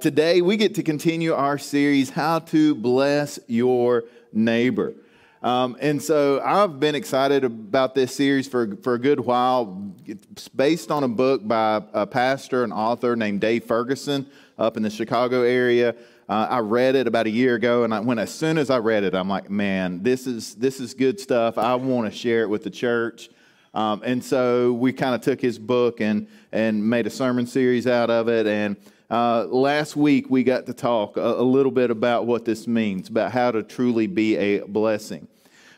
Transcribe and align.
Today, 0.00 0.42
we 0.42 0.56
get 0.56 0.74
to 0.74 0.82
continue 0.82 1.32
our 1.32 1.56
series, 1.56 2.10
How 2.10 2.40
to 2.40 2.74
Bless 2.74 3.38
Your 3.46 4.04
Neighbor. 4.32 4.92
Um, 5.40 5.76
and 5.80 6.02
so 6.02 6.42
I've 6.44 6.80
been 6.80 6.96
excited 6.96 7.44
about 7.44 7.94
this 7.94 8.12
series 8.12 8.48
for, 8.48 8.74
for 8.82 8.94
a 8.94 8.98
good 8.98 9.20
while. 9.20 9.94
It's 10.04 10.48
based 10.48 10.90
on 10.90 11.04
a 11.04 11.08
book 11.08 11.46
by 11.46 11.80
a 11.92 12.08
pastor 12.08 12.64
and 12.64 12.72
author 12.72 13.14
named 13.14 13.40
Dave 13.40 13.64
Ferguson 13.64 14.26
up 14.58 14.76
in 14.76 14.82
the 14.82 14.90
Chicago 14.90 15.42
area. 15.42 15.94
Uh, 16.28 16.48
I 16.50 16.58
read 16.58 16.96
it 16.96 17.06
about 17.06 17.26
a 17.26 17.30
year 17.30 17.54
ago, 17.54 17.84
and 17.84 17.94
I, 17.94 18.00
when 18.00 18.18
as 18.18 18.34
soon 18.34 18.58
as 18.58 18.70
I 18.70 18.78
read 18.78 19.04
it, 19.04 19.14
I'm 19.14 19.28
like, 19.28 19.48
man, 19.48 20.02
this 20.02 20.26
is 20.26 20.56
this 20.56 20.80
is 20.80 20.92
good 20.92 21.20
stuff. 21.20 21.56
I 21.56 21.76
want 21.76 22.12
to 22.12 22.18
share 22.18 22.42
it 22.42 22.48
with 22.48 22.64
the 22.64 22.70
church. 22.70 23.30
Um, 23.74 24.02
and 24.04 24.24
so 24.24 24.72
we 24.72 24.92
kind 24.92 25.14
of 25.14 25.20
took 25.20 25.40
his 25.40 25.58
book 25.58 26.00
and 26.00 26.26
and 26.50 26.90
made 26.90 27.06
a 27.06 27.10
sermon 27.10 27.46
series 27.46 27.86
out 27.86 28.10
of 28.10 28.28
it. 28.28 28.48
And 28.48 28.76
uh, 29.14 29.44
last 29.44 29.94
week 29.94 30.28
we 30.28 30.42
got 30.42 30.66
to 30.66 30.74
talk 30.74 31.16
a, 31.16 31.20
a, 31.20 31.42
little 31.44 31.70
bit 31.70 31.88
about 31.92 32.26
what 32.26 32.44
this 32.44 32.66
means, 32.66 33.08
about 33.08 33.30
how 33.30 33.52
to 33.52 33.62
truly 33.62 34.08
be 34.08 34.36
a 34.36 34.58
blessing. 34.66 35.28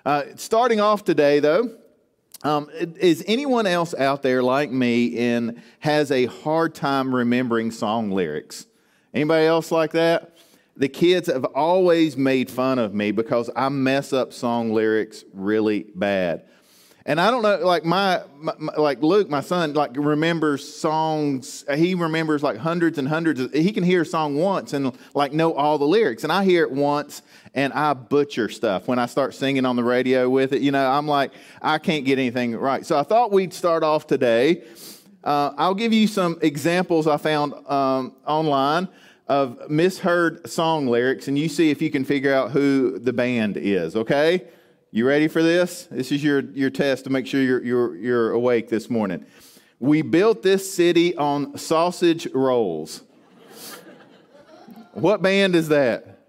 Uh, 0.06 0.22
starting 0.36 0.80
off 0.80 1.04
today, 1.04 1.38
though, 1.38 1.76
um, 2.44 2.70
is 2.72 3.22
anyone 3.26 3.66
else 3.66 3.92
out 3.92 4.22
there 4.22 4.42
like 4.42 4.70
me 4.70 5.18
and 5.18 5.62
has 5.80 6.10
a 6.10 6.24
hard 6.24 6.74
time 6.74 7.14
remembering 7.14 7.70
song 7.70 8.10
lyrics? 8.10 8.66
Anybody 9.12 9.44
else 9.44 9.70
like 9.70 9.92
that? 9.92 10.34
The 10.78 10.88
kids 10.88 11.26
have 11.26 11.44
always 11.44 12.16
made 12.16 12.50
fun 12.50 12.78
of 12.78 12.94
me 12.94 13.10
because 13.10 13.50
I 13.54 13.68
mess 13.68 14.14
up 14.14 14.32
song 14.32 14.72
lyrics 14.72 15.24
really 15.34 15.84
bad. 15.94 16.46
And 17.08 17.20
I 17.20 17.30
don't 17.30 17.42
know, 17.42 17.58
like 17.58 17.84
my, 17.84 18.20
my, 18.36 18.52
like 18.76 19.00
Luke, 19.00 19.30
my 19.30 19.40
son, 19.40 19.74
like 19.74 19.92
remembers 19.94 20.68
songs. 20.68 21.64
He 21.72 21.94
remembers 21.94 22.42
like 22.42 22.56
hundreds 22.56 22.98
and 22.98 23.06
hundreds. 23.06 23.38
Of, 23.38 23.52
he 23.52 23.72
can 23.72 23.84
hear 23.84 24.02
a 24.02 24.04
song 24.04 24.34
once 24.34 24.72
and 24.72 24.92
like 25.14 25.32
know 25.32 25.54
all 25.54 25.78
the 25.78 25.86
lyrics. 25.86 26.24
And 26.24 26.32
I 26.32 26.42
hear 26.44 26.64
it 26.64 26.70
once 26.72 27.22
and 27.54 27.72
I 27.72 27.94
butcher 27.94 28.48
stuff 28.48 28.88
when 28.88 28.98
I 28.98 29.06
start 29.06 29.34
singing 29.34 29.64
on 29.64 29.76
the 29.76 29.84
radio 29.84 30.28
with 30.28 30.52
it. 30.52 30.62
You 30.62 30.72
know, 30.72 30.84
I'm 30.84 31.06
like, 31.06 31.30
I 31.62 31.78
can't 31.78 32.04
get 32.04 32.18
anything 32.18 32.56
right. 32.56 32.84
So 32.84 32.98
I 32.98 33.04
thought 33.04 33.30
we'd 33.30 33.54
start 33.54 33.84
off 33.84 34.08
today. 34.08 34.64
Uh, 35.22 35.52
I'll 35.56 35.74
give 35.74 35.92
you 35.92 36.08
some 36.08 36.38
examples 36.42 37.06
I 37.06 37.18
found 37.18 37.54
um, 37.70 38.16
online 38.26 38.88
of 39.28 39.70
misheard 39.70 40.48
song 40.50 40.88
lyrics, 40.88 41.28
and 41.28 41.38
you 41.38 41.48
see 41.48 41.70
if 41.70 41.80
you 41.80 41.90
can 41.90 42.04
figure 42.04 42.34
out 42.34 42.50
who 42.50 42.98
the 42.98 43.12
band 43.12 43.56
is. 43.56 43.94
Okay. 43.94 44.48
You 44.96 45.06
ready 45.06 45.28
for 45.28 45.42
this? 45.42 45.88
This 45.90 46.10
is 46.10 46.24
your, 46.24 46.40
your 46.40 46.70
test 46.70 47.04
to 47.04 47.10
make 47.10 47.26
sure 47.26 47.42
you're, 47.42 47.62
you're, 47.62 47.96
you're 47.96 48.30
awake 48.30 48.70
this 48.70 48.88
morning. 48.88 49.26
We 49.78 50.00
built 50.00 50.42
this 50.42 50.72
city 50.74 51.14
on 51.14 51.58
sausage 51.58 52.26
rolls. 52.32 53.02
what 54.94 55.20
band 55.20 55.54
is 55.54 55.68
that? 55.68 56.20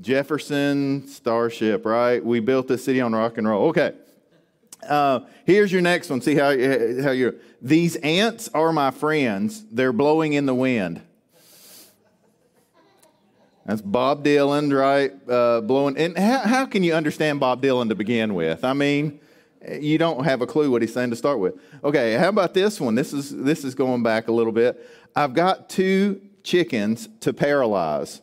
Jefferson 0.00 1.06
Starship, 1.08 1.84
right? 1.84 2.24
We 2.24 2.40
built 2.40 2.68
this 2.68 2.86
city 2.86 3.02
on 3.02 3.12
rock 3.12 3.36
and 3.36 3.46
roll. 3.46 3.68
Okay. 3.68 3.92
Uh, 4.88 5.20
here's 5.44 5.70
your 5.70 5.82
next 5.82 6.08
one. 6.08 6.22
See 6.22 6.36
how, 6.36 6.48
how 6.48 7.10
you're. 7.10 7.34
These 7.60 7.96
ants 7.96 8.48
are 8.54 8.72
my 8.72 8.92
friends. 8.92 9.62
They're 9.70 9.92
blowing 9.92 10.32
in 10.32 10.46
the 10.46 10.54
wind. 10.54 11.02
That's 13.68 13.82
Bob 13.82 14.24
Dylan, 14.24 14.74
right? 14.74 15.12
Uh, 15.28 15.60
blowing. 15.60 15.98
And 15.98 16.16
how, 16.16 16.38
how 16.38 16.64
can 16.64 16.82
you 16.82 16.94
understand 16.94 17.38
Bob 17.38 17.60
Dylan 17.60 17.90
to 17.90 17.94
begin 17.94 18.32
with? 18.32 18.64
I 18.64 18.72
mean, 18.72 19.20
you 19.70 19.98
don't 19.98 20.24
have 20.24 20.40
a 20.40 20.46
clue 20.46 20.70
what 20.70 20.80
he's 20.80 20.94
saying 20.94 21.10
to 21.10 21.16
start 21.16 21.38
with. 21.38 21.60
Okay, 21.84 22.14
how 22.14 22.30
about 22.30 22.54
this 22.54 22.80
one? 22.80 22.94
This 22.94 23.12
is 23.12 23.30
this 23.30 23.64
is 23.64 23.74
going 23.74 24.02
back 24.02 24.28
a 24.28 24.32
little 24.32 24.54
bit. 24.54 24.88
I've 25.14 25.34
got 25.34 25.68
two 25.68 26.22
chickens 26.42 27.10
to 27.20 27.34
paralyze. 27.34 28.22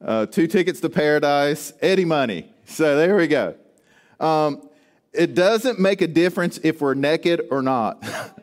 Uh, 0.00 0.26
two 0.26 0.46
tickets 0.46 0.78
to 0.80 0.88
paradise, 0.88 1.72
Eddie 1.82 2.04
Money. 2.04 2.54
So 2.66 2.96
there 2.96 3.16
we 3.16 3.26
go. 3.26 3.56
Um, 4.20 4.68
it 5.12 5.34
doesn't 5.34 5.80
make 5.80 6.02
a 6.02 6.06
difference 6.06 6.60
if 6.62 6.80
we're 6.80 6.94
naked 6.94 7.48
or 7.50 7.62
not. 7.62 8.00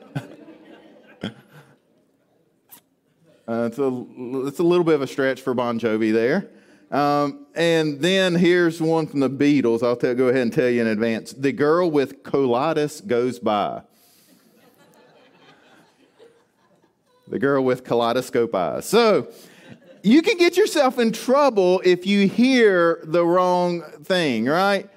Uh, 3.48 3.70
it's, 3.72 3.80
a, 3.80 4.06
it's 4.48 4.60
a 4.60 4.64
little 4.64 4.84
bit 4.84 4.96
of 4.96 5.02
a 5.02 5.08
stretch 5.08 5.42
for 5.42 5.54
Bon 5.54 5.80
Jovi 5.80 6.12
there. 6.12 6.50
Um, 6.92 7.46
and 7.56 8.02
then 8.02 8.36
here's 8.36 8.82
one 8.82 9.08
from 9.08 9.22
the 9.22 9.30
Beatles. 9.30 9.84
I'll 9.84 9.96
tell, 9.96 10.16
go 10.16 10.28
ahead 10.28 10.42
and 10.42 10.54
tell 10.54 10.70
you 10.70 10.82
in 10.82 10.88
advance. 10.88 11.32
The 11.34 11.52
girl 11.52 11.90
with 11.90 12.24
colitis 12.24 13.06
goes 13.06 13.40
by. 13.40 13.84
the 17.28 17.40
girl 17.40 17.64
with 17.64 17.84
kaleidoscope 17.84 18.56
eyes. 18.56 18.86
So 18.86 19.32
you 20.04 20.22
can 20.22 20.38
get 20.38 20.56
yourself 20.58 20.98
in 21.00 21.12
trouble 21.12 21.82
if 21.84 22.06
you 22.06 22.28
hear 22.28 23.02
the 23.04 23.26
wrong 23.26 23.82
thing, 24.04 24.46
right? 24.46 24.90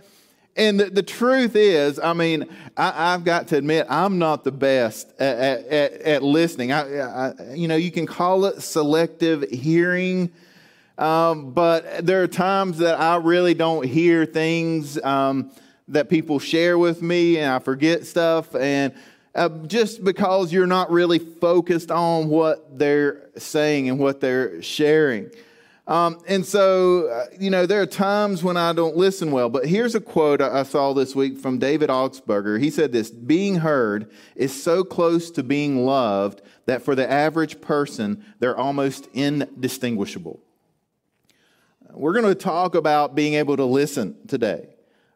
And 0.61 0.79
the, 0.79 0.91
the 0.91 1.03
truth 1.03 1.57
is, 1.57 1.99
I 1.99 2.13
mean, 2.13 2.47
I, 2.77 3.13
have 3.13 3.25
got 3.25 3.49
to 3.49 3.57
admit, 3.57 3.87
I'm 3.89 4.19
not 4.19 4.45
the 4.45 4.53
best 4.53 5.11
at, 5.19 5.39
at, 5.67 5.93
at 6.03 6.23
listening. 6.23 6.71
I, 6.71 6.99
I, 6.99 7.55
you 7.55 7.67
know, 7.67 7.77
you 7.77 7.91
can 7.91 8.05
call 8.05 8.45
it 8.45 8.61
selective 8.61 9.49
hearing, 9.49 10.31
um, 10.99 11.53
but 11.53 12.05
there 12.05 12.23
are 12.23 12.29
times 12.29 12.77
that 12.77 13.01
I 13.01 13.17
really 13.17 13.55
don't 13.55 13.87
hear 13.87 14.27
things 14.27 15.03
um, 15.03 15.51
that 15.89 16.11
people 16.11 16.39
share 16.39 16.77
with 16.77 17.01
me, 17.01 17.39
and 17.39 17.51
I 17.51 17.59
forget 17.59 18.05
stuff. 18.05 18.55
And 18.55 18.93
uh, 19.35 19.49
just 19.67 20.05
because 20.05 20.53
you're 20.53 20.67
not 20.67 20.91
really 20.91 21.21
focused 21.21 21.91
on 21.91 22.29
what 22.29 22.79
they're 22.79 23.31
saying 23.39 23.89
and 23.89 23.99
what 23.99 24.21
they're 24.21 24.61
sharing. 24.61 25.31
Um, 25.91 26.21
and 26.29 26.47
so, 26.47 27.09
uh, 27.09 27.25
you 27.41 27.51
know, 27.51 27.67
there 27.67 27.83
are 27.83 27.87
times 27.87 28.45
when 28.45 28.57
I 28.57 28.73
don't 28.73 28.97
listen 28.97 29.33
well. 29.33 29.49
But 29.49 29.67
here's 29.67 29.97
a 29.97 30.01
quote 30.01 30.41
I 30.41 30.63
saw 30.63 30.93
this 30.93 31.17
week 31.17 31.37
from 31.37 31.59
David 31.59 31.91
Augsburger. 31.91 32.61
He 32.63 32.71
said 32.71 32.93
this 32.93 33.11
Being 33.11 33.57
heard 33.57 34.09
is 34.37 34.63
so 34.63 34.85
close 34.85 35.33
to 35.33 35.43
being 35.43 35.85
loved 35.85 36.43
that 36.67 36.83
for 36.83 36.95
the 36.95 37.11
average 37.11 37.61
person, 37.61 38.25
they're 38.39 38.57
almost 38.57 39.09
indistinguishable. 39.15 40.39
We're 41.93 42.13
going 42.13 42.33
to 42.33 42.37
talk 42.37 42.77
about 42.77 43.17
being 43.17 43.35
able 43.35 43.57
to 43.57 43.65
listen 43.65 44.17
today. 44.29 44.69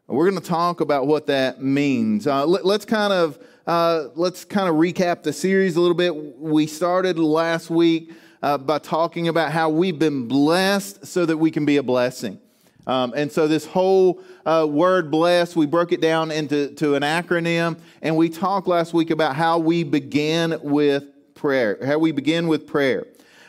We're 0.07 0.29
going 0.29 0.41
to 0.41 0.47
talk 0.47 0.81
about 0.81 1.07
what 1.07 1.27
that 1.27 1.63
means. 1.63 2.27
Uh, 2.27 2.45
let, 2.45 2.65
us 2.65 2.83
kind 2.83 3.13
of 3.13 3.39
uh, 3.65 4.09
let's 4.15 4.43
kind 4.43 4.67
of 4.67 4.75
recap 4.75 5.23
the 5.23 5.31
series 5.31 5.77
a 5.77 5.79
little 5.79 5.95
bit. 5.95 6.13
We 6.37 6.67
started 6.67 7.17
last 7.17 7.69
week 7.69 8.11
uh, 8.41 8.57
by 8.57 8.79
talking 8.79 9.27
about 9.27 9.51
how 9.51 9.69
we've 9.69 9.99
been 9.99 10.27
blessed 10.27 11.05
so 11.05 11.25
that 11.25 11.37
we 11.37 11.51
can 11.51 11.65
be 11.65 11.77
a 11.77 11.83
blessing. 11.83 12.39
Um, 12.87 13.13
and 13.15 13.31
so, 13.31 13.47
this 13.47 13.65
whole 13.65 14.21
uh, 14.45 14.67
word 14.69 15.09
blessed, 15.09 15.55
we 15.55 15.65
broke 15.65 15.91
it 15.91 16.01
down 16.01 16.29
into 16.29 16.69
to 16.75 16.95
an 16.95 17.01
acronym. 17.01 17.79
And 18.01 18.15
we 18.15 18.29
talked 18.29 18.67
last 18.67 18.93
week 18.93 19.09
about 19.09 19.35
how 19.35 19.57
we 19.57 19.83
begin 19.83 20.59
with 20.61 21.05
prayer, 21.33 21.79
how 21.83 21.97
we 21.97 22.11
begin 22.11 22.47
with 22.47 22.67
prayer. 22.67 23.07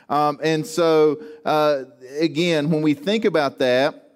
Um, 0.09 0.39
and 0.43 0.67
so, 0.67 1.21
uh, 1.45 1.85
again, 2.19 2.71
when 2.71 2.81
we 2.81 2.95
think 2.95 3.25
about 3.25 3.59
that, 3.59 4.11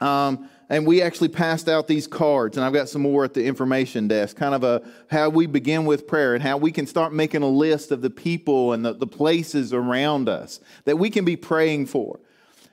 um, 0.00 0.48
and 0.68 0.86
we 0.86 1.00
actually 1.00 1.28
passed 1.28 1.68
out 1.68 1.86
these 1.86 2.06
cards 2.06 2.56
and 2.56 2.64
i've 2.64 2.72
got 2.72 2.88
some 2.88 3.02
more 3.02 3.24
at 3.24 3.34
the 3.34 3.44
information 3.44 4.08
desk. 4.08 4.36
Kind 4.36 4.54
of 4.54 4.64
a 4.64 4.82
how 5.10 5.28
we 5.28 5.46
begin 5.46 5.84
with 5.84 6.06
prayer 6.06 6.34
and 6.34 6.42
how 6.42 6.56
we 6.56 6.72
can 6.72 6.86
start 6.86 7.12
making 7.12 7.42
a 7.42 7.48
list 7.48 7.90
of 7.92 8.02
the 8.02 8.10
people 8.10 8.72
and 8.72 8.84
the, 8.84 8.92
the 8.92 9.06
places 9.06 9.72
around 9.72 10.28
us 10.28 10.60
that 10.84 10.96
we 10.96 11.10
can 11.10 11.24
be 11.24 11.36
praying 11.36 11.86
for. 11.86 12.20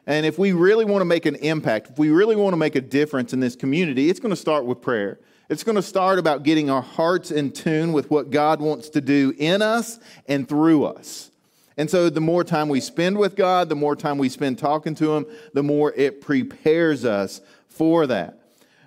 And 0.06 0.26
if 0.26 0.38
we 0.38 0.52
really 0.52 0.86
want 0.86 1.02
to 1.02 1.06
make 1.06 1.26
an 1.26 1.36
impact 1.36 1.92
if 1.92 2.00
we 2.00 2.09
really 2.09 2.36
want 2.36 2.54
to 2.54 2.58
make 2.58 2.76
a 2.76 2.81
difference 2.81 3.34
in 3.34 3.40
this 3.40 3.56
community 3.56 4.10
it's 4.10 4.20
going 4.20 4.31
to 4.31 4.36
start 4.36 4.66
with 4.66 4.81
prayer. 4.81 5.20
It's 5.50 5.64
going 5.64 5.75
to 5.75 5.84
start 5.84 6.20
about 6.20 6.44
getting 6.44 6.70
our 6.70 6.81
hearts 6.81 7.30
in 7.30 7.52
tune 7.52 7.94
with 7.94 8.10
what 8.10 8.31
god 8.31 8.60
wants 8.60 8.90
to 8.90 9.02
do 9.02 9.34
in 9.38 9.62
us 9.62 10.00
and 10.28 10.48
through 10.48 10.86
us. 10.86 11.30
And 11.75 11.89
so, 11.89 12.10
the 12.10 12.22
more 12.22 12.44
time 12.44 12.69
we 12.69 12.80
spend 12.80 13.18
with 13.18 13.36
God, 13.36 13.68
the 13.68 13.75
more 13.75 13.96
time 13.96 14.19
we 14.19 14.30
spend 14.30 14.60
talking 14.60 14.94
to 14.96 15.13
Him, 15.16 15.25
the 15.54 15.63
more 15.63 15.92
it 15.94 16.22
prepares 16.22 17.04
us 17.04 17.42
for 17.74 18.08
that. 18.08 18.40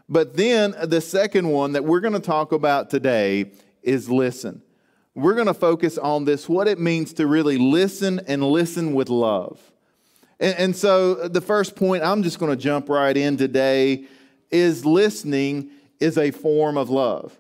But 0.09 0.37
then 0.37 0.75
the 0.85 1.01
second 1.01 1.49
one 1.49 1.73
that 1.73 1.85
we're 1.85 2.01
going 2.01 2.15
to 2.15 2.21
talk 2.21 2.53
about 2.53 2.91
today 2.91 3.51
is 3.83 4.09
listen. 4.09 4.63
We're 5.15 5.35
going 5.35 5.47
to 5.47 5.55
focus 5.55 5.99
on 5.99 6.25
this 6.25 6.49
what 6.49 6.69
it 6.69 6.79
means 6.79 7.13
to 7.15 7.27
really 7.27 7.59
listen 7.59 8.21
and 8.29 8.43
listen 8.43 8.95
with 8.95 9.09
love. 9.09 9.61
And, 10.39 10.57
and 10.59 10.77
so 10.77 11.29
the 11.29 11.41
first 11.41 11.75
point 11.75 12.03
I'm 12.03 12.23
just 12.23 12.39
going 12.39 12.57
to 12.57 12.63
jump 12.63 12.89
right 12.89 13.17
in 13.17 13.37
today 13.37 14.05
is 14.51 14.85
listening 14.85 15.71
is 15.99 16.19
a 16.19 16.31
form 16.31 16.77
of 16.77 16.91
love. 16.91 17.37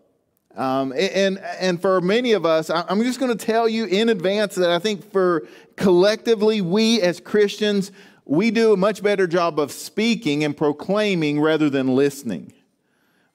Um, 0.56 0.94
and, 0.96 1.38
and 1.38 1.80
for 1.80 2.00
many 2.00 2.32
of 2.32 2.46
us, 2.46 2.70
I'm 2.70 3.02
just 3.02 3.20
going 3.20 3.36
to 3.36 3.44
tell 3.44 3.68
you 3.68 3.84
in 3.84 4.08
advance 4.08 4.54
that 4.54 4.70
I 4.70 4.78
think 4.78 5.12
for 5.12 5.46
collectively, 5.76 6.62
we 6.62 7.02
as 7.02 7.20
Christians, 7.20 7.92
we 8.26 8.50
do 8.50 8.72
a 8.72 8.76
much 8.76 9.02
better 9.02 9.28
job 9.28 9.58
of 9.60 9.70
speaking 9.70 10.42
and 10.42 10.56
proclaiming 10.56 11.40
rather 11.40 11.70
than 11.70 11.94
listening. 11.94 12.52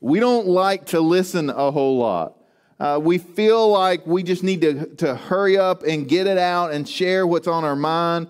We 0.02 0.20
don't 0.20 0.48
like 0.48 0.88
to 0.88 1.00
listen 1.00 1.50
a 1.50 1.72
whole 1.72 1.98
lot. 1.98 2.38
Uh, 2.78 3.00
we 3.02 3.18
feel 3.18 3.70
like 3.70 4.06
we 4.06 4.22
just 4.22 4.44
need 4.44 4.62
to, 4.62 4.88
to 4.96 5.16
hurry 5.16 5.58
up 5.58 5.84
and 5.84 6.08
get 6.08 6.28
it 6.28 6.38
out 6.38 6.72
and 6.74 6.88
share 6.88 7.26
what's 7.26 7.48
on 7.48 7.64
our 7.64 7.76
mind. 7.76 8.28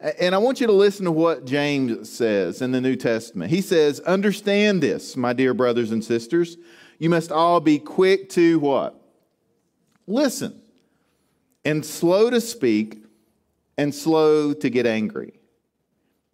And 0.00 0.34
I 0.34 0.38
want 0.38 0.60
you 0.60 0.66
to 0.66 0.72
listen 0.72 1.04
to 1.06 1.12
what 1.12 1.46
James 1.46 2.10
says 2.10 2.60
in 2.60 2.72
the 2.72 2.80
New 2.80 2.96
Testament. 2.96 3.50
He 3.50 3.62
says, 3.62 4.00
Understand 4.00 4.82
this, 4.82 5.16
my 5.16 5.32
dear 5.32 5.54
brothers 5.54 5.92
and 5.92 6.04
sisters. 6.04 6.56
You 6.98 7.08
must 7.08 7.32
all 7.32 7.60
be 7.60 7.78
quick 7.78 8.28
to 8.30 8.58
what? 8.58 9.00
Listen, 10.06 10.60
and 11.64 11.86
slow 11.86 12.28
to 12.28 12.40
speak, 12.40 13.04
and 13.78 13.94
slow 13.94 14.52
to 14.52 14.68
get 14.68 14.84
angry. 14.84 15.41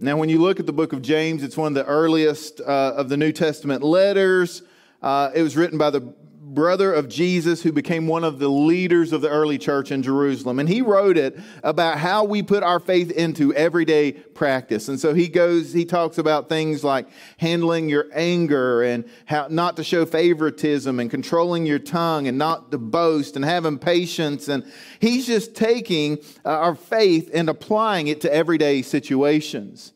Now, 0.01 0.17
when 0.17 0.29
you 0.29 0.41
look 0.41 0.61
at 0.61 0.67
the 0.67 0.73
book 0.73 0.93
of 0.93 1.03
James, 1.03 1.43
it's 1.43 1.57
one 1.57 1.73
of 1.73 1.75
the 1.75 1.85
earliest 1.85 2.61
uh, 2.61 2.93
of 2.97 3.09
the 3.09 3.17
New 3.17 3.33
Testament 3.33 3.83
letters. 3.83 4.63
Uh, 5.03 5.33
it 5.35 5.43
was 5.43 5.57
written 5.57 5.77
by 5.77 5.91
the 5.91 6.15
brother 6.59 6.93
of 6.93 7.09
Jesus 7.09 7.63
who 7.63 7.71
became 7.71 8.09
one 8.09 8.25
of 8.25 8.41
the 8.41 8.49
leaders 8.49 9.13
of 9.13 9.21
the 9.21 9.29
early 9.29 9.59
church 9.59 9.93
in 9.93 10.03
Jerusalem. 10.03 10.59
And 10.59 10.69
he 10.69 10.83
wrote 10.83 11.17
it 11.17 11.39
about 11.63 11.99
how 11.99 12.25
we 12.25 12.43
put 12.43 12.65
our 12.65 12.81
faith 12.81 13.13
into 13.13 13.55
everyday 13.55 14.11
practice. 14.11 14.89
And 14.89 14.99
so 14.99 15.15
he 15.15 15.29
goes, 15.29 15.73
he 15.73 15.85
talks 15.85 16.19
about 16.19 16.49
things 16.49 16.83
like 16.83 17.07
handling 17.37 17.89
your 17.89 18.07
anger 18.13 18.83
and 18.83 19.09
how 19.27 19.47
not 19.49 19.77
to 19.77 19.85
show 19.85 20.05
favoritism 20.05 20.99
and 20.99 21.09
controlling 21.09 21.65
your 21.65 21.79
tongue 21.79 22.27
and 22.27 22.37
not 22.37 22.73
to 22.73 22.79
boast 22.79 23.37
and 23.37 23.45
having 23.45 23.79
patience. 23.79 24.49
And 24.49 24.65
he's 24.99 25.29
just 25.29 25.55
taking 25.55 26.19
uh, 26.45 26.49
our 26.49 26.75
faith 26.75 27.31
and 27.33 27.49
applying 27.49 28.09
it 28.09 28.21
to 28.23 28.35
everyday 28.35 28.83
situations. 28.83 29.93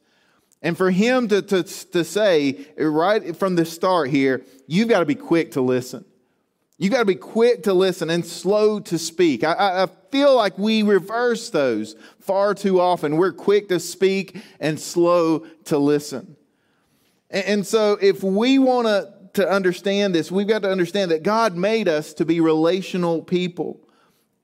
And 0.62 0.78
for 0.78 0.92
him 0.92 1.26
to, 1.26 1.42
to, 1.42 1.64
to 1.64 2.04
say 2.04 2.68
right 2.78 3.34
from 3.36 3.56
the 3.56 3.64
start 3.64 4.10
here, 4.10 4.44
you've 4.68 4.88
got 4.88 5.00
to 5.00 5.06
be 5.06 5.16
quick 5.16 5.50
to 5.52 5.60
listen. 5.60 6.04
You 6.82 6.90
got 6.90 6.98
to 6.98 7.04
be 7.04 7.14
quick 7.14 7.62
to 7.62 7.74
listen 7.74 8.10
and 8.10 8.26
slow 8.26 8.80
to 8.80 8.98
speak. 8.98 9.44
I, 9.44 9.84
I, 9.84 9.86
feel 10.10 10.34
like 10.34 10.58
we 10.58 10.82
reverse 10.82 11.48
those 11.48 11.94
far 12.18 12.54
too 12.54 12.80
often. 12.80 13.18
We're 13.18 13.32
quick 13.32 13.68
to 13.68 13.78
speak 13.78 14.42
and 14.58 14.80
slow 14.80 15.46
to 15.66 15.78
listen. 15.78 16.36
And, 17.30 17.44
and 17.44 17.66
so, 17.66 17.98
if 18.02 18.24
we 18.24 18.58
want 18.58 18.88
to, 18.88 19.14
to 19.34 19.48
understand 19.48 20.12
this, 20.12 20.32
we've 20.32 20.48
got 20.48 20.62
to 20.62 20.72
understand 20.72 21.12
that 21.12 21.22
God 21.22 21.54
made 21.56 21.86
us 21.86 22.12
to 22.14 22.24
be 22.24 22.40
relational 22.40 23.22
people. 23.22 23.78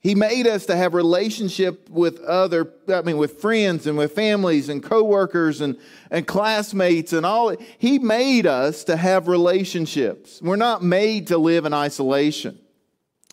He 0.01 0.15
made 0.15 0.47
us 0.47 0.67
to 0.67 0.77
have 0.77 0.95
relationship 0.95 1.91
with 1.91 2.21
other, 2.21 2.73
I 2.89 3.03
mean, 3.03 3.17
with 3.17 3.41
friends 3.41 3.87
and 3.87 3.99
with 3.99 4.13
families 4.13 4.69
and 4.69 4.81
coworkers 4.81 5.61
and, 5.61 5.77
and 6.11 6.27
classmates 6.27 7.13
and 7.13 7.27
all. 7.27 7.55
He 7.79 7.99
made 7.99 8.47
us 8.47 8.85
to 8.85 8.97
have 8.97 9.27
relationships. 9.27 10.41
We're 10.41 10.57
not 10.57 10.85
made 10.85 11.29
to 11.29 11.39
live 11.39 11.65
in 11.65 11.75
isolation. 11.75 12.61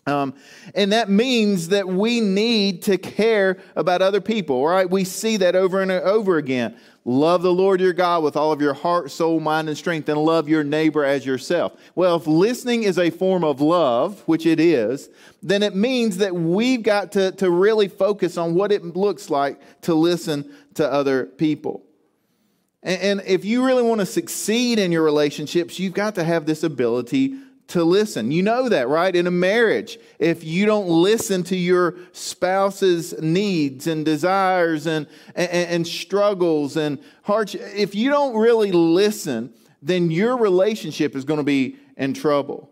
Um, 0.08 0.34
and 0.74 0.92
that 0.92 1.08
means 1.08 1.68
that 1.68 1.88
we 1.88 2.20
need 2.20 2.82
to 2.84 2.96
care 2.96 3.58
about 3.74 4.02
other 4.02 4.20
people, 4.20 4.64
right? 4.64 4.88
We 4.88 5.04
see 5.04 5.36
that 5.38 5.56
over 5.56 5.82
and 5.82 5.90
over 5.90 6.36
again. 6.36 6.76
Love 7.08 7.42
the 7.42 7.52
Lord 7.52 7.80
your 7.80 7.92
God 7.92 8.24
with 8.24 8.36
all 8.36 8.50
of 8.50 8.60
your 8.60 8.74
heart, 8.74 9.12
soul, 9.12 9.38
mind, 9.38 9.68
and 9.68 9.78
strength, 9.78 10.08
and 10.08 10.18
love 10.18 10.48
your 10.48 10.64
neighbor 10.64 11.04
as 11.04 11.24
yourself. 11.24 11.72
Well, 11.94 12.16
if 12.16 12.26
listening 12.26 12.82
is 12.82 12.98
a 12.98 13.10
form 13.10 13.44
of 13.44 13.60
love, 13.60 14.22
which 14.26 14.44
it 14.44 14.58
is, 14.58 15.08
then 15.40 15.62
it 15.62 15.76
means 15.76 16.16
that 16.16 16.34
we've 16.34 16.82
got 16.82 17.12
to, 17.12 17.30
to 17.30 17.48
really 17.48 17.86
focus 17.86 18.36
on 18.36 18.54
what 18.54 18.72
it 18.72 18.96
looks 18.96 19.30
like 19.30 19.60
to 19.82 19.94
listen 19.94 20.52
to 20.74 20.92
other 20.92 21.26
people. 21.26 21.84
And, 22.82 23.00
and 23.00 23.22
if 23.24 23.44
you 23.44 23.64
really 23.64 23.84
want 23.84 24.00
to 24.00 24.06
succeed 24.06 24.80
in 24.80 24.90
your 24.90 25.04
relationships, 25.04 25.78
you've 25.78 25.94
got 25.94 26.16
to 26.16 26.24
have 26.24 26.44
this 26.44 26.64
ability 26.64 27.38
to 27.68 27.82
listen. 27.82 28.30
You 28.30 28.42
know 28.42 28.68
that, 28.68 28.88
right? 28.88 29.14
In 29.14 29.26
a 29.26 29.30
marriage, 29.30 29.98
if 30.18 30.44
you 30.44 30.66
don't 30.66 30.86
listen 30.88 31.42
to 31.44 31.56
your 31.56 31.96
spouse's 32.12 33.20
needs 33.20 33.86
and 33.86 34.04
desires 34.04 34.86
and, 34.86 35.06
and, 35.34 35.50
and 35.50 35.86
struggles 35.86 36.76
and 36.76 36.98
hardships, 37.22 37.64
if 37.74 37.94
you 37.94 38.08
don't 38.08 38.36
really 38.36 38.70
listen, 38.70 39.52
then 39.82 40.10
your 40.10 40.36
relationship 40.36 41.16
is 41.16 41.24
going 41.24 41.38
to 41.38 41.44
be 41.44 41.76
in 41.96 42.14
trouble. 42.14 42.70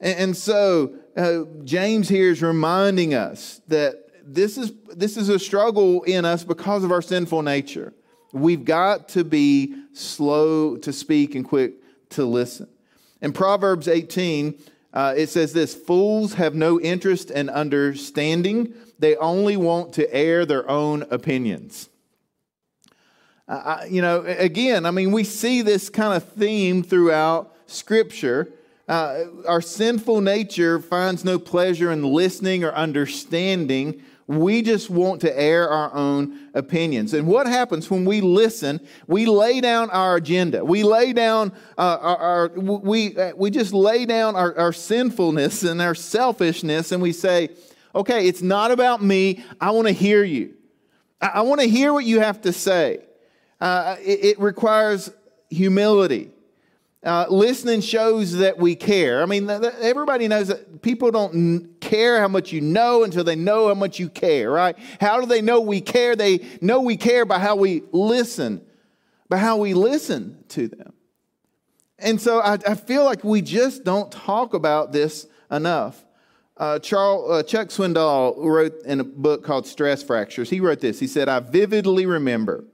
And, 0.00 0.18
and 0.18 0.36
so 0.36 0.94
uh, 1.16 1.44
James 1.64 2.08
here 2.08 2.30
is 2.30 2.42
reminding 2.42 3.14
us 3.14 3.60
that 3.68 4.06
this 4.24 4.58
is, 4.58 4.72
this 4.94 5.16
is 5.16 5.28
a 5.28 5.38
struggle 5.38 6.02
in 6.02 6.24
us 6.24 6.44
because 6.44 6.84
of 6.84 6.90
our 6.90 7.02
sinful 7.02 7.42
nature. 7.42 7.92
We've 8.32 8.64
got 8.64 9.08
to 9.10 9.24
be 9.24 9.74
slow 9.92 10.76
to 10.78 10.92
speak 10.92 11.34
and 11.34 11.44
quick 11.44 11.74
to 12.10 12.24
listen. 12.24 12.68
In 13.22 13.32
Proverbs 13.32 13.88
18, 13.88 14.58
uh, 14.92 15.14
it 15.16 15.28
says 15.28 15.52
this 15.52 15.74
Fools 15.74 16.34
have 16.34 16.54
no 16.54 16.80
interest 16.80 17.30
in 17.30 17.48
understanding, 17.48 18.74
they 18.98 19.16
only 19.16 19.56
want 19.56 19.94
to 19.94 20.12
air 20.14 20.44
their 20.44 20.68
own 20.68 21.02
opinions. 21.10 21.88
Uh, 23.48 23.84
you 23.88 24.00
know, 24.00 24.20
again, 24.26 24.86
I 24.86 24.92
mean, 24.92 25.10
we 25.10 25.24
see 25.24 25.62
this 25.62 25.88
kind 25.88 26.14
of 26.14 26.22
theme 26.24 26.82
throughout 26.82 27.56
Scripture. 27.66 28.52
Uh, 28.86 29.24
our 29.46 29.60
sinful 29.60 30.20
nature 30.20 30.78
finds 30.78 31.24
no 31.24 31.38
pleasure 31.38 31.90
in 31.90 32.04
listening 32.04 32.62
or 32.62 32.72
understanding 32.72 34.02
we 34.30 34.62
just 34.62 34.88
want 34.88 35.20
to 35.22 35.40
air 35.40 35.68
our 35.68 35.92
own 35.92 36.50
opinions. 36.54 37.14
And 37.14 37.26
what 37.26 37.48
happens 37.48 37.90
when 37.90 38.04
we 38.04 38.20
listen? 38.20 38.78
We 39.08 39.26
lay 39.26 39.60
down 39.60 39.90
our 39.90 40.14
agenda. 40.14 40.64
We 40.64 40.84
lay 40.84 41.12
down 41.12 41.52
uh, 41.76 41.98
our, 42.00 42.16
our, 42.16 42.48
we, 42.48 43.16
uh, 43.16 43.32
we 43.34 43.50
just 43.50 43.74
lay 43.74 44.06
down 44.06 44.36
our, 44.36 44.56
our 44.56 44.72
sinfulness 44.72 45.64
and 45.64 45.82
our 45.82 45.96
selfishness 45.96 46.92
and 46.92 47.02
we 47.02 47.12
say, 47.12 47.50
okay, 47.92 48.28
it's 48.28 48.40
not 48.40 48.70
about 48.70 49.02
me. 49.02 49.42
I 49.60 49.72
want 49.72 49.88
to 49.88 49.92
hear 49.92 50.22
you. 50.22 50.54
I, 51.20 51.26
I 51.34 51.40
want 51.40 51.60
to 51.60 51.68
hear 51.68 51.92
what 51.92 52.04
you 52.04 52.20
have 52.20 52.40
to 52.42 52.52
say. 52.52 53.00
Uh, 53.60 53.96
it, 54.00 54.24
it 54.24 54.38
requires 54.38 55.10
humility. 55.48 56.30
Uh, 57.02 57.24
listening 57.30 57.80
shows 57.80 58.36
that 58.36 58.58
we 58.58 58.74
care. 58.74 59.22
I 59.22 59.26
mean, 59.26 59.46
th- 59.46 59.62
th- 59.62 59.72
everybody 59.80 60.28
knows 60.28 60.48
that 60.48 60.82
people 60.82 61.10
don't 61.10 61.34
n- 61.34 61.74
care 61.80 62.20
how 62.20 62.28
much 62.28 62.52
you 62.52 62.60
know 62.60 63.04
until 63.04 63.24
they 63.24 63.36
know 63.36 63.68
how 63.68 63.74
much 63.74 63.98
you 63.98 64.10
care, 64.10 64.50
right? 64.50 64.76
How 65.00 65.18
do 65.18 65.26
they 65.26 65.40
know 65.40 65.62
we 65.62 65.80
care? 65.80 66.14
They 66.14 66.46
know 66.60 66.80
we 66.80 66.98
care 66.98 67.24
by 67.24 67.38
how 67.38 67.56
we 67.56 67.84
listen, 67.92 68.60
by 69.30 69.38
how 69.38 69.56
we 69.56 69.72
listen 69.72 70.44
to 70.48 70.68
them. 70.68 70.92
And 71.98 72.20
so 72.20 72.40
I, 72.40 72.58
I 72.66 72.74
feel 72.74 73.04
like 73.04 73.24
we 73.24 73.40
just 73.40 73.82
don't 73.82 74.12
talk 74.12 74.52
about 74.52 74.92
this 74.92 75.26
enough. 75.50 76.04
Uh, 76.58 76.78
Charles, 76.78 77.30
uh, 77.30 77.42
Chuck 77.42 77.68
Swindoll 77.68 78.34
wrote 78.36 78.74
in 78.84 79.00
a 79.00 79.04
book 79.04 79.42
called 79.42 79.66
Stress 79.66 80.02
Fractures. 80.02 80.50
He 80.50 80.60
wrote 80.60 80.80
this. 80.80 81.00
He 81.00 81.06
said, 81.06 81.30
I 81.30 81.40
vividly 81.40 82.04
remember 82.04 82.64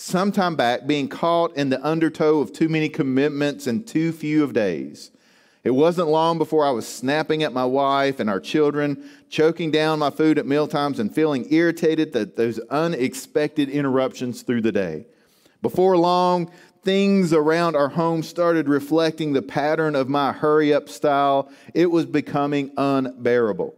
some 0.00 0.32
time 0.32 0.56
back 0.56 0.86
being 0.86 1.08
caught 1.08 1.54
in 1.56 1.68
the 1.68 1.86
undertow 1.86 2.40
of 2.40 2.52
too 2.52 2.68
many 2.68 2.88
commitments 2.88 3.66
and 3.66 3.86
too 3.86 4.12
few 4.12 4.42
of 4.42 4.54
days. 4.54 5.10
It 5.62 5.72
wasn't 5.72 6.08
long 6.08 6.38
before 6.38 6.64
I 6.64 6.70
was 6.70 6.88
snapping 6.88 7.42
at 7.42 7.52
my 7.52 7.66
wife 7.66 8.18
and 8.18 8.30
our 8.30 8.40
children, 8.40 9.08
choking 9.28 9.70
down 9.70 9.98
my 9.98 10.08
food 10.08 10.38
at 10.38 10.46
mealtimes, 10.46 10.98
and 10.98 11.14
feeling 11.14 11.52
irritated 11.52 12.16
at 12.16 12.36
those 12.36 12.58
unexpected 12.70 13.68
interruptions 13.68 14.40
through 14.40 14.62
the 14.62 14.72
day. 14.72 15.04
Before 15.60 15.98
long, 15.98 16.50
things 16.82 17.34
around 17.34 17.76
our 17.76 17.90
home 17.90 18.22
started 18.22 18.70
reflecting 18.70 19.34
the 19.34 19.42
pattern 19.42 19.94
of 19.94 20.08
my 20.08 20.32
hurry 20.32 20.72
up 20.72 20.88
style. 20.88 21.50
It 21.74 21.90
was 21.90 22.06
becoming 22.06 22.72
unbearable. 22.78 23.74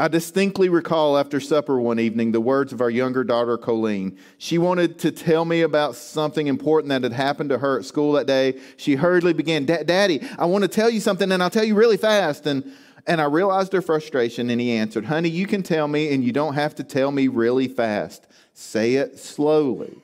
I 0.00 0.08
distinctly 0.08 0.70
recall 0.70 1.18
after 1.18 1.40
supper 1.40 1.78
one 1.78 2.00
evening 2.00 2.32
the 2.32 2.40
words 2.40 2.72
of 2.72 2.80
our 2.80 2.88
younger 2.88 3.22
daughter, 3.22 3.58
Colleen. 3.58 4.16
She 4.38 4.56
wanted 4.56 4.98
to 5.00 5.12
tell 5.12 5.44
me 5.44 5.60
about 5.60 5.94
something 5.94 6.46
important 6.46 6.88
that 6.88 7.02
had 7.02 7.12
happened 7.12 7.50
to 7.50 7.58
her 7.58 7.78
at 7.78 7.84
school 7.84 8.12
that 8.12 8.26
day. 8.26 8.58
She 8.78 8.94
hurriedly 8.94 9.34
began, 9.34 9.66
Daddy, 9.66 10.26
I 10.38 10.46
want 10.46 10.62
to 10.62 10.68
tell 10.68 10.88
you 10.88 11.00
something, 11.00 11.30
and 11.30 11.42
I'll 11.42 11.50
tell 11.50 11.64
you 11.64 11.74
really 11.74 11.98
fast. 11.98 12.46
And, 12.46 12.72
and 13.06 13.20
I 13.20 13.24
realized 13.24 13.74
her 13.74 13.82
frustration, 13.82 14.48
and 14.48 14.58
he 14.58 14.72
answered, 14.72 15.04
Honey, 15.04 15.28
you 15.28 15.46
can 15.46 15.62
tell 15.62 15.86
me, 15.86 16.14
and 16.14 16.24
you 16.24 16.32
don't 16.32 16.54
have 16.54 16.74
to 16.76 16.82
tell 16.82 17.10
me 17.10 17.28
really 17.28 17.68
fast. 17.68 18.26
Say 18.54 18.94
it 18.94 19.18
slowly. 19.18 19.98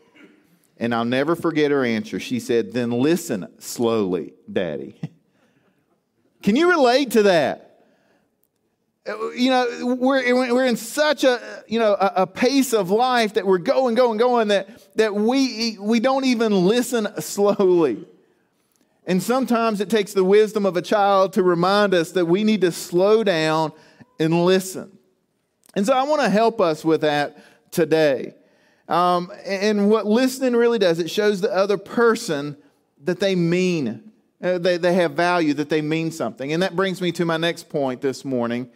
And 0.77 0.95
I'll 0.95 1.07
never 1.07 1.35
forget 1.35 1.71
her 1.71 1.87
answer. 1.87 2.21
She 2.21 2.39
said, 2.39 2.75
Then 2.75 2.91
listen 2.91 3.49
slowly, 3.61 4.35
Daddy. 4.53 5.01
can 6.43 6.55
you 6.55 6.69
relate 6.69 7.13
to 7.13 7.23
that? 7.23 7.67
You 9.35 9.51
know 9.51 9.97
we're, 9.99 10.35
we're 10.55 10.67
in 10.67 10.77
such 10.77 11.25
a 11.25 11.65
you 11.67 11.79
know 11.79 11.95
a, 11.95 12.13
a, 12.17 12.27
pace 12.27 12.73
of 12.73 12.91
life 12.91 13.35
that 13.35 13.47
we're 13.47 13.59
going 13.59 13.95
going 13.95 14.19
going 14.19 14.49
that 14.49 14.69
that 14.97 15.15
we 15.15 15.79
we 15.81 16.01
don't 16.01 16.25
even 16.25 16.67
listen 16.67 17.09
slowly 17.21 18.05
and 19.07 19.23
sometimes 19.23 19.81
it 19.81 19.89
takes 19.89 20.13
the 20.13 20.25
wisdom 20.25 20.67
of 20.67 20.77
a 20.77 20.83
child 20.83 21.33
to 21.33 21.43
remind 21.43 21.95
us 21.95 22.13
that 22.13 22.27
we 22.27 22.43
need 22.43 22.61
to 22.61 22.73
slow 22.73 23.23
down 23.23 23.73
and 24.19 24.45
listen 24.45 24.99
and 25.75 25.87
so 25.87 25.93
i 25.93 26.03
want 26.03 26.21
to 26.21 26.29
help 26.29 26.61
us 26.61 26.85
with 26.85 27.03
that 27.03 27.37
today 27.71 28.35
um, 28.89 29.33
and 29.45 29.91
what 29.91 30.07
listening 30.07 30.55
really 30.55 30.79
does 30.79 30.99
it 30.99 31.11
shows 31.11 31.41
the 31.41 31.53
other 31.53 31.79
person 31.79 32.57
that 33.05 33.21
they 33.21 33.35
mean 33.35 34.03
Uh, 34.43 34.59
they, 34.59 34.77
they 34.77 34.93
have 34.93 35.13
value, 35.13 35.55
that 35.55 35.71
they 35.71 35.81
mean 35.81 36.11
something. 36.11 36.53
And 36.53 36.63
that 36.63 36.77
brings 36.77 37.01
me 37.01 37.11
to 37.13 37.25
my 37.25 37.39
next 37.39 37.71
point 37.71 38.03
this 38.03 38.23
morning. 38.23 38.69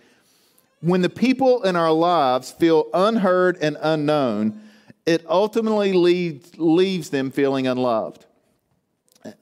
When 0.80 1.02
the 1.02 1.10
people 1.10 1.62
in 1.62 1.76
our 1.76 1.92
lives 1.92 2.52
feel 2.52 2.86
unheard 2.94 3.58
and 3.60 3.76
unknown, 3.80 4.62
it 5.04 5.24
ultimately 5.28 5.92
leads, 5.92 6.58
leaves 6.58 7.10
them 7.10 7.30
feeling 7.30 7.66
unloved. 7.66 8.24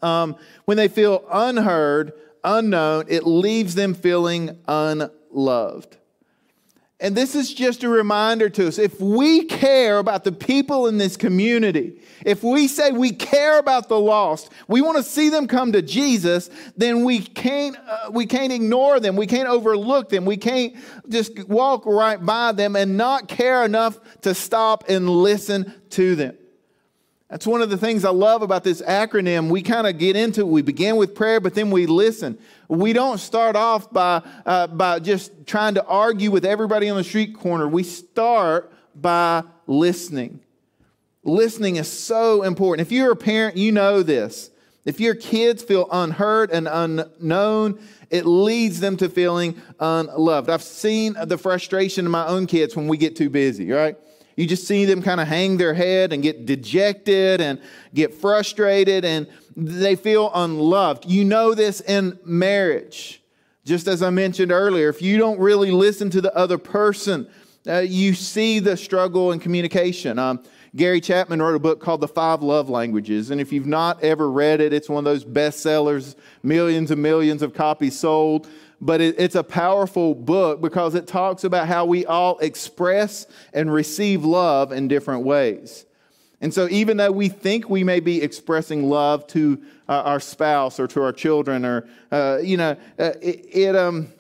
Um, 0.03 0.37
when 0.65 0.77
they 0.77 0.89
feel 0.89 1.25
unheard, 1.31 2.13
unknown, 2.43 3.05
it 3.09 3.27
leaves 3.27 3.75
them 3.75 3.95
feeling 3.95 4.59
unloved. 4.67 5.98
And 7.01 7.17
this 7.17 7.37
is 7.37 7.55
just 7.55 7.85
a 7.85 7.89
reminder 7.89 8.49
to 8.49 8.67
us 8.67 8.77
if 8.77 9.01
we 9.01 9.45
care 9.45 9.99
about 9.99 10.25
the 10.25 10.33
people 10.33 10.89
in 10.89 10.99
this 10.99 11.17
community, 11.17 12.01
if 12.27 12.43
we 12.43 12.67
say 12.67 12.91
we 12.91 13.13
care 13.13 13.61
about 13.61 13.89
the 13.89 14.01
lost, 14.01 14.51
we 14.67 14.81
want 14.81 14.97
to 14.97 15.05
see 15.05 15.29
them 15.29 15.47
come 15.47 15.71
to 15.73 15.83
Jesus, 15.83 16.51
then 16.77 17.05
we 17.05 17.21
can't, 17.21 17.77
uh, 17.77 18.11
we 18.11 18.27
can't 18.27 18.53
ignore 18.53 18.99
them. 18.99 19.15
We 19.15 19.29
can't 19.29 19.49
overlook 19.49 20.09
them. 20.09 20.25
We 20.25 20.37
can't 20.37 20.75
just 21.09 21.49
walk 21.49 21.87
right 21.87 22.25
by 22.25 22.51
them 22.51 22.75
and 22.75 22.97
not 22.97 23.29
care 23.29 23.65
enough 23.65 24.01
to 24.23 24.35
stop 24.35 24.89
and 24.89 25.09
listen 25.09 25.73
to 25.91 26.17
them. 26.17 26.37
That's 27.31 27.47
one 27.47 27.61
of 27.63 27.71
the 27.71 27.77
things 27.77 28.05
I 28.05 28.11
love 28.11 28.43
about 28.43 28.65
this 28.65 28.81
acronym. 28.83 29.51
We 29.51 29.63
kind 29.63 29.87
of 29.87 29.99
get 29.99 30.17
into 30.17 30.41
it. 30.41 30.49
We 30.49 30.63
begin 30.63 30.97
with 30.97 31.15
prayer, 31.15 31.41
but 31.41 31.55
then 31.55 31.71
we 31.71 31.87
listen. 31.87 32.39
We 32.69 32.93
don't 32.93 33.19
start 33.19 33.57
off 33.57 33.91
by, 33.91 34.23
uh, 34.45 34.67
by 34.67 34.99
just 34.99 35.47
trying 35.47 35.75
to 35.75 35.85
argue 35.87 36.31
with 36.31 36.45
everybody 36.45 36.91
on 36.91 36.99
the 36.99 37.05
street 37.05 37.35
corner. 37.35 37.67
We 37.67 37.83
start 37.83 38.73
by 38.95 39.45
listening. 39.67 40.41
Listening 41.25 41.77
is 41.77 41.91
so 41.91 42.43
important. 42.43 42.87
If 42.87 42.93
you're 42.93 43.13
a 43.13 43.17
parent, 43.17 43.57
you 43.57 43.73
know 43.73 44.03
this. 44.03 44.51
If 44.85 45.01
your 45.01 45.15
kids 45.15 45.63
feel 45.63 45.89
unheard 45.91 46.51
and 46.51 46.69
unknown, 46.69 47.79
it 48.11 48.25
leads 48.25 48.81
them 48.81 48.97
to 48.99 49.09
feeling 49.09 49.61
unloved. 49.81 50.49
I've 50.49 50.63
seen 50.63 51.15
the 51.25 51.37
frustration 51.37 52.07
in 52.07 52.11
my 52.11 52.27
own 52.27 52.47
kids 52.47 52.77
when 52.77 52.89
we 52.89 52.97
get 52.97 53.17
too 53.17 53.29
busy, 53.29 53.71
right? 53.71 53.97
You 54.39 54.47
just 54.47 54.69
see 54.69 54.85
them 54.85 55.03
kind 55.03 55.21
of 55.21 55.27
hang 55.27 55.57
their 55.57 55.75
head 55.75 56.13
and 56.13 56.23
get 56.23 56.47
dejected 56.47 57.41
and 57.41 57.61
get 57.93 58.15
frustrated 58.15 59.05
and 59.05 59.27
they 59.57 59.97
feel 59.97 60.31
unloved. 60.33 61.07
You 61.07 61.25
know 61.25 61.55
this 61.55 61.81
in 61.81 62.21
marriage. 62.25 63.21
Just 63.65 63.89
as 63.89 64.01
I 64.01 64.11
mentioned 64.11 64.53
earlier, 64.53 64.89
if 64.89 65.03
you 65.03 65.19
don't 65.19 65.41
really 65.41 65.73
listen 65.73 66.09
to 66.11 66.21
the 66.21 66.33
other 66.37 66.57
person, 66.57 67.29
uh, 67.67 67.79
you 67.81 68.15
see 68.15 68.61
the 68.61 68.77
struggle 68.77 69.33
in 69.33 69.41
communication. 69.41 70.21
Um, 70.21 70.45
Gary 70.77 71.01
Chapman 71.01 71.43
wrote 71.43 71.57
a 71.57 71.59
book 71.59 71.81
called 71.81 72.01
The 72.01 72.07
Five 72.07 72.41
Love 72.41 72.71
Languages. 72.71 73.33
And 73.33 73.41
if 73.41 73.53
you've 73.53 73.67
not 73.67 74.05
ever 74.05 74.31
read 74.31 74.61
it, 74.61 74.73
it's 74.73 74.89
one 74.89 74.99
of 74.99 75.05
those 75.05 75.25
bestsellers, 75.25 76.15
millions 76.45 76.93
and 76.93 77.03
millions 77.03 77.43
of 77.43 77.55
copies 77.55 77.99
sold 77.99 78.47
but 78.81 79.01
it, 79.01 79.17
it's 79.19 79.35
a 79.35 79.43
powerful 79.43 80.15
book 80.15 80.61
because 80.61 80.95
it 80.95 81.07
talks 81.07 81.45
about 81.45 81.67
how 81.67 81.85
we 81.85 82.07
all 82.07 82.39
express 82.39 83.27
and 83.53 83.73
receive 83.73 84.25
love 84.25 84.73
in 84.73 84.89
different 84.89 85.25
ways. 85.25 85.85
And 86.41 86.55
so, 86.55 86.69
even 86.69 86.97
though 86.97 87.11
we 87.11 87.29
think 87.29 87.69
we 87.69 87.83
may 87.83 87.99
be 87.99 88.23
expressing 88.23 88.89
love 88.89 89.27
to 89.29 89.61
uh, 89.89 90.03
our 90.05 90.21
spouse 90.21 90.79
or 90.79 90.87
to 90.89 91.03
our 91.03 91.13
children, 91.13 91.65
or 91.65 91.89
uh, 92.13 92.39
you 92.41 92.57
know, 92.57 92.77
uh, 92.99 93.13
it, 93.21 93.47
it, 93.51 93.77
um, 93.77 94.13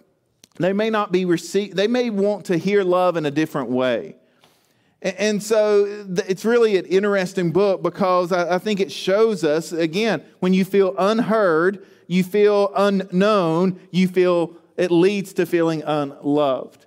they 0.57 0.73
may 0.73 0.91
not 0.91 1.12
be 1.12 1.25
received. 1.25 1.77
They 1.77 1.87
may 1.87 2.11
want 2.11 2.47
to 2.47 2.57
hear 2.57 2.83
love 2.83 3.17
in 3.17 3.25
a 3.25 3.31
different 3.31 3.71
way. 3.71 4.17
And, 5.00 5.41
so, 5.41 5.85
it's 6.27 6.45
really 6.45 6.77
an 6.77 6.85
interesting 6.87 7.53
book 7.53 7.85
because 7.85 8.33
I 8.33 8.59
think 8.59 8.81
it 8.81 8.91
shows 8.91 9.45
us 9.45 9.71
again 9.71 10.25
when 10.41 10.53
you 10.53 10.65
feel 10.65 10.97
unheard 10.99 11.87
you 12.09 12.25
feel 12.25 12.73
unknown, 12.75 13.79
you 13.93 14.09
feel 14.09 14.57
it 14.77 14.91
leads 14.91 15.35
to 15.35 15.47
feeling 15.47 15.83
unloved. 15.85 16.87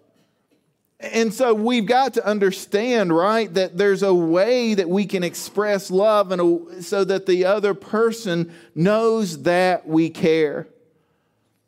And 1.00 1.34
so 1.34 1.54
we've 1.54 1.86
got 1.86 2.14
to 2.16 2.26
understand, 2.26 3.16
right, 3.16 3.52
that 3.54 3.78
there's 3.78 4.04
a 4.04 4.14
way 4.14 4.74
that 4.74 4.90
we 4.90 5.06
can 5.06 5.24
express 5.24 5.90
love 5.90 6.32
and 6.32 6.84
so 6.84 7.04
that 7.04 7.26
the 7.26 7.46
other 7.46 7.74
person 7.74 8.54
knows 8.76 9.44
that 9.44 9.88
we 9.88 10.10
care. 10.10 10.68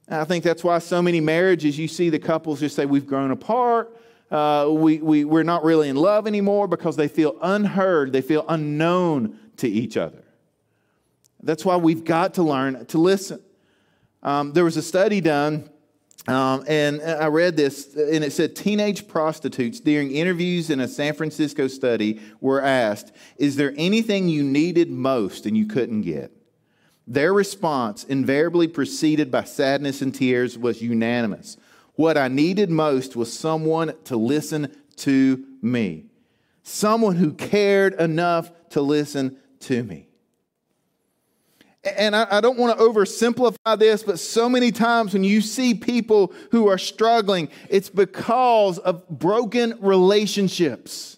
And 0.08 0.20
I 0.20 0.24
think 0.26 0.44
that's 0.44 0.64
why 0.64 0.80
so 0.80 1.02
many 1.02 1.20
marriages 1.20 1.80
you 1.80 1.88
see 1.88 2.10
the 2.10 2.20
couples 2.20 2.60
just 2.60 2.76
say, 2.76 2.86
We've 2.86 3.08
grown 3.08 3.32
apart. 3.32 3.98
Uh, 4.30 4.68
we, 4.72 4.98
we, 4.98 5.26
we're 5.26 5.44
not 5.44 5.64
really 5.64 5.90
in 5.90 5.96
love 5.96 6.26
anymore 6.26 6.68
because 6.68 6.96
they 6.96 7.08
feel 7.08 7.36
unheard, 7.42 8.12
they 8.12 8.22
feel 8.22 8.46
unknown 8.50 9.38
to 9.58 9.68
each 9.68 9.96
other. 9.96 10.23
That's 11.44 11.66
why 11.66 11.76
we've 11.76 12.04
got 12.04 12.36
to 12.36 12.44
learn 12.44 12.86
to 12.88 12.98
listen. 12.98 13.42
Um, 14.24 14.54
there 14.54 14.64
was 14.64 14.78
a 14.78 14.82
study 14.82 15.20
done, 15.20 15.70
um, 16.28 16.64
and 16.68 17.02
I 17.02 17.28
read 17.28 17.58
this, 17.58 17.94
and 17.96 18.24
it 18.24 18.32
said 18.32 18.56
teenage 18.56 19.10
prostitutes 19.10 19.82
during 19.82 20.12
interviews 20.12 20.70
in 20.70 20.80
a 20.80 20.88
San 20.88 21.14
Francisco 21.14 21.68
study 21.68 22.22
were 22.40 22.62
asked, 22.62 23.12
Is 23.38 23.58
there 23.58 23.74
anything 23.76 24.30
you 24.30 24.42
needed 24.42 24.90
most 24.90 25.46
and 25.46 25.58
you 25.58 25.66
couldn't 25.66 26.04
get? 26.04 26.32
Their 27.06 27.34
response, 27.34 28.06
invariably 28.06 28.70
preceded 28.70 29.30
by 29.30 29.44
sadness 29.44 30.02
and 30.02 30.16
tears, 30.16 30.58
was 30.58 30.82
unanimous. 30.82 31.58
What 31.96 32.18
I 32.18 32.30
needed 32.30 32.70
most 32.70 33.18
was 33.18 33.38
someone 33.38 33.94
to 34.06 34.16
listen 34.16 34.74
to 34.98 35.44
me, 35.62 36.06
someone 36.64 37.18
who 37.18 37.34
cared 37.34 37.96
enough 37.96 38.50
to 38.70 38.82
listen 38.82 39.38
to 39.62 39.84
me. 39.84 40.08
And 41.84 42.16
I, 42.16 42.40
don't 42.40 42.58
want 42.58 42.78
to 42.78 42.84
oversimplify 42.84 43.78
this, 43.78 44.04
but 44.04 44.18
so 44.18 44.48
many 44.48 44.72
times 44.72 45.12
when 45.12 45.26
you 45.26 45.42
see 45.42 45.74
people 45.74 46.34
who 46.52 46.70
are 46.70 46.78
struggling, 46.78 47.50
it's 47.70 47.90
because 47.90 48.80
of 48.80 49.08
broken 49.10 49.78
relationships. 49.82 51.18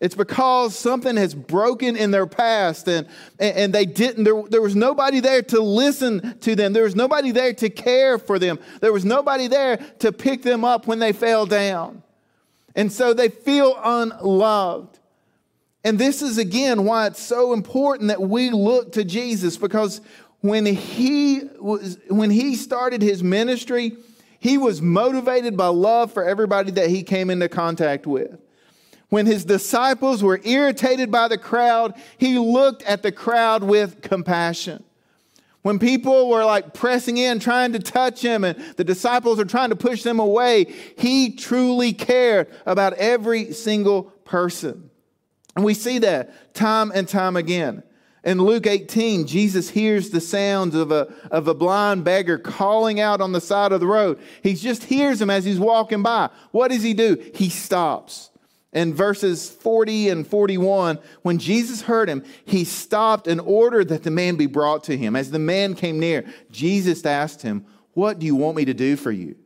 It's 0.00 0.14
because 0.14 0.76
something 0.76 1.16
has 1.16 1.34
broken 1.34 1.96
in 1.96 2.10
their 2.12 2.26
past 2.26 2.86
and, 2.88 3.08
and 3.40 3.72
they 3.72 3.86
didn't, 3.86 4.24
there, 4.24 4.42
there 4.48 4.62
was 4.62 4.76
nobody 4.76 5.18
there 5.18 5.42
to 5.42 5.60
listen 5.60 6.38
to 6.40 6.54
them. 6.54 6.72
There 6.72 6.84
was 6.84 6.94
nobody 6.94 7.32
there 7.32 7.54
to 7.54 7.70
care 7.70 8.18
for 8.18 8.38
them. 8.38 8.60
There 8.80 8.92
was 8.92 9.04
nobody 9.04 9.48
there 9.48 9.78
to 10.00 10.12
pick 10.12 10.42
them 10.42 10.64
up 10.64 10.86
when 10.86 10.98
they 10.98 11.12
fell 11.12 11.46
down. 11.46 12.02
And 12.76 12.92
so 12.92 13.14
they 13.14 13.28
feel 13.28 13.78
unloved. 13.82 14.98
And 15.84 15.98
this 15.98 16.22
is 16.22 16.38
again 16.38 16.84
why 16.84 17.06
it's 17.06 17.22
so 17.22 17.52
important 17.52 18.08
that 18.08 18.22
we 18.22 18.50
look 18.50 18.92
to 18.92 19.04
Jesus 19.04 19.58
because 19.58 20.00
when 20.40 20.64
he 20.64 21.42
was 21.58 21.98
when 22.08 22.30
he 22.30 22.56
started 22.56 23.02
his 23.02 23.22
ministry, 23.22 23.96
he 24.40 24.58
was 24.58 24.80
motivated 24.80 25.56
by 25.56 25.66
love 25.66 26.12
for 26.12 26.24
everybody 26.24 26.70
that 26.72 26.88
he 26.88 27.02
came 27.02 27.30
into 27.30 27.48
contact 27.48 28.06
with. 28.06 28.38
When 29.10 29.26
his 29.26 29.44
disciples 29.44 30.22
were 30.22 30.40
irritated 30.44 31.10
by 31.10 31.28
the 31.28 31.38
crowd, 31.38 31.94
he 32.18 32.38
looked 32.38 32.82
at 32.82 33.02
the 33.02 33.12
crowd 33.12 33.62
with 33.62 34.00
compassion. 34.02 34.82
When 35.62 35.78
people 35.78 36.28
were 36.28 36.44
like 36.44 36.74
pressing 36.74 37.16
in, 37.16 37.38
trying 37.38 37.72
to 37.72 37.78
touch 37.78 38.20
him, 38.20 38.44
and 38.44 38.58
the 38.76 38.84
disciples 38.84 39.38
are 39.38 39.46
trying 39.46 39.70
to 39.70 39.76
push 39.76 40.02
them 40.02 40.18
away, 40.18 40.64
he 40.98 41.30
truly 41.30 41.92
cared 41.92 42.52
about 42.66 42.94
every 42.94 43.52
single 43.52 44.04
person. 44.24 44.90
And 45.56 45.64
we 45.64 45.74
see 45.74 45.98
that 46.00 46.54
time 46.54 46.90
and 46.94 47.08
time 47.08 47.36
again. 47.36 47.82
In 48.24 48.38
Luke 48.38 48.66
18, 48.66 49.26
Jesus 49.26 49.68
hears 49.68 50.08
the 50.08 50.20
sounds 50.20 50.74
of 50.74 50.90
a, 50.90 51.12
of 51.30 51.46
a 51.46 51.54
blind 51.54 52.04
beggar 52.04 52.38
calling 52.38 52.98
out 52.98 53.20
on 53.20 53.32
the 53.32 53.40
side 53.40 53.70
of 53.70 53.80
the 53.80 53.86
road. 53.86 54.18
He 54.42 54.54
just 54.54 54.84
hears 54.84 55.20
him 55.20 55.28
as 55.28 55.44
he's 55.44 55.60
walking 55.60 56.02
by. 56.02 56.30
What 56.50 56.70
does 56.70 56.82
he 56.82 56.94
do? 56.94 57.22
He 57.34 57.50
stops. 57.50 58.30
In 58.72 58.92
verses 58.94 59.50
40 59.50 60.08
and 60.08 60.26
41, 60.26 60.98
when 61.22 61.38
Jesus 61.38 61.82
heard 61.82 62.08
him, 62.08 62.24
he 62.44 62.64
stopped 62.64 63.28
and 63.28 63.40
ordered 63.40 63.88
that 63.88 64.02
the 64.02 64.10
man 64.10 64.36
be 64.36 64.46
brought 64.46 64.84
to 64.84 64.96
him. 64.96 65.14
As 65.14 65.30
the 65.30 65.38
man 65.38 65.74
came 65.74 66.00
near, 66.00 66.24
Jesus 66.50 67.04
asked 67.04 67.42
him, 67.42 67.66
What 67.92 68.18
do 68.18 68.26
you 68.26 68.34
want 68.34 68.56
me 68.56 68.64
to 68.64 68.74
do 68.74 68.96
for 68.96 69.12
you? 69.12 69.36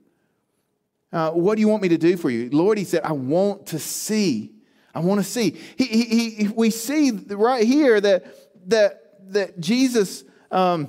Uh, 1.12 1.32
what 1.32 1.56
do 1.56 1.60
you 1.60 1.68
want 1.68 1.82
me 1.82 1.88
to 1.88 1.98
do 1.98 2.16
for 2.16 2.30
you? 2.30 2.48
Lord, 2.50 2.78
he 2.78 2.84
said, 2.84 3.02
I 3.02 3.12
want 3.12 3.66
to 3.66 3.78
see. 3.78 4.52
I 4.98 5.00
want 5.00 5.20
to 5.20 5.24
see. 5.24 5.56
He, 5.76 5.84
he, 5.84 6.30
he, 6.30 6.48
we 6.48 6.70
see 6.70 7.12
right 7.12 7.64
here 7.64 8.00
that, 8.00 8.26
that, 8.68 9.32
that 9.32 9.60
Jesus, 9.60 10.24
um, 10.50 10.88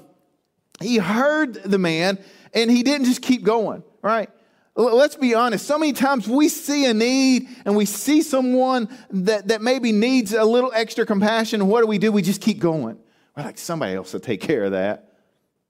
he 0.82 0.98
heard 0.98 1.54
the 1.54 1.78
man 1.78 2.18
and 2.52 2.72
he 2.72 2.82
didn't 2.82 3.06
just 3.06 3.22
keep 3.22 3.44
going, 3.44 3.84
right? 4.02 4.32
Let's 4.76 5.16
be 5.16 5.36
honest. 5.36 5.68
So 5.68 5.78
many 5.78 5.94
times 5.94 6.28
we 6.28 6.50
see 6.50 6.88
a 6.88 6.94
need 6.96 7.50
and 7.66 7.76
we 7.76 7.86
see 7.86 8.24
someone 8.24 8.90
that, 9.12 9.50
that 9.50 9.62
maybe 9.62 9.92
needs 9.92 10.34
a 10.34 10.44
little 10.44 10.72
extra 10.74 11.06
compassion. 11.06 11.68
What 11.68 11.82
do 11.82 11.88
we 11.88 12.00
do? 12.00 12.12
We 12.12 12.24
just 12.24 12.42
keep 12.42 12.58
going. 12.58 12.98
We're 13.38 13.44
like, 13.44 13.60
somebody 13.60 13.94
else 13.94 14.12
will 14.12 14.22
take 14.22 14.42
care 14.42 14.64
of 14.64 14.72
that. 14.72 15.09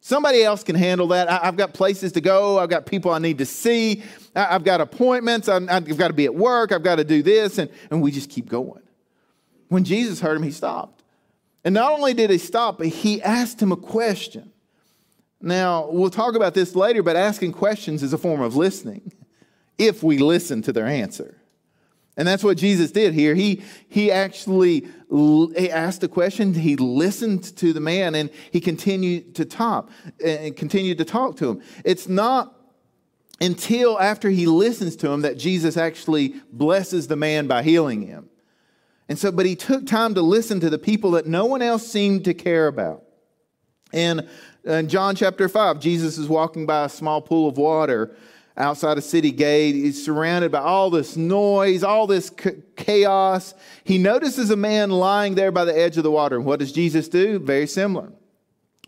Somebody 0.01 0.43
else 0.43 0.63
can 0.63 0.75
handle 0.75 1.07
that. 1.09 1.29
I, 1.29 1.45
have 1.45 1.57
got 1.57 1.73
places 1.73 2.13
to 2.13 2.21
go. 2.21 2.57
I've 2.57 2.69
got 2.69 2.85
people 2.85 3.11
I 3.11 3.19
need 3.19 3.37
to 3.39 3.45
see. 3.45 4.01
I, 4.35 4.45
have 4.45 4.63
got 4.63 4.79
appointments. 4.79 5.49
I, 5.49 5.57
I've 5.57 5.97
got 5.97 6.07
to 6.07 6.13
be 6.13 6.25
at 6.25 6.33
work. 6.33 6.71
I've 6.71 6.83
got 6.83 6.95
to 6.95 7.03
do 7.03 7.21
this. 7.21 7.57
And, 7.57 7.69
and 7.91 8.01
we 8.01 8.11
just 8.11 8.29
keep 8.29 8.47
going. 8.47 8.81
When 9.67 9.83
Jesus 9.83 10.21
heard 10.21 10.37
him, 10.37 10.43
he 10.43 10.51
stopped. 10.51 11.03
And 11.65 11.73
not 11.75 11.91
only 11.91 12.13
did 12.13 12.29
he 12.29 12.37
stop, 12.37 12.77
but 12.77 12.87
he 12.87 13.21
asked 13.21 13.61
him 13.61 13.71
a 13.71 13.77
question. 13.77 14.51
Now, 15.41 15.89
we'll 15.89 16.09
talk 16.09 16.35
about 16.35 16.53
this 16.53 16.75
later, 16.75 17.03
but 17.03 17.15
asking 17.15 17.51
questions 17.53 18.01
is 18.01 18.13
a 18.13 18.17
form 18.17 18.41
of 18.41 18.55
listening 18.55 19.11
if 19.77 20.03
we 20.03 20.17
listen 20.17 20.61
to 20.63 20.73
their 20.73 20.87
answer. 20.87 21.38
And 22.19 22.27
that's 22.27 22.43
what 22.43 22.57
Jesus 22.57 22.91
did 22.91 23.13
here. 23.13 23.33
He, 23.33 23.63
he 23.87 24.11
actually 24.11 24.89
he 25.09 25.71
asked 25.71 26.03
a 26.03 26.09
question, 26.09 26.53
he 26.53 26.75
listened 26.75 27.43
to 27.55 27.71
the 27.71 27.79
man, 27.79 28.13
and 28.13 28.29
he 28.51 28.59
continued 28.59 29.35
to 29.35 29.45
talk 29.45 29.89
and 30.23 30.53
continued 30.53 30.97
to 30.97 31.05
talk 31.05 31.37
to 31.37 31.49
him. 31.49 31.61
It's 31.85 32.09
not 32.09 32.53
until 33.39 33.97
after 34.01 34.29
he 34.29 34.47
listens 34.47 34.97
to 34.97 35.09
him 35.09 35.21
that 35.21 35.37
Jesus 35.37 35.77
actually 35.77 36.35
blesses 36.51 37.07
the 37.07 37.15
man 37.15 37.47
by 37.47 37.63
healing 37.63 38.01
him. 38.01 38.29
And 39.07 39.17
so, 39.17 39.31
but 39.31 39.45
he 39.45 39.55
took 39.55 39.87
time 39.87 40.13
to 40.15 40.21
listen 40.21 40.59
to 40.59 40.69
the 40.69 40.77
people 40.77 41.11
that 41.11 41.25
no 41.25 41.45
one 41.45 41.61
else 41.61 41.87
seemed 41.87 42.25
to 42.25 42.33
care 42.33 42.67
about. 42.67 43.05
And 43.93 44.27
in 44.65 44.89
John 44.89 45.15
chapter 45.15 45.47
5, 45.47 45.79
Jesus 45.79 46.17
is 46.17 46.27
walking 46.27 46.65
by 46.65 46.83
a 46.83 46.89
small 46.89 47.21
pool 47.21 47.47
of 47.47 47.57
water 47.57 48.13
outside 48.59 48.97
a 48.97 49.01
city 49.01 49.31
gate. 49.31 49.73
He's 49.73 50.03
surrounded 50.03 50.51
by 50.51 50.59
all 50.59 50.89
this 50.89 51.15
noise, 51.15 51.83
all 51.83 52.05
this 52.05 52.31
chaos. 52.75 53.53
He 53.83 53.97
notices 53.97 54.51
a 54.51 54.57
man 54.57 54.91
lying 54.91 55.35
there 55.35 55.51
by 55.51 55.65
the 55.65 55.77
edge 55.77 55.97
of 55.97 56.03
the 56.03 56.11
water. 56.11 56.35
And 56.35 56.45
what 56.45 56.59
does 56.59 56.71
Jesus 56.71 57.07
do? 57.07 57.39
Very 57.39 57.67
similar. 57.67 58.11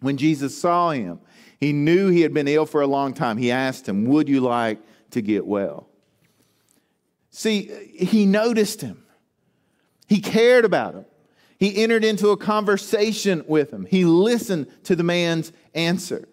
When 0.01 0.17
Jesus 0.17 0.59
saw 0.59 0.91
him, 0.91 1.19
he 1.59 1.73
knew 1.73 2.09
he 2.09 2.21
had 2.21 2.33
been 2.33 2.47
ill 2.47 2.65
for 2.65 2.81
a 2.81 2.87
long 2.87 3.13
time. 3.13 3.37
He 3.37 3.51
asked 3.51 3.87
him, 3.87 4.05
Would 4.05 4.27
you 4.27 4.41
like 4.41 4.79
to 5.11 5.21
get 5.21 5.45
well? 5.45 5.87
See, 7.29 7.71
he 7.93 8.25
noticed 8.25 8.81
him, 8.81 9.03
he 10.07 10.19
cared 10.19 10.65
about 10.65 10.95
him. 10.95 11.05
He 11.57 11.83
entered 11.83 12.03
into 12.03 12.29
a 12.29 12.37
conversation 12.37 13.45
with 13.47 13.71
him. 13.71 13.85
He 13.85 14.03
listened 14.03 14.65
to 14.85 14.95
the 14.95 15.03
man's 15.03 15.51
answer. 15.75 16.27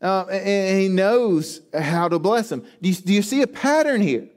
Uh, 0.00 0.24
and 0.26 0.80
he 0.80 0.88
knows 0.88 1.62
how 1.76 2.08
to 2.08 2.18
bless 2.18 2.48
them. 2.48 2.64
Do 2.82 2.88
you, 2.88 2.94
do 2.94 3.12
you 3.12 3.22
see 3.22 3.42
a 3.42 3.46
pattern 3.46 4.00
here? 4.00 4.28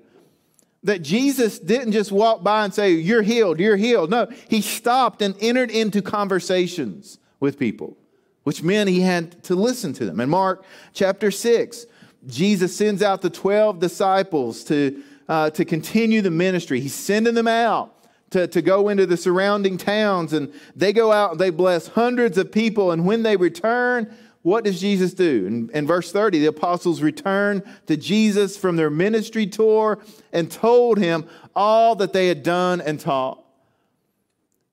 That 0.83 1.01
Jesus 1.01 1.59
didn't 1.59 1.91
just 1.91 2.11
walk 2.11 2.41
by 2.41 2.63
and 2.63 2.73
say, 2.73 2.93
You're 2.93 3.21
healed, 3.21 3.59
you're 3.59 3.75
healed. 3.75 4.09
No, 4.09 4.27
he 4.47 4.61
stopped 4.61 5.21
and 5.21 5.35
entered 5.41 5.69
into 5.69 6.01
conversations 6.01 7.19
with 7.41 7.59
people, 7.59 7.97
which 8.43 8.63
meant 8.63 8.89
he 8.89 9.01
had 9.01 9.43
to 9.43 9.55
listen 9.55 9.91
to 9.93 10.05
them. 10.05 10.21
In 10.21 10.29
Mark 10.29 10.63
chapter 10.93 11.31
6, 11.31 11.85
Jesus 12.27 12.75
sends 12.75 13.01
out 13.01 13.21
the 13.21 13.29
12 13.29 13.79
disciples 13.79 14.63
to, 14.65 15.03
uh, 15.27 15.49
to 15.51 15.65
continue 15.65 16.21
the 16.21 16.31
ministry. 16.31 16.79
He's 16.79 16.95
sending 16.95 17.33
them 17.33 17.47
out 17.47 17.93
to, 18.31 18.47
to 18.47 18.61
go 18.61 18.89
into 18.89 19.05
the 19.05 19.17
surrounding 19.17 19.77
towns, 19.77 20.33
and 20.33 20.53
they 20.75 20.93
go 20.93 21.11
out 21.11 21.31
and 21.31 21.39
they 21.39 21.49
bless 21.49 21.87
hundreds 21.87 22.37
of 22.37 22.51
people. 22.51 22.91
And 22.91 23.05
when 23.05 23.23
they 23.23 23.35
return, 23.35 24.15
what 24.41 24.63
does 24.63 24.79
Jesus 24.79 25.13
do? 25.13 25.45
In, 25.45 25.69
in, 25.73 25.85
verse 25.85 26.11
30, 26.11 26.39
the 26.39 26.45
apostles 26.45 27.01
returned 27.01 27.63
to 27.87 27.97
Jesus 27.97 28.55
from 28.55 28.77
their 28.77 28.89
ministry 28.89 29.45
tour 29.45 29.99
and 30.31 30.49
told 30.49 30.97
him 30.97 31.25
all 31.55 31.95
that 31.95 32.13
they 32.13 32.27
had 32.27 32.41
done 32.41 32.79
and 32.79 32.99
taught. 32.99 33.43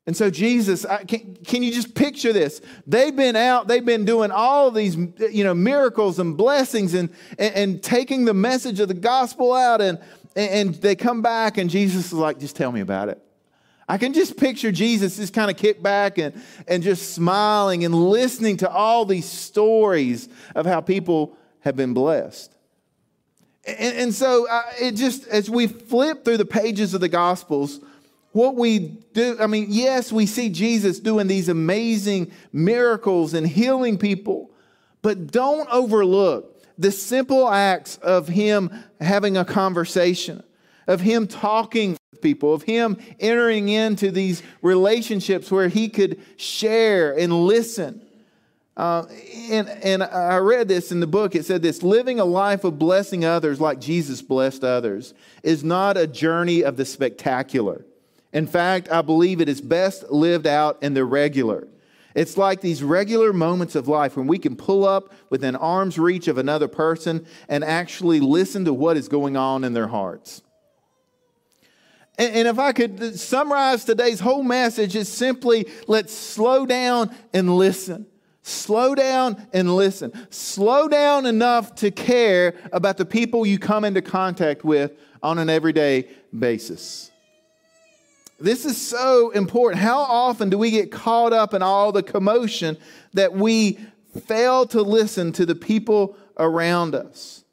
And 0.07 0.17
so, 0.17 0.31
Jesus, 0.31 0.85
I, 0.85 1.03
can, 1.03 1.37
can 1.45 1.65
you 1.65 1.73
just 1.73 1.97
picture 1.97 2.33
this? 2.33 2.61
They've 2.87 3.15
been 3.15 3.35
out, 3.35 3.67
they've 3.67 3.85
been 3.85 4.05
doing 4.05 4.31
all 4.31 4.71
these 4.71 4.97
you 4.97 5.43
know, 5.43 5.55
miracles 5.55 6.21
and 6.21 6.37
blessings 6.37 6.95
and, 6.95 7.11
and, 7.37 7.55
and 7.57 7.83
taking 7.83 8.25
the 8.25 8.35
message 8.35 8.79
of 8.79 8.87
the 8.87 8.95
gospel 8.95 9.53
out, 9.53 9.81
and, 9.81 9.99
and 10.37 10.77
they 10.77 10.95
come 10.95 11.23
back, 11.23 11.59
and 11.59 11.69
Jesus 11.69 12.07
is 12.07 12.13
like, 12.13 12.39
just 12.39 12.55
tell 12.55 12.71
me 12.71 12.81
about 12.81 13.09
it. 13.09 13.21
I 13.89 13.99
can 13.99 14.13
just 14.13 14.37
picture 14.37 14.73
Jesus 14.73 15.17
just 15.17 15.33
kind 15.33 15.51
of 15.51 15.57
kick 15.57 15.83
back 15.83 16.19
and, 16.19 16.43
and 16.67 16.83
just 16.83 17.15
smiling 17.15 17.85
and 17.85 17.95
listening 17.95 18.57
to 18.59 18.71
all 18.71 19.05
these 19.05 19.27
stories 19.29 20.29
of 20.55 20.67
how 20.67 20.81
people 20.81 21.37
have 21.61 21.77
been 21.77 21.95
blessed. 21.95 22.53
And, 23.67 23.97
and 23.97 24.15
so 24.15 24.49
uh, 24.49 24.63
it 24.81 24.93
just, 24.93 25.27
as 25.29 25.49
we 25.49 25.67
flip 25.67 26.25
through 26.25 26.39
the 26.39 26.45
pages 26.45 26.95
of 26.95 27.01
the 27.01 27.09
Gospels, 27.09 27.81
what 28.33 28.55
we 28.55 28.79
do, 29.15 29.37
I 29.41 29.47
mean, 29.47 29.67
yes, 29.71 30.13
we 30.13 30.27
see 30.27 30.51
Jesus 30.51 31.01
doing 31.01 31.27
these 31.27 31.49
amazing 31.49 32.33
miracles 32.53 33.35
and 33.35 33.47
healing 33.47 33.99
people, 33.99 34.51
but 35.01 35.33
don't 35.33 35.69
overlook 35.71 36.63
the 36.77 36.93
simple 36.93 37.49
acts 37.49 37.97
of 37.99 38.29
Him 38.29 38.71
having 39.01 39.37
a 39.37 39.45
conversation, 39.45 40.43
of 40.87 41.01
Him 41.01 41.27
talking 41.27 41.97
with 42.17 42.23
people, 42.23 42.55
of 42.55 42.63
him 42.63 42.97
entering 43.21 43.69
into 43.69 44.11
these 44.11 44.43
relationships 44.63 45.51
where 45.51 45.69
he 45.69 45.89
could 45.89 46.21
share 46.37 47.17
and 47.17 47.47
listen. 47.47 48.03
Uh, 48.77 49.05
and, 49.51 49.69
and 49.69 50.03
I 50.03 50.37
read 50.39 50.69
this 50.69 50.93
in 50.93 51.01
the 51.01 51.07
book. 51.07 51.35
It 51.35 51.47
said 51.47 51.63
this 51.63 51.83
living 51.83 52.21
a 52.21 52.25
life 52.25 52.65
of 52.65 52.79
blessing 52.79 53.25
others 53.25 53.61
like 53.61 53.81
Jesus 53.81 54.23
blessed 54.23 54.65
others 54.65 55.15
is 55.43 55.65
not 55.65 55.97
a 55.97 56.07
journey 56.07 56.63
of 56.63 56.77
the 56.77 56.85
spectacular. 56.85 57.85
In 58.33 58.47
fact, 58.47 58.91
I 58.91 59.03
believe 59.03 59.41
it 59.41 59.49
is 59.49 59.61
best 59.61 60.11
lived 60.11 60.47
out 60.47 60.83
in 60.83 60.95
the 60.95 61.05
regular. 61.05 61.69
It's 62.15 62.37
like 62.39 62.61
these 62.63 62.83
regular 62.83 63.33
moments 63.33 63.75
of 63.75 63.89
life 63.89 64.17
when 64.17 64.27
we 64.27 64.39
can 64.39 64.57
pull 64.57 64.87
up 64.87 65.13
within 65.29 65.55
arm's 65.55 65.99
reach 65.99 66.29
of 66.29 66.39
another 66.39 66.69
person 66.69 67.27
and 67.49 67.63
actually 67.63 68.21
listen 68.21 68.65
to 68.65 68.73
what 68.73 68.97
is 68.97 69.09
going 69.09 69.37
on 69.37 69.65
in 69.65 69.75
their 69.75 69.89
hearts. 69.89 70.43
And, 72.19 72.49
if 72.49 72.59
I 72.59 72.73
could 72.73 73.19
summarize 73.19 73.85
today's 73.85 74.21
whole 74.21 74.43
message, 74.43 74.97
it's 74.97 75.11
simply 75.11 75.67
let's 75.87 76.15
slow 76.15 76.65
down 76.65 77.15
and 77.35 77.57
listen. 77.57 78.07
Slow 78.43 78.95
down 78.95 79.47
and 79.53 79.75
listen. 79.75 80.13
Slow 80.31 80.89
down 80.89 81.27
enough 81.27 81.75
to 81.77 81.91
care 81.91 82.55
about 82.73 82.97
the 82.97 83.05
people 83.05 83.45
you 83.45 83.59
come 83.59 83.85
into 83.85 84.01
contact 84.01 84.65
with 84.65 84.93
on 85.23 85.39
an 85.39 85.51
everyday 85.51 86.09
basis. 86.37 87.11
This 88.39 88.65
is 88.65 88.81
so 88.81 89.31
important. 89.31 89.83
How 89.83 89.99
often 89.99 90.49
do 90.49 90.59
we 90.59 90.71
get 90.71 90.93
caught 90.93 91.33
up 91.33 91.55
in 91.55 91.63
all 91.63 91.91
the 91.91 92.03
commotion 92.03 92.77
that 93.15 93.33
we 93.33 93.79
fail 94.27 94.67
to 94.67 94.83
listen 94.83 95.33
to 95.33 95.45
the 95.45 95.55
people 95.55 96.17
around 96.39 96.95
us? 96.95 97.45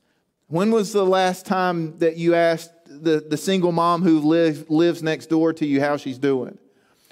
When 0.48 0.72
was 0.72 0.94
the 0.94 1.06
last 1.06 1.46
time 1.46 1.98
that 2.00 2.18
you 2.18 2.36
asked 2.36 2.72
the, 3.04 3.26
the 3.28 3.38
single 3.38 3.72
mom 3.72 4.02
who 4.02 4.20
live, 4.20 4.70
lives 4.70 5.04
next 5.04 5.28
door 5.28 5.54
to 5.54 5.66
you 5.66 5.82
how 5.82 5.98
she's 5.98 6.18
doing? 6.18 6.58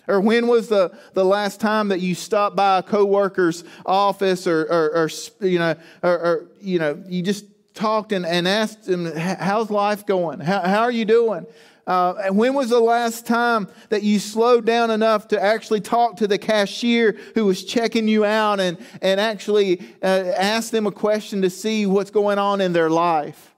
Or 0.08 0.20
when 0.20 0.48
was 0.48 0.68
the, 0.68 0.98
the 1.14 1.24
last 1.24 1.62
time 1.62 1.90
that 1.90 2.02
you 2.02 2.16
stopped 2.16 2.56
by 2.56 2.80
a 2.80 2.84
coworker's 2.84 3.64
office 3.86 4.48
or, 4.48 4.62
or, 4.64 5.04
or 5.04 5.10
you 5.48 5.60
know, 5.60 5.76
or, 6.02 6.12
or, 6.12 6.48
you 6.60 6.80
know, 6.80 7.02
you 7.08 7.22
just 7.22 7.46
talked 7.74 8.12
and, 8.12 8.26
and 8.26 8.48
asked 8.48 8.86
them, 8.86 9.06
how's 9.16 9.70
life 9.70 10.06
going? 10.06 10.40
How, 10.40 10.62
how 10.62 10.82
are 10.82 10.92
you 10.92 11.06
doing? 11.06 11.46
Uh, 11.88 12.32
when 12.32 12.54
was 12.54 12.70
the 12.70 12.80
last 12.80 13.26
time 13.26 13.68
that 13.90 14.04
you 14.04 14.20
slowed 14.20 14.66
down 14.66 14.92
enough 14.92 15.28
to 15.30 15.42
actually 15.42 15.82
talk 15.82 16.18
to 16.18 16.28
the 16.28 16.38
cashier 16.38 17.18
who 17.34 17.46
was 17.46 17.64
checking 17.64 18.08
you 18.08 18.24
out 18.24 18.60
and, 18.60 18.78
and 19.02 19.20
actually 19.20 19.82
uh, 20.04 20.06
ask 20.38 20.72
them 20.72 20.86
a 20.86 20.92
question 20.92 21.42
to 21.42 21.50
see 21.50 21.86
what's 21.86 22.12
going 22.12 22.38
on 22.38 22.62
in 22.62 22.74
their 22.74 22.90
life? 22.90 23.51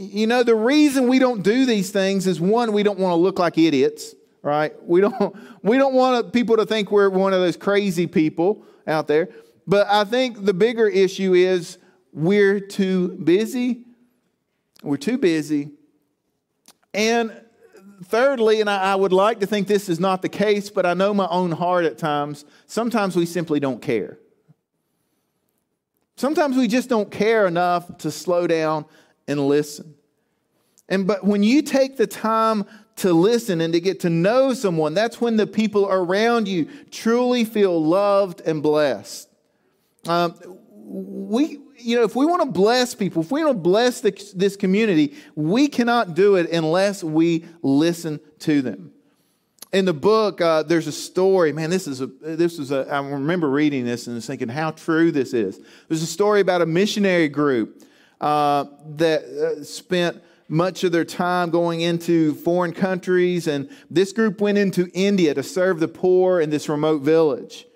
You 0.00 0.28
know, 0.28 0.44
the 0.44 0.54
reason 0.54 1.08
we 1.08 1.18
don't 1.18 1.42
do 1.42 1.66
these 1.66 1.90
things 1.90 2.28
is 2.28 2.40
one, 2.40 2.72
we 2.72 2.84
don't 2.84 3.00
want 3.00 3.10
to 3.14 3.16
look 3.16 3.40
like 3.40 3.58
idiots, 3.58 4.14
right? 4.42 4.72
We 4.84 5.00
don't, 5.00 5.34
we 5.64 5.76
don't 5.76 5.92
want 5.92 6.32
people 6.32 6.56
to 6.56 6.64
think 6.64 6.92
we're 6.92 7.10
one 7.10 7.34
of 7.34 7.40
those 7.40 7.56
crazy 7.56 8.06
people 8.06 8.64
out 8.86 9.08
there. 9.08 9.28
But 9.66 9.88
I 9.88 10.04
think 10.04 10.44
the 10.44 10.54
bigger 10.54 10.86
issue 10.86 11.34
is 11.34 11.78
we're 12.12 12.60
too 12.60 13.08
busy. 13.08 13.86
We're 14.84 14.98
too 14.98 15.18
busy. 15.18 15.72
And 16.94 17.32
thirdly, 18.04 18.60
and 18.60 18.70
I, 18.70 18.92
I 18.92 18.94
would 18.94 19.12
like 19.12 19.40
to 19.40 19.48
think 19.48 19.66
this 19.66 19.88
is 19.88 19.98
not 19.98 20.22
the 20.22 20.28
case, 20.28 20.70
but 20.70 20.86
I 20.86 20.94
know 20.94 21.12
my 21.12 21.26
own 21.26 21.50
heart 21.50 21.84
at 21.84 21.98
times, 21.98 22.44
sometimes 22.66 23.16
we 23.16 23.26
simply 23.26 23.58
don't 23.58 23.82
care. 23.82 24.20
Sometimes 26.14 26.56
we 26.56 26.68
just 26.68 26.88
don't 26.88 27.10
care 27.10 27.48
enough 27.48 27.98
to 27.98 28.12
slow 28.12 28.46
down 28.46 28.84
and 29.28 29.46
listen. 29.46 29.94
And 30.88 31.06
but 31.06 31.22
when 31.22 31.42
you 31.42 31.62
take 31.62 31.96
the 31.96 32.06
time 32.06 32.64
to 32.96 33.12
listen 33.12 33.60
and 33.60 33.72
to 33.74 33.80
get 33.80 34.00
to 34.00 34.10
know 34.10 34.54
someone, 34.54 34.94
that's 34.94 35.20
when 35.20 35.36
the 35.36 35.46
people 35.46 35.86
around 35.88 36.48
you 36.48 36.68
truly 36.90 37.44
feel 37.44 37.80
loved 37.80 38.40
and 38.40 38.62
blessed. 38.62 39.28
Um, 40.06 40.34
we, 40.70 41.58
you 41.76 41.96
know, 41.96 42.04
if 42.04 42.16
we 42.16 42.24
want 42.24 42.42
to 42.42 42.50
bless 42.50 42.94
people, 42.94 43.22
if 43.22 43.30
we 43.30 43.44
want 43.44 43.56
to 43.56 43.62
bless 43.62 44.00
the, 44.00 44.32
this 44.34 44.56
community, 44.56 45.14
we 45.34 45.68
cannot 45.68 46.14
do 46.14 46.36
it 46.36 46.50
unless 46.50 47.04
we 47.04 47.44
listen 47.62 48.20
to 48.40 48.62
them. 48.62 48.92
In 49.70 49.84
the 49.84 49.92
book, 49.92 50.40
uh, 50.40 50.62
there's 50.62 50.86
a 50.86 50.92
story. 50.92 51.52
Man, 51.52 51.68
this 51.68 51.86
is 51.86 52.00
a 52.00 52.06
this 52.06 52.58
is 52.58 52.70
a. 52.70 52.88
I 52.90 53.06
remember 53.06 53.50
reading 53.50 53.84
this 53.84 54.06
and 54.06 54.24
thinking 54.24 54.48
how 54.48 54.70
true 54.70 55.12
this 55.12 55.34
is. 55.34 55.60
There's 55.88 56.02
a 56.02 56.06
story 56.06 56.40
about 56.40 56.62
a 56.62 56.66
missionary 56.66 57.28
group 57.28 57.82
uh, 58.20 58.64
that 58.96 59.24
uh, 59.24 59.62
spent 59.64 60.22
much 60.48 60.82
of 60.82 60.92
their 60.92 61.04
time 61.04 61.50
going 61.50 61.82
into 61.82 62.34
foreign 62.36 62.72
countries. 62.72 63.46
And 63.46 63.68
this 63.90 64.12
group 64.12 64.40
went 64.40 64.58
into 64.58 64.90
India 64.94 65.34
to 65.34 65.42
serve 65.42 65.78
the 65.78 65.88
poor 65.88 66.40
in 66.40 66.50
this 66.50 66.68
remote 66.68 67.02
village. 67.02 67.66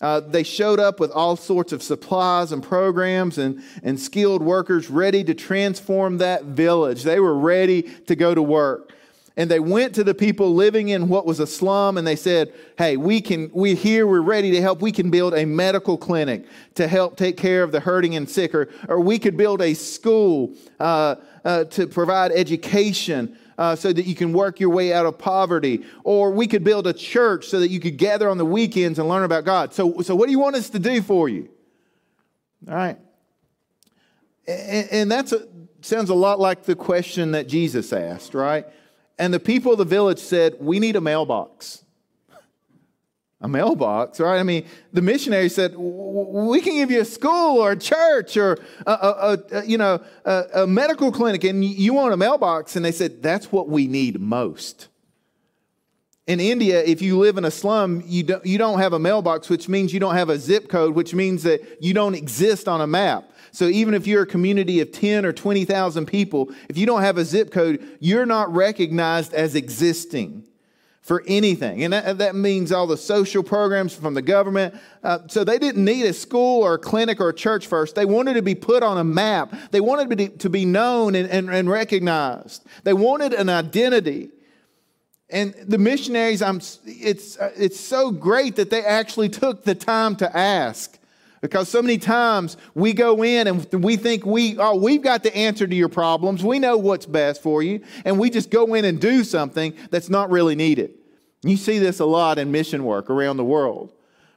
Uh, 0.00 0.20
they 0.20 0.42
showed 0.42 0.80
up 0.80 1.00
with 1.00 1.10
all 1.12 1.36
sorts 1.36 1.72
of 1.72 1.82
supplies 1.82 2.52
and 2.52 2.62
programs 2.62 3.38
and, 3.38 3.62
and 3.82 3.98
skilled 3.98 4.42
workers 4.42 4.90
ready 4.90 5.22
to 5.24 5.34
transform 5.34 6.18
that 6.18 6.44
village. 6.44 7.04
They 7.04 7.20
were 7.20 7.38
ready 7.38 7.82
to 7.82 8.16
go 8.16 8.34
to 8.34 8.42
work. 8.42 8.93
And 9.36 9.50
they 9.50 9.58
went 9.58 9.96
to 9.96 10.04
the 10.04 10.14
people 10.14 10.54
living 10.54 10.90
in 10.90 11.08
what 11.08 11.26
was 11.26 11.40
a 11.40 11.46
slum 11.46 11.98
and 11.98 12.06
they 12.06 12.14
said, 12.14 12.52
Hey, 12.78 12.96
we 12.96 13.20
can, 13.20 13.50
we're 13.52 13.74
here, 13.74 14.06
we're 14.06 14.20
ready 14.20 14.52
to 14.52 14.60
help. 14.60 14.80
We 14.80 14.92
can 14.92 15.10
build 15.10 15.34
a 15.34 15.44
medical 15.44 15.98
clinic 15.98 16.46
to 16.76 16.86
help 16.86 17.16
take 17.16 17.36
care 17.36 17.64
of 17.64 17.72
the 17.72 17.80
hurting 17.80 18.14
and 18.14 18.28
sick, 18.28 18.54
or, 18.54 18.68
or 18.88 19.00
we 19.00 19.18
could 19.18 19.36
build 19.36 19.60
a 19.60 19.74
school 19.74 20.54
uh, 20.78 21.16
uh, 21.44 21.64
to 21.64 21.88
provide 21.88 22.30
education 22.30 23.36
uh, 23.58 23.74
so 23.74 23.92
that 23.92 24.06
you 24.06 24.14
can 24.14 24.32
work 24.32 24.60
your 24.60 24.70
way 24.70 24.92
out 24.92 25.04
of 25.04 25.18
poverty. 25.18 25.84
Or 26.04 26.30
we 26.30 26.46
could 26.46 26.62
build 26.62 26.86
a 26.86 26.92
church 26.92 27.46
so 27.46 27.58
that 27.58 27.68
you 27.68 27.80
could 27.80 27.96
gather 27.96 28.28
on 28.28 28.38
the 28.38 28.44
weekends 28.44 29.00
and 29.00 29.08
learn 29.08 29.24
about 29.24 29.44
God. 29.44 29.74
So, 29.74 30.00
so 30.02 30.14
what 30.14 30.26
do 30.26 30.32
you 30.32 30.38
want 30.38 30.54
us 30.54 30.70
to 30.70 30.78
do 30.78 31.02
for 31.02 31.28
you? 31.28 31.48
All 32.68 32.74
right. 32.74 32.98
And, 34.46 34.88
and 34.90 35.12
that 35.12 35.32
sounds 35.80 36.10
a 36.10 36.14
lot 36.14 36.38
like 36.38 36.64
the 36.64 36.76
question 36.76 37.32
that 37.32 37.48
Jesus 37.48 37.92
asked, 37.92 38.34
right? 38.34 38.66
And 39.18 39.32
the 39.32 39.40
people 39.40 39.72
of 39.72 39.78
the 39.78 39.84
village 39.84 40.18
said, 40.18 40.56
We 40.60 40.78
need 40.78 40.96
a 40.96 41.00
mailbox 41.00 41.84
a 43.44 43.48
mailbox, 43.48 44.20
right? 44.20 44.40
I 44.40 44.42
mean, 44.42 44.64
the 44.94 45.02
missionary 45.02 45.50
said, 45.50 45.74
"We 45.76 46.62
can 46.62 46.76
give 46.76 46.90
you 46.90 47.02
a 47.02 47.04
school 47.04 47.58
or 47.58 47.72
a 47.72 47.76
church 47.76 48.38
or 48.38 48.58
a, 48.86 48.90
a, 48.90 49.38
a 49.52 49.66
you 49.66 49.76
know 49.76 50.02
a, 50.24 50.44
a, 50.54 50.66
medical 50.66 51.12
clinic, 51.12 51.44
and 51.44 51.62
you 51.62 51.92
want 51.92 52.14
a 52.14 52.16
mailbox." 52.16 52.74
And 52.74 52.82
they 52.82 52.90
said, 52.90 53.22
"That's 53.22 53.52
what 53.52 53.68
we 53.68 53.86
need 53.86 54.18
most." 54.18 54.88
In 56.26 56.40
India, 56.40 56.82
if 56.82 57.02
you 57.02 57.18
live 57.18 57.36
in 57.36 57.44
a 57.44 57.50
slum, 57.50 58.02
you 58.06 58.22
don't, 58.22 58.46
you 58.46 58.56
don't 58.56 58.78
have 58.78 58.94
a 58.94 58.98
mailbox, 58.98 59.50
which 59.50 59.68
means 59.68 59.92
you 59.92 60.00
don't 60.00 60.14
have 60.14 60.30
a 60.30 60.38
zip 60.38 60.70
code, 60.70 60.94
which 60.94 61.12
means 61.12 61.42
that 61.42 61.82
you 61.82 61.92
don't 61.92 62.14
exist 62.14 62.66
on 62.66 62.80
a 62.80 62.86
map. 62.86 63.30
So 63.54 63.68
even 63.68 63.94
if 63.94 64.08
you're 64.08 64.22
a 64.22 64.26
community 64.26 64.80
of 64.80 64.90
10 64.90 65.24
or 65.24 65.32
20,000 65.32 66.06
people, 66.06 66.50
if 66.68 66.76
you 66.76 66.86
don't 66.86 67.02
have 67.02 67.18
a 67.18 67.24
zip 67.24 67.52
code, 67.52 67.86
you're 68.00 68.26
not 68.26 68.52
recognized 68.52 69.32
as 69.32 69.54
existing 69.54 70.42
for 71.02 71.22
anything. 71.28 71.84
And 71.84 71.92
that, 71.92 72.18
that, 72.18 72.34
means 72.34 72.72
all 72.72 72.88
the 72.88 72.96
social 72.96 73.44
programs 73.44 73.94
from 73.94 74.14
the 74.14 74.22
government. 74.22 74.74
Uh, 75.04 75.20
so 75.28 75.44
they 75.44 75.58
didn't 75.60 75.84
need 75.84 76.04
a 76.04 76.12
school 76.12 76.62
or 76.62 76.74
a 76.74 76.78
clinic 76.78 77.20
or 77.20 77.28
a 77.28 77.34
church 77.34 77.68
first. 77.68 77.94
They 77.94 78.06
wanted 78.06 78.34
to 78.34 78.42
be 78.42 78.56
put 78.56 78.82
on 78.82 78.98
a 78.98 79.04
map, 79.04 79.54
they 79.70 79.80
wanted 79.80 80.40
to 80.40 80.50
be, 80.50 80.64
known 80.64 81.14
and, 81.14 81.30
and, 81.30 81.48
and 81.48 81.70
recognized. 81.70 82.64
They 82.82 82.94
wanted 82.94 83.34
an 83.34 83.48
identity. 83.48 84.30
And 85.30 85.54
the 85.54 85.78
missionaries, 85.78 86.42
I'm, 86.42 86.60
it's, 86.86 87.38
it's 87.56 87.78
so 87.78 88.10
great 88.10 88.56
that 88.56 88.70
they 88.70 88.84
actually 88.84 89.28
took 89.28 89.62
the 89.62 89.76
time 89.76 90.16
to 90.16 90.36
ask. 90.36 90.98
Because 91.44 91.68
so 91.68 91.82
many 91.82 91.98
times 91.98 92.56
we 92.74 92.94
go 92.94 93.22
in 93.22 93.46
and 93.46 93.84
we 93.84 93.96
think 93.96 94.24
we, 94.24 94.56
oh, 94.56 94.76
we've 94.76 95.02
got 95.02 95.22
the 95.22 95.36
answer 95.36 95.66
to 95.66 95.76
your 95.76 95.90
problems. 95.90 96.42
We 96.42 96.58
know 96.58 96.78
what's 96.78 97.04
best 97.04 97.42
for 97.42 97.62
you. 97.62 97.82
And 98.06 98.18
we 98.18 98.30
just 98.30 98.48
go 98.48 98.72
in 98.72 98.86
and 98.86 98.98
do 98.98 99.22
something 99.24 99.74
that's 99.90 100.08
not 100.08 100.30
really 100.30 100.54
needed. 100.54 100.94
You 101.42 101.58
see 101.58 101.78
this 101.78 102.00
a 102.00 102.06
lot 102.06 102.38
in 102.38 102.50
mission 102.50 102.82
work 102.82 103.10
around 103.10 103.36
the 103.36 103.44
world. 103.44 103.92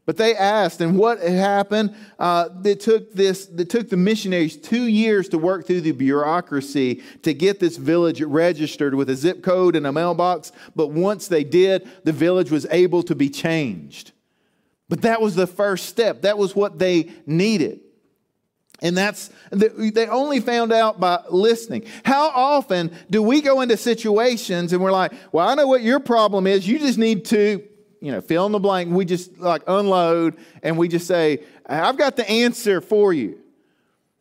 But 0.05 0.17
they 0.17 0.35
asked, 0.35 0.81
and 0.81 0.97
what 0.97 1.21
happened? 1.21 1.95
Uh, 2.19 2.49
it 2.65 2.81
took 2.81 3.13
this. 3.13 3.47
It 3.57 3.69
took 3.69 3.89
the 3.89 3.95
missionaries 3.95 4.57
two 4.57 4.83
years 4.83 5.29
to 5.29 5.37
work 5.37 5.65
through 5.65 5.81
the 5.81 5.93
bureaucracy 5.93 7.03
to 7.23 7.33
get 7.33 7.61
this 7.61 7.77
village 7.77 8.21
registered 8.21 8.95
with 8.95 9.09
a 9.09 9.15
zip 9.15 9.43
code 9.43 9.77
and 9.77 9.87
a 9.87 9.93
mailbox. 9.93 10.51
But 10.75 10.87
once 10.87 11.29
they 11.29 11.45
did, 11.45 11.89
the 12.03 12.11
village 12.11 12.51
was 12.51 12.67
able 12.69 13.01
to 13.03 13.15
be 13.15 13.29
changed. 13.29 14.11
But 14.89 15.01
that 15.01 15.21
was 15.21 15.35
the 15.35 15.47
first 15.47 15.87
step. 15.87 16.21
That 16.21 16.37
was 16.37 16.55
what 16.55 16.79
they 16.79 17.11
needed. 17.25 17.81
And 18.81 18.95
that's, 18.95 19.31
they 19.51 20.07
only 20.07 20.39
found 20.39 20.71
out 20.71 20.99
by 20.99 21.23
listening. 21.29 21.85
How 22.05 22.29
often 22.29 22.95
do 23.09 23.23
we 23.23 23.41
go 23.41 23.61
into 23.61 23.75
situations 23.75 24.71
and 24.71 24.81
we're 24.81 24.91
like, 24.91 25.13
well, 25.31 25.47
I 25.47 25.55
know 25.55 25.67
what 25.67 25.81
your 25.81 25.99
problem 25.99 26.45
is. 26.45 26.67
You 26.67 26.77
just 26.77 26.99
need 26.99 27.25
to, 27.25 27.63
you 28.01 28.11
know, 28.11 28.21
fill 28.21 28.45
in 28.45 28.51
the 28.51 28.59
blank. 28.59 28.93
We 28.93 29.03
just 29.03 29.39
like 29.39 29.63
unload 29.65 30.37
and 30.61 30.77
we 30.77 30.87
just 30.87 31.07
say, 31.07 31.43
I've 31.65 31.97
got 31.97 32.17
the 32.17 32.29
answer 32.29 32.79
for 32.79 33.13
you. 33.13 33.39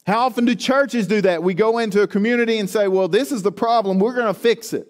How 0.06 0.20
often 0.20 0.46
do 0.46 0.54
churches 0.54 1.06
do 1.06 1.20
that? 1.22 1.42
We 1.42 1.52
go 1.52 1.78
into 1.78 2.00
a 2.00 2.06
community 2.06 2.58
and 2.58 2.70
say, 2.70 2.88
well, 2.88 3.08
this 3.08 3.32
is 3.32 3.42
the 3.42 3.52
problem. 3.52 3.98
We're 3.98 4.14
going 4.14 4.32
to 4.32 4.40
fix 4.40 4.72
it. 4.72 4.88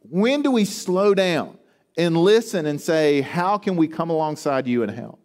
When 0.00 0.42
do 0.42 0.50
we 0.50 0.64
slow 0.64 1.14
down? 1.14 1.56
And 2.00 2.16
listen 2.16 2.66
and 2.66 2.80
say, 2.80 3.20
How 3.20 3.58
can 3.58 3.76
we 3.76 3.88
come 3.88 4.10
alongside 4.10 4.66
you 4.66 4.82
and 4.82 4.90
help? 4.90 5.20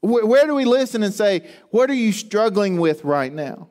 Where, 0.00 0.24
where 0.24 0.46
do 0.46 0.54
we 0.54 0.64
listen 0.64 1.02
and 1.02 1.12
say, 1.12 1.48
What 1.70 1.90
are 1.90 1.94
you 1.94 2.12
struggling 2.12 2.78
with 2.78 3.04
right 3.04 3.32
now? 3.32 3.68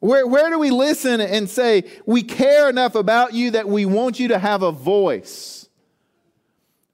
Where, 0.00 0.26
where 0.26 0.50
do 0.50 0.58
we 0.58 0.70
listen 0.70 1.20
and 1.20 1.48
say, 1.48 1.84
We 2.06 2.22
care 2.22 2.68
enough 2.68 2.94
about 2.94 3.34
you 3.34 3.50
that 3.52 3.68
we 3.68 3.84
want 3.84 4.20
you 4.20 4.28
to 4.28 4.38
have 4.38 4.62
a 4.62 4.72
voice? 4.72 5.68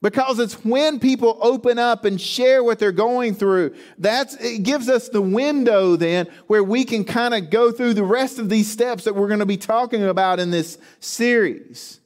Because 0.02 0.38
it's 0.38 0.64
when 0.64 0.98
people 0.98 1.38
open 1.42 1.78
up 1.78 2.06
and 2.06 2.18
share 2.18 2.64
what 2.64 2.78
they're 2.78 2.90
going 2.90 3.34
through, 3.34 3.74
that's, 3.98 4.34
it 4.36 4.62
gives 4.62 4.88
us 4.88 5.10
the 5.10 5.20
window 5.20 5.94
then 5.94 6.26
where 6.46 6.64
we 6.64 6.86
can 6.86 7.04
kind 7.04 7.34
of 7.34 7.50
go 7.50 7.70
through 7.70 7.92
the 7.92 8.02
rest 8.02 8.38
of 8.38 8.48
these 8.48 8.70
steps 8.70 9.04
that 9.04 9.14
we're 9.14 9.28
going 9.28 9.40
to 9.40 9.46
be 9.46 9.58
talking 9.58 10.02
about 10.02 10.40
in 10.40 10.50
this 10.50 10.78
series 11.00 11.99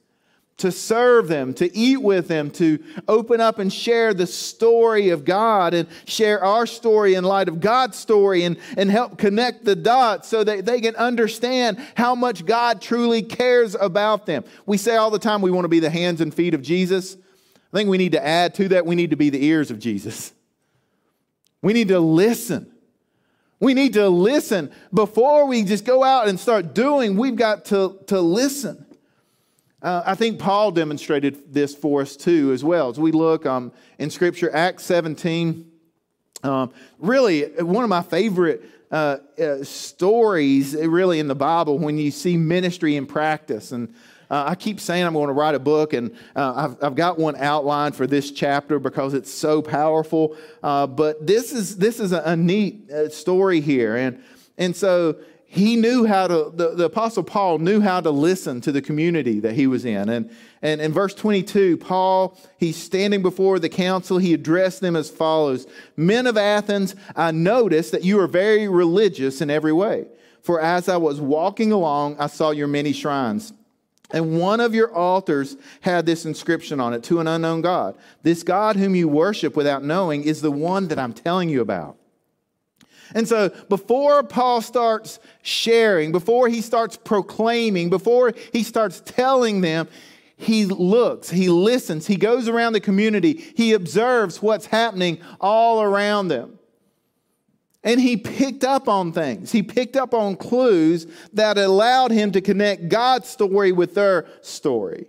to 0.57 0.71
serve 0.71 1.27
them, 1.27 1.53
to 1.53 1.75
eat 1.75 2.01
with 2.01 2.29
them, 2.29 2.49
to 2.49 2.81
open 3.07 3.41
up 3.41 3.59
and 3.59 3.71
share 3.71 4.13
the 4.13 4.25
story 4.25 5.09
of 5.09 5.25
God 5.25 5.73
and 5.73 5.87
share 6.05 6.41
our 6.43 6.65
story 6.65 7.15
in 7.15 7.25
light 7.25 7.49
of 7.49 7.59
God's 7.59 7.97
story 7.97 8.43
and, 8.43 8.57
and 8.77 8.89
help 8.89 9.17
connect 9.17 9.65
the 9.65 9.75
dots 9.75 10.29
so 10.29 10.43
that 10.45 10.65
they 10.65 10.79
can 10.79 10.95
understand 10.95 11.77
how 11.95 12.15
much 12.15 12.45
God 12.45 12.81
truly 12.81 13.21
cares 13.21 13.75
about 13.75 14.25
them. 14.25 14.45
We 14.65 14.77
say 14.77 14.95
all 14.95 15.11
the 15.11 15.19
time 15.19 15.41
we 15.41 15.51
want 15.51 15.65
to 15.65 15.69
be 15.69 15.81
the 15.81 15.89
hands 15.89 16.21
and 16.21 16.33
feet 16.33 16.53
of 16.53 16.61
Jesus. 16.61 17.15
I 17.15 17.77
think 17.77 17.89
we 17.89 17.97
need 17.97 18.13
to 18.13 18.25
add 18.25 18.53
to 18.55 18.69
that, 18.69 18.85
we 18.85 18.95
need 18.95 19.09
to 19.09 19.17
be 19.17 19.29
the 19.29 19.43
ears 19.45 19.71
of 19.71 19.79
Jesus. 19.79 20.31
We 21.61 21.73
need 21.73 21.89
to 21.89 21.99
listen. 21.99 22.71
We 23.59 23.73
need 23.73 23.93
to 23.93 24.07
listen. 24.07 24.71
Before 24.93 25.47
we 25.47 25.63
just 25.63 25.83
go 25.83 26.03
out 26.03 26.29
and 26.29 26.39
start 26.39 26.73
doing, 26.73 27.17
we've 27.17 27.35
got 27.35 27.65
to, 27.65 27.99
to 28.07 28.21
listen. 28.21 28.84
Uh, 29.85 30.01
I 30.03 30.15
think 30.15 30.39
Paul 30.39 30.71
demonstrated 30.71 31.53
this 31.53 31.75
for 31.75 32.01
us 32.01 32.15
too, 32.17 32.51
as 32.53 32.63
well. 32.63 32.89
As 32.89 32.99
we 32.99 33.11
look 33.11 33.45
um, 33.45 33.71
in 33.99 34.09
Scripture, 34.09 34.49
Acts 34.51 34.83
17, 34.83 35.71
um, 36.41 36.73
really 36.97 37.43
one 37.61 37.83
of 37.83 37.89
my 37.91 38.01
favorite 38.01 38.67
uh, 38.89 39.17
uh, 39.39 39.63
stories, 39.63 40.73
really, 40.75 41.19
in 41.19 41.27
the 41.27 41.35
Bible 41.35 41.77
when 41.77 41.99
you 41.99 42.09
see 42.09 42.35
ministry 42.35 42.95
in 42.95 43.05
practice. 43.05 43.71
And 43.71 43.93
uh, 44.31 44.45
I 44.47 44.55
keep 44.55 44.79
saying 44.79 45.05
I'm 45.05 45.13
going 45.13 45.27
to 45.27 45.33
write 45.33 45.53
a 45.53 45.59
book, 45.59 45.93
and 45.93 46.15
uh, 46.35 46.53
I've, 46.55 46.83
I've, 46.83 46.95
got 46.95 47.19
one 47.19 47.35
outlined 47.35 47.95
for 47.95 48.07
this 48.07 48.31
chapter 48.31 48.79
because 48.79 49.13
it's 49.13 49.31
so 49.31 49.61
powerful. 49.61 50.35
Uh, 50.63 50.87
but 50.87 51.27
this 51.27 51.53
is 51.53 51.77
this 51.77 51.99
is 51.99 52.11
a, 52.11 52.23
a 52.25 52.35
neat 52.35 52.89
story 53.11 53.61
here, 53.61 53.95
and 53.95 54.19
and 54.57 54.75
so 54.75 55.17
he 55.55 55.77
knew 55.77 56.05
how 56.05 56.27
to, 56.27 56.51
the, 56.53 56.75
the, 56.75 56.85
Apostle 56.85 57.23
Paul 57.23 57.59
knew 57.59 57.79
how 57.79 58.01
to 58.01 58.09
listen 58.11 58.59
to 58.61 58.71
the 58.71 58.81
community 58.81 59.39
that 59.39 59.53
he 59.53 59.67
was 59.67 59.85
in. 59.85 60.09
And, 60.09 60.29
and 60.61 60.81
in 60.81 60.91
verse 60.91 61.13
22, 61.13 61.77
Paul, 61.77 62.37
he's 62.57 62.75
standing 62.75 63.21
before 63.21 63.57
the 63.57 63.69
council. 63.69 64.17
He 64.17 64.33
addressed 64.33 64.81
them 64.81 64.95
as 64.95 65.09
follows 65.09 65.65
Men 65.95 66.27
of 66.27 66.35
Athens, 66.35 66.95
I 67.15 67.31
notice 67.31 67.91
that 67.91 68.03
you 68.03 68.19
are 68.19 68.27
very 68.27 68.67
religious 68.67 69.39
in 69.39 69.49
every 69.49 69.71
way. 69.71 70.07
For 70.43 70.59
as 70.59 70.89
I 70.89 70.97
was 70.97 71.21
walking 71.21 71.71
along, 71.71 72.17
I 72.19 72.27
saw 72.27 72.51
your 72.51 72.67
many 72.67 72.91
shrines. 72.91 73.53
And 74.11 74.37
one 74.39 74.59
of 74.59 74.75
your 74.75 74.93
altars 74.93 75.55
had 75.81 76.05
this 76.05 76.25
inscription 76.25 76.79
on 76.79 76.93
it 76.93 77.03
to 77.05 77.19
an 77.19 77.27
unknown 77.27 77.61
God. 77.61 77.97
This 78.23 78.43
God 78.43 78.75
whom 78.75 78.93
you 78.93 79.07
worship 79.07 79.55
without 79.55 79.83
knowing 79.83 80.23
is 80.23 80.41
the 80.41 80.51
one 80.51 80.89
that 80.89 80.99
I'm 80.99 81.13
telling 81.13 81.49
you 81.49 81.61
about. 81.61 81.97
And 83.13 83.27
so 83.27 83.49
before 83.69 84.23
Paul 84.23 84.61
starts 84.61 85.19
sharing, 85.41 86.11
before 86.11 86.47
he 86.49 86.61
starts 86.61 86.97
proclaiming, 86.97 87.89
before 87.89 88.33
he 88.51 88.63
starts 88.63 89.01
telling 89.05 89.61
them, 89.61 89.87
he 90.37 90.65
looks, 90.65 91.29
he 91.29 91.47
listens, 91.49 92.07
he 92.07 92.17
goes 92.17 92.49
around 92.49 92.73
the 92.73 92.81
community, 92.81 93.53
he 93.55 93.71
observes 93.73 94.41
what's 94.41 94.65
happening 94.65 95.19
all 95.39 95.81
around 95.81 96.27
them. 96.27 96.59
And 97.85 98.01
he 98.01 98.17
picked 98.17 98.63
up 98.63 98.89
on 98.89 99.13
things. 99.13 99.51
He 99.51 99.61
picked 99.61 99.95
up 99.95 100.15
on 100.15 100.35
clues 100.37 101.05
that 101.33 101.59
allowed 101.59 102.09
him 102.09 102.31
to 102.31 102.41
connect 102.41 102.89
God's 102.89 103.29
story 103.29 103.71
with 103.71 103.93
their 103.93 104.25
story. 104.41 105.05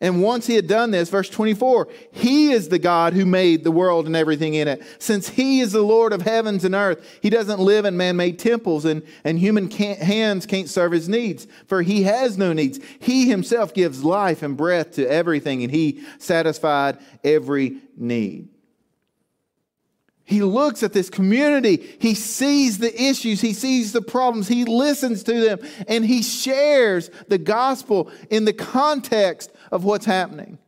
And 0.00 0.22
once 0.22 0.46
he 0.46 0.54
had 0.54 0.66
done 0.66 0.90
this, 0.90 1.08
verse 1.08 1.30
24, 1.30 1.88
he 2.12 2.52
is 2.52 2.68
the 2.68 2.78
God 2.78 3.14
who 3.14 3.24
made 3.24 3.64
the 3.64 3.70
world 3.70 4.06
and 4.06 4.14
everything 4.14 4.52
in 4.52 4.68
it. 4.68 4.82
Since 4.98 5.30
he 5.30 5.60
is 5.60 5.72
the 5.72 5.82
Lord 5.82 6.12
of 6.12 6.20
heavens 6.20 6.66
and 6.66 6.74
earth, 6.74 7.18
he 7.22 7.30
doesn't 7.30 7.60
live 7.60 7.86
in 7.86 7.96
man 7.96 8.16
made 8.16 8.38
temples, 8.38 8.84
and, 8.84 9.02
and 9.24 9.38
human 9.38 9.68
can't, 9.68 9.98
hands 9.98 10.44
can't 10.44 10.68
serve 10.68 10.92
his 10.92 11.08
needs, 11.08 11.46
for 11.66 11.80
he 11.80 12.02
has 12.02 12.36
no 12.36 12.52
needs. 12.52 12.78
He 12.98 13.30
himself 13.30 13.72
gives 13.72 14.04
life 14.04 14.42
and 14.42 14.54
breath 14.54 14.92
to 14.92 15.08
everything, 15.08 15.62
and 15.62 15.72
he 15.72 16.04
satisfied 16.18 16.98
every 17.24 17.78
need. 17.96 18.50
He 20.26 20.42
looks 20.42 20.82
at 20.82 20.92
this 20.92 21.08
community. 21.08 21.96
He 22.00 22.14
sees 22.14 22.78
the 22.78 22.92
issues. 23.00 23.40
He 23.40 23.52
sees 23.52 23.92
the 23.92 24.02
problems. 24.02 24.48
He 24.48 24.64
listens 24.64 25.22
to 25.22 25.40
them 25.40 25.60
and 25.86 26.04
he 26.04 26.20
shares 26.20 27.12
the 27.28 27.38
gospel 27.38 28.10
in 28.28 28.44
the 28.44 28.52
context 28.52 29.52
of 29.70 29.84
what's 29.84 30.06
happening. 30.06 30.58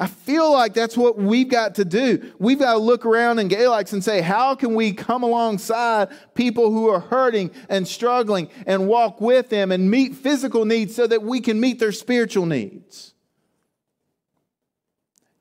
I 0.00 0.06
feel 0.06 0.52
like 0.52 0.74
that's 0.74 0.96
what 0.96 1.18
we've 1.18 1.48
got 1.48 1.74
to 1.74 1.84
do. 1.84 2.32
We've 2.38 2.58
got 2.58 2.74
to 2.74 2.78
look 2.78 3.04
around 3.04 3.40
in 3.40 3.48
Galax 3.48 3.92
and 3.92 4.02
say, 4.02 4.20
how 4.20 4.54
can 4.54 4.76
we 4.76 4.92
come 4.92 5.24
alongside 5.24 6.10
people 6.34 6.70
who 6.70 6.88
are 6.88 7.00
hurting 7.00 7.50
and 7.68 7.86
struggling 7.86 8.48
and 8.64 8.86
walk 8.86 9.20
with 9.20 9.48
them 9.48 9.72
and 9.72 9.90
meet 9.90 10.14
physical 10.14 10.64
needs 10.64 10.94
so 10.94 11.08
that 11.08 11.24
we 11.24 11.40
can 11.40 11.58
meet 11.58 11.80
their 11.80 11.90
spiritual 11.90 12.46
needs? 12.46 13.12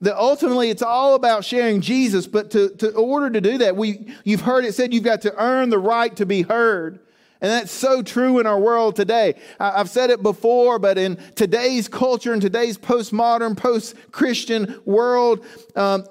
That 0.01 0.17
ultimately 0.17 0.71
it's 0.71 0.81
all 0.81 1.13
about 1.13 1.45
sharing 1.45 1.81
Jesus, 1.81 2.25
but 2.25 2.49
to, 2.51 2.69
to 2.77 2.91
order 2.95 3.29
to 3.29 3.41
do 3.41 3.59
that, 3.59 3.75
we, 3.75 4.07
you've 4.23 4.41
heard 4.41 4.65
it 4.65 4.73
said 4.73 4.91
you've 4.91 5.03
got 5.03 5.21
to 5.21 5.35
earn 5.39 5.69
the 5.69 5.79
right 5.79 6.15
to 6.15 6.25
be 6.25 6.41
heard. 6.41 6.99
And 7.41 7.51
that's 7.51 7.71
so 7.71 8.01
true 8.01 8.39
in 8.39 8.47
our 8.47 8.59
world 8.59 8.95
today. 8.95 9.35
I've 9.59 9.89
said 9.89 10.09
it 10.09 10.23
before, 10.23 10.79
but 10.79 10.97
in 10.97 11.17
today's 11.35 11.87
culture, 11.87 12.33
in 12.33 12.39
today's 12.39 12.77
postmodern, 12.77 13.55
post 13.55 13.95
Christian 14.11 14.79
world, 14.85 15.45
um, 15.75 16.05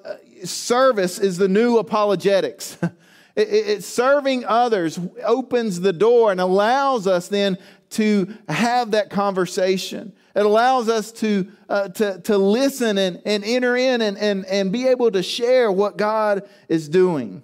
service 0.45 1.19
is 1.19 1.37
the 1.37 1.49
new 1.49 1.79
apologetics. 1.79 2.79
it, 3.37 3.49
it, 3.49 3.85
serving 3.85 4.45
others 4.45 4.99
opens 5.25 5.81
the 5.81 5.93
door 5.93 6.31
and 6.31 6.41
allows 6.41 7.07
us 7.07 7.29
then 7.29 7.59
to 7.91 8.35
have 8.49 8.93
that 8.93 9.11
conversation. 9.11 10.13
It 10.35 10.45
allows 10.45 10.89
us 10.89 11.13
to, 11.13 11.51
uh, 11.69 11.89
to, 11.89 12.21
to 12.21 12.39
listen 12.39 12.99
and, 12.99 13.23
and 13.25 13.43
enter 13.45 13.77
in 13.77 14.03
and, 14.03 14.19
and, 14.19 14.45
and 14.47 14.71
be 14.71 14.87
able 14.89 15.11
to 15.13 15.23
share 15.23 15.73
what 15.73 15.97
God 15.97 16.49
is 16.69 16.89
doing. 16.89 17.43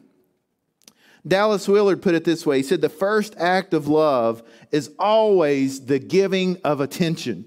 Dallas 1.27 1.69
Willard 1.69 2.03
put 2.03 2.15
it 2.15 2.25
this 2.25 2.45
way 2.45 2.59
He 2.59 2.63
said, 2.63 2.81
The 2.81 2.89
first 2.89 3.35
act 3.39 3.75
of 3.75 3.89
love 3.89 4.43
is 4.71 4.91
always 4.99 5.87
the 5.87 5.99
giving 5.99 6.59
of 6.65 6.81
attention. 6.81 7.47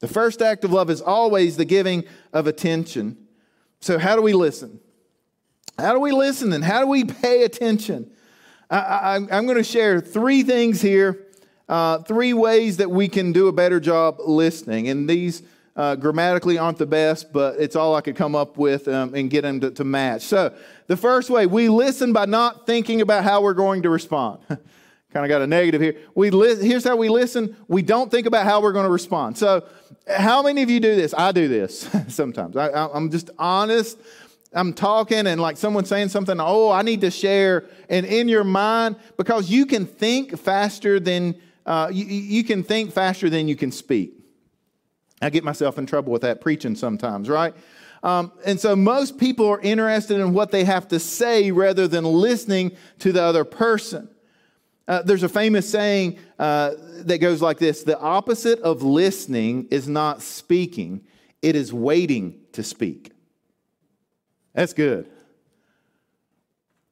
The 0.00 0.08
first 0.08 0.42
act 0.42 0.64
of 0.64 0.72
love 0.72 0.90
is 0.90 1.00
always 1.00 1.56
the 1.56 1.64
giving 1.64 2.04
of 2.32 2.46
attention. 2.46 3.16
So, 3.80 3.98
how 3.98 4.14
do 4.16 4.22
we 4.22 4.32
listen? 4.32 4.80
How 5.78 5.92
do 5.92 6.00
we 6.00 6.12
listen 6.12 6.52
and 6.52 6.64
how 6.64 6.80
do 6.80 6.88
we 6.88 7.04
pay 7.04 7.44
attention? 7.44 8.10
I, 8.70 9.16
am 9.16 9.46
going 9.46 9.56
to 9.56 9.64
share 9.64 10.00
three 10.00 10.42
things 10.42 10.82
here, 10.82 11.26
uh, 11.68 11.98
three 11.98 12.34
ways 12.34 12.76
that 12.78 12.90
we 12.90 13.08
can 13.08 13.32
do 13.32 13.48
a 13.48 13.52
better 13.52 13.80
job 13.80 14.18
listening. 14.20 14.88
And 14.88 15.08
these 15.08 15.42
uh, 15.78 15.94
grammatically 15.94 16.58
aren't 16.58 16.76
the 16.76 16.86
best, 16.86 17.32
but 17.32 17.58
it's 17.60 17.76
all 17.76 17.94
I 17.94 18.00
could 18.00 18.16
come 18.16 18.34
up 18.34 18.58
with 18.58 18.88
um, 18.88 19.14
and 19.14 19.30
get 19.30 19.42
them 19.42 19.60
to, 19.60 19.70
to 19.70 19.84
match. 19.84 20.22
So, 20.22 20.52
the 20.88 20.96
first 20.96 21.30
way, 21.30 21.46
we 21.46 21.68
listen 21.68 22.12
by 22.12 22.26
not 22.26 22.66
thinking 22.66 23.00
about 23.00 23.22
how 23.22 23.42
we're 23.42 23.54
going 23.54 23.82
to 23.82 23.90
respond. 23.90 24.40
kind 24.48 25.24
of 25.24 25.28
got 25.28 25.40
a 25.40 25.46
negative 25.46 25.80
here. 25.80 25.96
We 26.16 26.30
li- 26.30 26.66
here's 26.66 26.82
how 26.82 26.96
we 26.96 27.08
listen. 27.08 27.56
We 27.68 27.82
don't 27.82 28.10
think 28.10 28.26
about 28.26 28.44
how 28.44 28.60
we're 28.60 28.72
going 28.72 28.86
to 28.86 28.90
respond. 28.90 29.38
So, 29.38 29.68
how 30.08 30.42
many 30.42 30.62
of 30.62 30.68
you 30.68 30.80
do 30.80 30.96
this? 30.96 31.14
I 31.16 31.30
do 31.30 31.46
this 31.46 31.88
sometimes. 32.08 32.56
I, 32.56 32.88
I'm 32.92 33.08
just 33.08 33.30
honest. 33.38 33.98
I'm 34.52 34.72
talking 34.72 35.28
and 35.28 35.40
like 35.40 35.58
someone 35.58 35.84
saying 35.84 36.08
something, 36.08 36.38
oh, 36.40 36.72
I 36.72 36.82
need 36.82 37.02
to 37.02 37.10
share. 37.10 37.66
And 37.88 38.04
in 38.04 38.28
your 38.28 38.44
mind, 38.44 38.96
because 39.16 39.48
you 39.48 39.64
can 39.64 39.86
think 39.86 40.36
faster 40.36 40.98
than 40.98 41.36
uh, 41.66 41.88
you, 41.92 42.04
you 42.06 42.42
can 42.42 42.64
think 42.64 42.92
faster 42.92 43.30
than 43.30 43.46
you 43.46 43.54
can 43.54 43.70
speak. 43.70 44.17
I 45.20 45.30
get 45.30 45.44
myself 45.44 45.78
in 45.78 45.86
trouble 45.86 46.12
with 46.12 46.22
that 46.22 46.40
preaching 46.40 46.76
sometimes, 46.76 47.28
right? 47.28 47.54
Um, 48.02 48.32
and 48.44 48.60
so 48.60 48.76
most 48.76 49.18
people 49.18 49.46
are 49.48 49.60
interested 49.60 50.20
in 50.20 50.32
what 50.32 50.50
they 50.50 50.64
have 50.64 50.88
to 50.88 51.00
say 51.00 51.50
rather 51.50 51.88
than 51.88 52.04
listening 52.04 52.76
to 53.00 53.12
the 53.12 53.22
other 53.22 53.44
person. 53.44 54.08
Uh, 54.86 55.02
there's 55.02 55.22
a 55.22 55.28
famous 55.28 55.68
saying 55.68 56.18
uh, 56.38 56.72
that 57.00 57.18
goes 57.18 57.42
like 57.42 57.58
this 57.58 57.82
The 57.82 57.98
opposite 57.98 58.60
of 58.60 58.82
listening 58.82 59.68
is 59.70 59.88
not 59.88 60.22
speaking, 60.22 61.04
it 61.42 61.56
is 61.56 61.72
waiting 61.72 62.40
to 62.52 62.62
speak. 62.62 63.12
That's 64.54 64.72
good. 64.72 65.10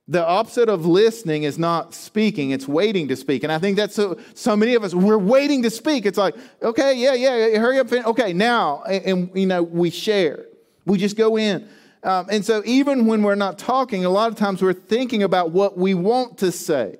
The 0.08 0.24
opposite 0.24 0.68
of 0.68 0.86
listening 0.86 1.42
is 1.42 1.58
not 1.58 1.92
speaking, 1.92 2.50
it's 2.50 2.68
waiting 2.68 3.08
to 3.08 3.16
speak. 3.16 3.42
And 3.42 3.52
I 3.52 3.58
think 3.58 3.76
that's 3.76 3.94
so, 3.94 4.18
so 4.34 4.56
many 4.56 4.74
of 4.74 4.84
us, 4.84 4.94
we're 4.94 5.18
waiting 5.18 5.64
to 5.64 5.70
speak. 5.70 6.06
It's 6.06 6.18
like, 6.18 6.36
okay, 6.62 6.94
yeah, 6.96 7.14
yeah, 7.14 7.58
hurry 7.58 7.80
up. 7.80 7.92
Okay, 7.92 8.32
now, 8.32 8.84
and, 8.84 9.04
and 9.04 9.30
you 9.34 9.46
know, 9.46 9.64
we 9.64 9.90
share. 9.90 10.46
We 10.84 10.98
just 10.98 11.16
go 11.16 11.36
in. 11.36 11.68
Um, 12.04 12.28
and 12.30 12.44
so 12.44 12.62
even 12.64 13.06
when 13.06 13.24
we're 13.24 13.34
not 13.34 13.58
talking, 13.58 14.04
a 14.04 14.10
lot 14.10 14.30
of 14.30 14.38
times 14.38 14.62
we're 14.62 14.72
thinking 14.74 15.24
about 15.24 15.50
what 15.50 15.76
we 15.76 15.94
want 15.94 16.38
to 16.38 16.52
say. 16.52 16.98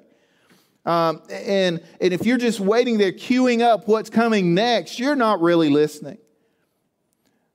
Um, 0.85 1.23
and, 1.31 1.81
and 2.01 2.13
if 2.13 2.27
you're 2.27 2.39
just 2.39 2.59
waiting 2.59 2.99
there, 2.99 3.13
queuing 3.13 3.61
up 3.61 3.87
what's 3.87 4.11
coming 4.11 4.53
next, 4.55 4.99
you're 4.99 5.15
not 5.15 5.41
really 5.41 5.71
listening. 5.71 6.19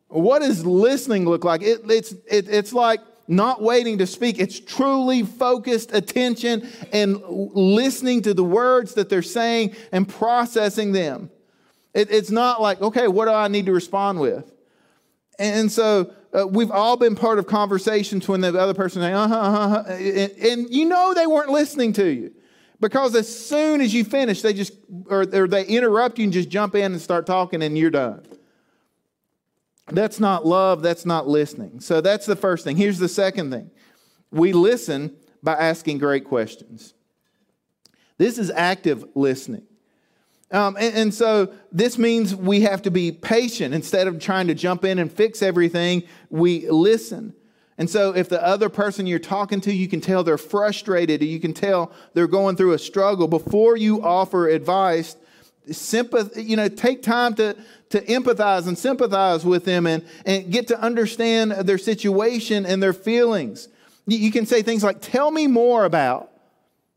What 0.07 0.39
does 0.39 0.65
listening 0.65 1.25
look 1.25 1.43
like? 1.43 1.61
It, 1.61 1.81
it's, 1.89 2.11
it, 2.29 2.47
it's 2.49 2.71
like 2.71 3.01
not 3.31 3.61
waiting 3.61 3.97
to 3.99 4.05
speak. 4.07 4.39
It's 4.39 4.59
truly 4.59 5.23
focused 5.23 5.93
attention 5.93 6.67
and 6.91 7.21
listening 7.27 8.21
to 8.23 8.33
the 8.33 8.43
words 8.43 8.93
that 8.95 9.09
they're 9.09 9.21
saying 9.21 9.75
and 9.91 10.07
processing 10.07 10.91
them. 10.91 11.31
It, 11.93 12.11
it's 12.11 12.29
not 12.29 12.61
like, 12.61 12.81
okay, 12.81 13.07
what 13.07 13.25
do 13.25 13.31
I 13.31 13.47
need 13.47 13.65
to 13.67 13.71
respond 13.71 14.19
with? 14.19 14.51
And 15.39 15.71
so 15.71 16.13
uh, 16.33 16.45
we've 16.47 16.71
all 16.71 16.97
been 16.97 17.15
part 17.15 17.39
of 17.39 17.47
conversations 17.47 18.27
when 18.27 18.41
the 18.41 18.57
other 18.57 18.73
person 18.73 19.01
saying, 19.01 19.13
uh-huh, 19.13 19.35
uh-huh, 19.35 19.83
and, 19.87 20.31
and, 20.31 20.69
you 20.69 20.85
know 20.85 21.13
they 21.13 21.25
weren't 21.25 21.49
listening 21.49 21.93
to 21.93 22.07
you. 22.07 22.33
Because 22.79 23.15
as 23.15 23.33
soon 23.33 23.79
as 23.79 23.93
you 23.93 24.03
finish, 24.03 24.41
they 24.41 24.53
just, 24.53 24.73
or, 25.05 25.21
or 25.33 25.47
they 25.47 25.65
interrupt 25.65 26.17
you 26.17 26.25
and 26.25 26.33
just 26.33 26.49
jump 26.49 26.75
in 26.75 26.91
and 26.91 27.01
start 27.01 27.25
talking 27.25 27.61
and 27.61 27.77
you're 27.77 27.91
done. 27.91 28.25
That's 29.91 30.19
not 30.19 30.45
love, 30.45 30.81
that's 30.81 31.05
not 31.05 31.27
listening. 31.27 31.79
So 31.79 32.01
that's 32.01 32.25
the 32.25 32.35
first 32.35 32.63
thing. 32.63 32.77
Here's 32.77 32.99
the 32.99 33.09
second 33.09 33.51
thing 33.51 33.71
we 34.31 34.53
listen 34.53 35.15
by 35.43 35.53
asking 35.53 35.97
great 35.97 36.25
questions. 36.25 36.93
This 38.17 38.37
is 38.37 38.51
active 38.51 39.03
listening. 39.15 39.63
Um, 40.51 40.75
and, 40.77 40.95
and, 40.95 41.13
so 41.13 41.53
this 41.71 41.97
means 41.97 42.35
we 42.35 42.61
have 42.61 42.81
to 42.81 42.91
be 42.91 43.11
patient. 43.11 43.73
Instead 43.73 44.07
of 44.07 44.19
trying 44.19 44.47
to 44.47 44.53
jump 44.53 44.83
in 44.83 44.99
and 44.99 45.11
fix 45.11 45.41
everything, 45.41 46.03
we 46.29 46.69
listen. 46.69 47.33
And 47.77 47.89
so 47.89 48.13
if 48.13 48.27
the 48.27 48.45
other 48.45 48.67
person 48.67 49.07
you're 49.07 49.17
talking 49.17 49.61
to, 49.61 49.73
you 49.73 49.87
can 49.87 50.01
tell 50.01 50.23
they're 50.23 50.37
frustrated, 50.37 51.23
you 51.23 51.39
can 51.39 51.53
tell 51.53 51.91
they're 52.13 52.27
going 52.27 52.57
through 52.57 52.73
a 52.73 52.79
struggle, 52.79 53.27
before 53.27 53.77
you 53.77 54.03
offer 54.03 54.49
advice, 54.49 55.15
sympath- 55.69 56.43
you 56.43 56.55
know, 56.55 56.67
take 56.67 57.01
time 57.01 57.33
to, 57.35 57.55
to 57.89 58.01
empathize 58.05 58.67
and 58.67 58.77
sympathize 58.77 59.45
with 59.45 59.65
them 59.65 59.85
and, 59.85 60.03
and 60.25 60.51
get 60.51 60.67
to 60.69 60.79
understand 60.79 61.51
their 61.51 61.77
situation 61.77 62.65
and 62.65 62.81
their 62.81 62.93
feelings. 62.93 63.67
You 64.07 64.31
can 64.31 64.45
say 64.45 64.61
things 64.61 64.83
like, 64.83 65.01
Tell 65.01 65.31
me 65.31 65.47
more 65.47 65.85
about. 65.85 66.29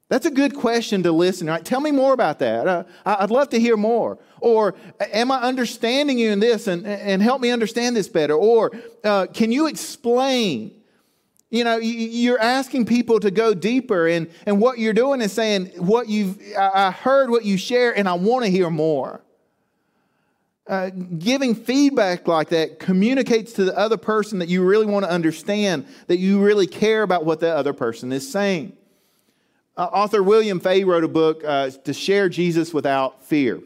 That's 0.09 0.27
a 0.27 0.31
good 0.31 0.55
question 0.55 1.03
to 1.05 1.13
listen. 1.13 1.47
Right? 1.47 1.65
Tell 1.65 1.81
me 1.81 1.91
more 1.91 2.13
about 2.13 2.39
that. 2.41 2.69
Uh, 2.69 2.85
I'd 3.05 3.31
love 3.31 3.49
to 3.51 3.61
hear 3.61 3.77
more. 3.77 4.19
Or, 4.41 4.75
am 5.01 5.31
I 5.31 5.41
understanding 5.41 6.19
you 6.19 6.31
in 6.31 6.41
this 6.41 6.67
and, 6.67 6.87
and 6.87 7.23
help 7.23 7.41
me 7.41 7.51
understand 7.51 7.97
this 7.97 8.09
better? 8.09 8.35
Or, 8.35 8.71
uh, 9.03 9.27
can 9.33 9.51
you 9.51 9.67
explain? 9.67 10.73
You 11.55 11.63
know, 11.63 11.77
you're 11.77 12.41
asking 12.41 12.87
people 12.87 13.21
to 13.21 13.31
go 13.31 13.55
deeper, 13.55 14.09
and, 14.09 14.29
and 14.45 14.61
what 14.61 14.81
you're 14.81 14.93
doing 14.93 15.21
is 15.21 15.33
saying, 15.33 15.67
What 15.77 16.09
you've, 16.09 16.37
I 16.59 16.91
heard 16.91 17.31
what 17.31 17.45
you 17.45 17.57
share, 17.59 17.97
and 17.97 18.09
I 18.09 18.15
want 18.15 18.45
to 18.45 18.51
hear 18.51 18.71
more. 18.71 19.21
Uh, 20.67 20.91
giving 20.91 21.55
feedback 21.55 22.27
like 22.27 22.49
that 22.49 22.81
communicates 22.81 23.53
to 23.53 23.65
the 23.65 23.79
other 23.79 23.97
person 23.97 24.41
that 24.41 24.49
you 24.49 24.65
really 24.65 24.87
want 24.87 25.05
to 25.05 25.11
understand, 25.11 25.87
that 26.09 26.17
you 26.17 26.43
really 26.43 26.67
care 26.67 27.05
about 27.05 27.25
what 27.25 27.39
the 27.39 27.55
other 27.55 27.73
person 27.73 28.11
is 28.11 28.29
saying. 28.29 28.73
Uh, 29.77 29.85
author 29.85 30.25
William 30.25 30.59
Fay 30.59 30.83
wrote 30.83 31.05
a 31.05 31.09
book 31.09 31.45
uh, 31.45 31.71
to 31.71 31.93
share 31.93 32.29
Jesus 32.29 32.75
without 32.75 33.23
fear. 33.23 33.61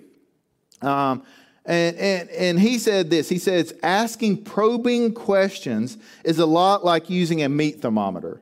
Um, 0.83 1.23
and, 1.69 1.97
and, 1.99 2.31
and 2.31 2.59
he 2.59 2.79
said 2.79 3.11
this 3.11 3.29
he 3.29 3.39
says, 3.39 3.75
asking 3.83 4.45
probing 4.45 5.13
questions 5.13 5.99
is 6.25 6.39
a 6.39 6.47
lot 6.47 6.85
like 6.85 7.11
using 7.11 7.43
a 7.43 7.49
meat 7.49 7.83
thermometer. 7.83 8.41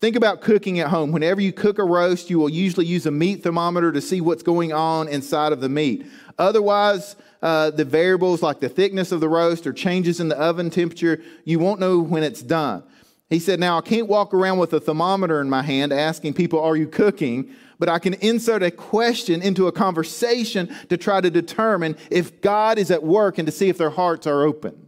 Think 0.00 0.14
about 0.14 0.42
cooking 0.42 0.78
at 0.78 0.88
home. 0.88 1.10
Whenever 1.10 1.40
you 1.40 1.52
cook 1.52 1.78
a 1.78 1.84
roast, 1.84 2.30
you 2.30 2.38
will 2.38 2.50
usually 2.50 2.86
use 2.86 3.06
a 3.06 3.10
meat 3.10 3.42
thermometer 3.42 3.90
to 3.90 4.00
see 4.00 4.20
what's 4.20 4.42
going 4.42 4.72
on 4.72 5.08
inside 5.08 5.52
of 5.52 5.60
the 5.60 5.68
meat. 5.68 6.06
Otherwise, 6.38 7.16
uh, 7.42 7.70
the 7.70 7.84
variables 7.84 8.42
like 8.42 8.60
the 8.60 8.68
thickness 8.68 9.10
of 9.10 9.20
the 9.20 9.28
roast 9.28 9.66
or 9.66 9.72
changes 9.72 10.20
in 10.20 10.28
the 10.28 10.38
oven 10.38 10.70
temperature, 10.70 11.20
you 11.44 11.58
won't 11.58 11.80
know 11.80 11.98
when 11.98 12.22
it's 12.22 12.42
done. 12.42 12.84
He 13.28 13.40
said, 13.40 13.58
Now 13.58 13.78
I 13.78 13.80
can't 13.80 14.06
walk 14.06 14.34
around 14.34 14.58
with 14.58 14.72
a 14.72 14.80
thermometer 14.80 15.40
in 15.40 15.50
my 15.50 15.62
hand 15.62 15.92
asking 15.92 16.34
people, 16.34 16.60
Are 16.60 16.76
you 16.76 16.86
cooking? 16.86 17.50
But 17.78 17.88
I 17.88 17.98
can 17.98 18.14
insert 18.14 18.62
a 18.62 18.70
question 18.70 19.42
into 19.42 19.66
a 19.66 19.72
conversation 19.72 20.74
to 20.88 20.96
try 20.96 21.20
to 21.20 21.30
determine 21.30 21.96
if 22.10 22.40
God 22.40 22.78
is 22.78 22.90
at 22.90 23.02
work 23.02 23.38
and 23.38 23.46
to 23.46 23.52
see 23.52 23.68
if 23.68 23.76
their 23.76 23.90
hearts 23.90 24.26
are 24.26 24.44
open. 24.44 24.85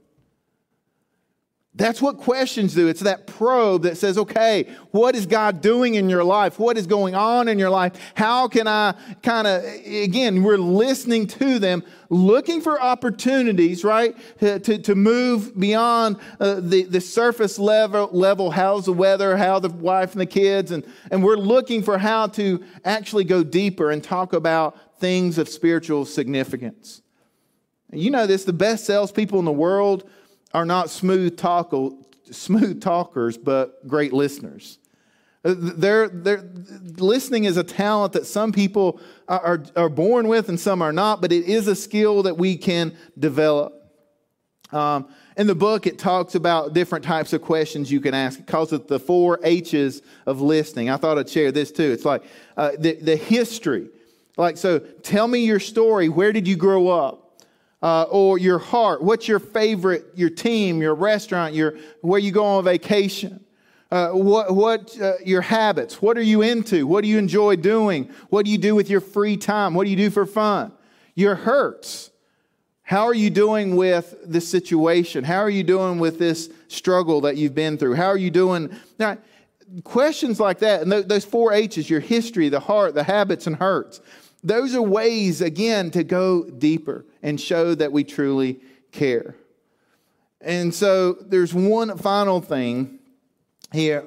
That's 1.78 2.02
what 2.02 2.18
questions 2.18 2.74
do. 2.74 2.88
It's 2.88 3.02
that 3.02 3.28
probe 3.28 3.84
that 3.84 3.96
says, 3.96 4.18
okay, 4.18 4.68
what 4.90 5.14
is 5.14 5.26
God 5.26 5.60
doing 5.60 5.94
in 5.94 6.10
your 6.10 6.24
life? 6.24 6.58
What 6.58 6.76
is 6.76 6.88
going 6.88 7.14
on 7.14 7.46
in 7.46 7.56
your 7.56 7.70
life? 7.70 7.92
How 8.16 8.48
can 8.48 8.66
I 8.66 8.94
kind 9.22 9.46
of, 9.46 9.62
again, 9.86 10.42
we're 10.42 10.58
listening 10.58 11.28
to 11.28 11.60
them, 11.60 11.84
looking 12.10 12.60
for 12.60 12.82
opportunities, 12.82 13.84
right, 13.84 14.16
to, 14.40 14.58
to, 14.58 14.94
move 14.96 15.56
beyond 15.56 16.16
uh, 16.40 16.56
the, 16.58 16.82
the 16.82 17.00
surface 17.00 17.60
level, 17.60 18.08
level. 18.10 18.50
How's 18.50 18.86
the 18.86 18.92
weather? 18.92 19.36
How 19.36 19.60
the 19.60 19.68
wife 19.68 20.12
and 20.12 20.20
the 20.20 20.26
kids? 20.26 20.72
And, 20.72 20.84
and 21.12 21.22
we're 21.22 21.36
looking 21.36 21.84
for 21.84 21.96
how 21.96 22.26
to 22.26 22.64
actually 22.84 23.22
go 23.22 23.44
deeper 23.44 23.92
and 23.92 24.02
talk 24.02 24.32
about 24.32 24.98
things 24.98 25.38
of 25.38 25.48
spiritual 25.48 26.06
significance. 26.06 27.02
You 27.92 28.10
know 28.10 28.26
this, 28.26 28.42
the 28.42 28.52
best 28.52 28.84
salespeople 28.84 29.38
in 29.38 29.44
the 29.44 29.52
world 29.52 30.10
are 30.52 30.64
not 30.64 30.90
smooth, 30.90 31.36
talk, 31.36 31.72
smooth 32.30 32.80
talkers, 32.80 33.36
but 33.36 33.86
great 33.86 34.12
listeners. 34.12 34.78
Uh, 35.44 35.54
they're, 35.56 36.08
they're, 36.08 36.44
listening 36.96 37.44
is 37.44 37.56
a 37.56 37.64
talent 37.64 38.12
that 38.12 38.26
some 38.26 38.52
people 38.52 39.00
are, 39.28 39.62
are 39.76 39.88
born 39.88 40.26
with 40.26 40.48
and 40.48 40.58
some 40.58 40.82
are 40.82 40.92
not, 40.92 41.20
but 41.20 41.32
it 41.32 41.44
is 41.44 41.68
a 41.68 41.76
skill 41.76 42.22
that 42.24 42.36
we 42.36 42.56
can 42.56 42.96
develop. 43.18 43.74
Um, 44.72 45.08
in 45.36 45.46
the 45.46 45.54
book, 45.54 45.86
it 45.86 45.98
talks 45.98 46.34
about 46.34 46.74
different 46.74 47.04
types 47.04 47.32
of 47.32 47.40
questions 47.40 47.90
you 47.90 48.00
can 48.00 48.12
ask. 48.12 48.40
It 48.40 48.46
calls 48.46 48.72
it 48.72 48.88
the 48.88 48.98
four 48.98 49.38
H's 49.44 50.02
of 50.26 50.40
listening. 50.40 50.90
I 50.90 50.96
thought 50.96 51.18
I'd 51.18 51.28
share 51.28 51.52
this 51.52 51.70
too. 51.70 51.90
It's 51.90 52.04
like 52.04 52.24
uh, 52.56 52.72
the, 52.78 52.94
the 52.94 53.16
history. 53.16 53.88
Like, 54.36 54.56
so 54.56 54.78
tell 54.78 55.28
me 55.28 55.44
your 55.44 55.60
story. 55.60 56.08
Where 56.08 56.32
did 56.32 56.46
you 56.48 56.56
grow 56.56 56.88
up? 56.88 57.27
Uh, 57.82 58.04
or 58.04 58.38
your 58.38 58.58
heart. 58.58 59.02
What's 59.02 59.28
your 59.28 59.38
favorite, 59.38 60.06
your 60.14 60.30
team, 60.30 60.82
your 60.82 60.94
restaurant, 60.94 61.54
your, 61.54 61.76
where 62.00 62.18
you 62.18 62.32
go 62.32 62.44
on 62.44 62.64
vacation? 62.64 63.44
Uh, 63.90 64.10
what, 64.10 64.54
what 64.54 65.00
uh, 65.00 65.14
your 65.24 65.40
habits? 65.40 66.02
What 66.02 66.18
are 66.18 66.22
you 66.22 66.42
into? 66.42 66.86
What 66.86 67.02
do 67.02 67.08
you 67.08 67.18
enjoy 67.18 67.56
doing? 67.56 68.10
What 68.28 68.44
do 68.44 68.50
you 68.50 68.58
do 68.58 68.74
with 68.74 68.90
your 68.90 69.00
free 69.00 69.36
time? 69.36 69.74
What 69.74 69.84
do 69.84 69.90
you 69.90 69.96
do 69.96 70.10
for 70.10 70.26
fun? 70.26 70.72
Your 71.14 71.34
hurts. 71.34 72.10
How 72.82 73.06
are 73.06 73.14
you 73.14 73.30
doing 73.30 73.76
with 73.76 74.14
this 74.24 74.48
situation? 74.48 75.24
How 75.24 75.38
are 75.38 75.50
you 75.50 75.62
doing 75.62 75.98
with 75.98 76.18
this 76.18 76.50
struggle 76.68 77.22
that 77.22 77.36
you've 77.36 77.54
been 77.54 77.78
through? 77.78 77.94
How 77.94 78.06
are 78.06 78.16
you 78.16 78.30
doing? 78.30 78.74
Now, 78.98 79.18
questions 79.84 80.40
like 80.40 80.60
that, 80.60 80.82
and 80.82 80.92
those 80.92 81.24
four 81.24 81.52
H's 81.52 81.88
your 81.88 82.00
history, 82.00 82.48
the 82.48 82.60
heart, 82.60 82.94
the 82.94 83.02
habits, 83.04 83.46
and 83.46 83.56
hurts 83.56 84.00
those 84.42 84.74
are 84.74 84.82
ways, 84.82 85.40
again, 85.40 85.90
to 85.92 86.04
go 86.04 86.44
deeper 86.44 87.04
and 87.22 87.40
show 87.40 87.74
that 87.74 87.92
we 87.92 88.04
truly 88.04 88.60
care. 88.92 89.34
And 90.40 90.72
so 90.72 91.14
there's 91.14 91.52
one 91.52 91.96
final 91.98 92.40
thing 92.40 93.00
here, 93.72 94.04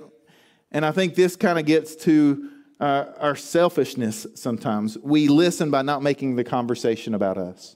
and 0.71 0.85
I 0.85 0.91
think 0.91 1.15
this 1.15 1.35
kind 1.35 1.59
of 1.59 1.65
gets 1.65 1.95
to 1.97 2.49
uh, 2.79 3.05
our 3.19 3.35
selfishness 3.35 4.25
sometimes. 4.35 4.97
We 4.97 5.27
listen 5.27 5.69
by 5.69 5.81
not 5.81 6.01
making 6.01 6.35
the 6.35 6.43
conversation 6.43 7.13
about 7.13 7.37
us. 7.37 7.75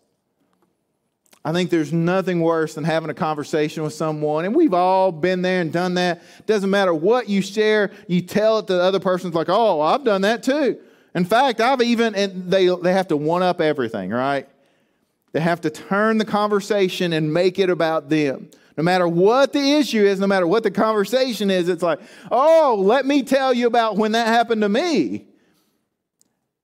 I 1.43 1.51
think 1.51 1.69
there's 1.69 1.93
nothing 1.93 2.41
worse 2.41 2.73
than 2.73 2.85
having 2.85 3.11
a 3.11 3.13
conversation 3.13 3.83
with 3.83 3.93
someone, 3.93 4.45
and 4.45 4.55
we've 4.55 4.73
all 4.73 5.11
been 5.11 5.43
there 5.43 5.61
and 5.61 5.71
done 5.71 5.93
that. 5.93 6.23
Doesn't 6.47 6.71
matter 6.71 6.91
what 6.91 7.29
you 7.29 7.43
share, 7.43 7.91
you 8.07 8.21
tell 8.21 8.57
it 8.59 8.67
to 8.67 8.73
the 8.73 8.81
other 8.81 8.99
person's 8.99 9.35
like, 9.35 9.49
oh, 9.49 9.79
I've 9.79 10.03
done 10.03 10.21
that 10.21 10.41
too. 10.41 10.79
In 11.13 11.23
fact, 11.23 11.61
I've 11.61 11.81
even, 11.83 12.15
and 12.15 12.51
they, 12.51 12.67
they 12.67 12.93
have 12.93 13.09
to 13.09 13.17
one 13.17 13.43
up 13.43 13.61
everything, 13.61 14.09
right? 14.09 14.49
They 15.35 15.41
have 15.41 15.59
to 15.61 15.69
turn 15.69 16.17
the 16.17 16.23
conversation 16.23 17.11
and 17.11 17.33
make 17.33 17.59
it 17.59 17.69
about 17.69 18.07
them. 18.07 18.49
No 18.77 18.83
matter 18.85 19.05
what 19.05 19.51
the 19.51 19.73
issue 19.73 20.01
is, 20.01 20.17
no 20.17 20.27
matter 20.27 20.47
what 20.47 20.63
the 20.63 20.71
conversation 20.71 21.51
is, 21.51 21.67
it's 21.67 21.83
like, 21.83 21.99
oh, 22.31 22.77
let 22.79 23.05
me 23.05 23.21
tell 23.21 23.53
you 23.53 23.67
about 23.67 23.97
when 23.97 24.13
that 24.13 24.27
happened 24.27 24.61
to 24.61 24.69
me. 24.69 25.25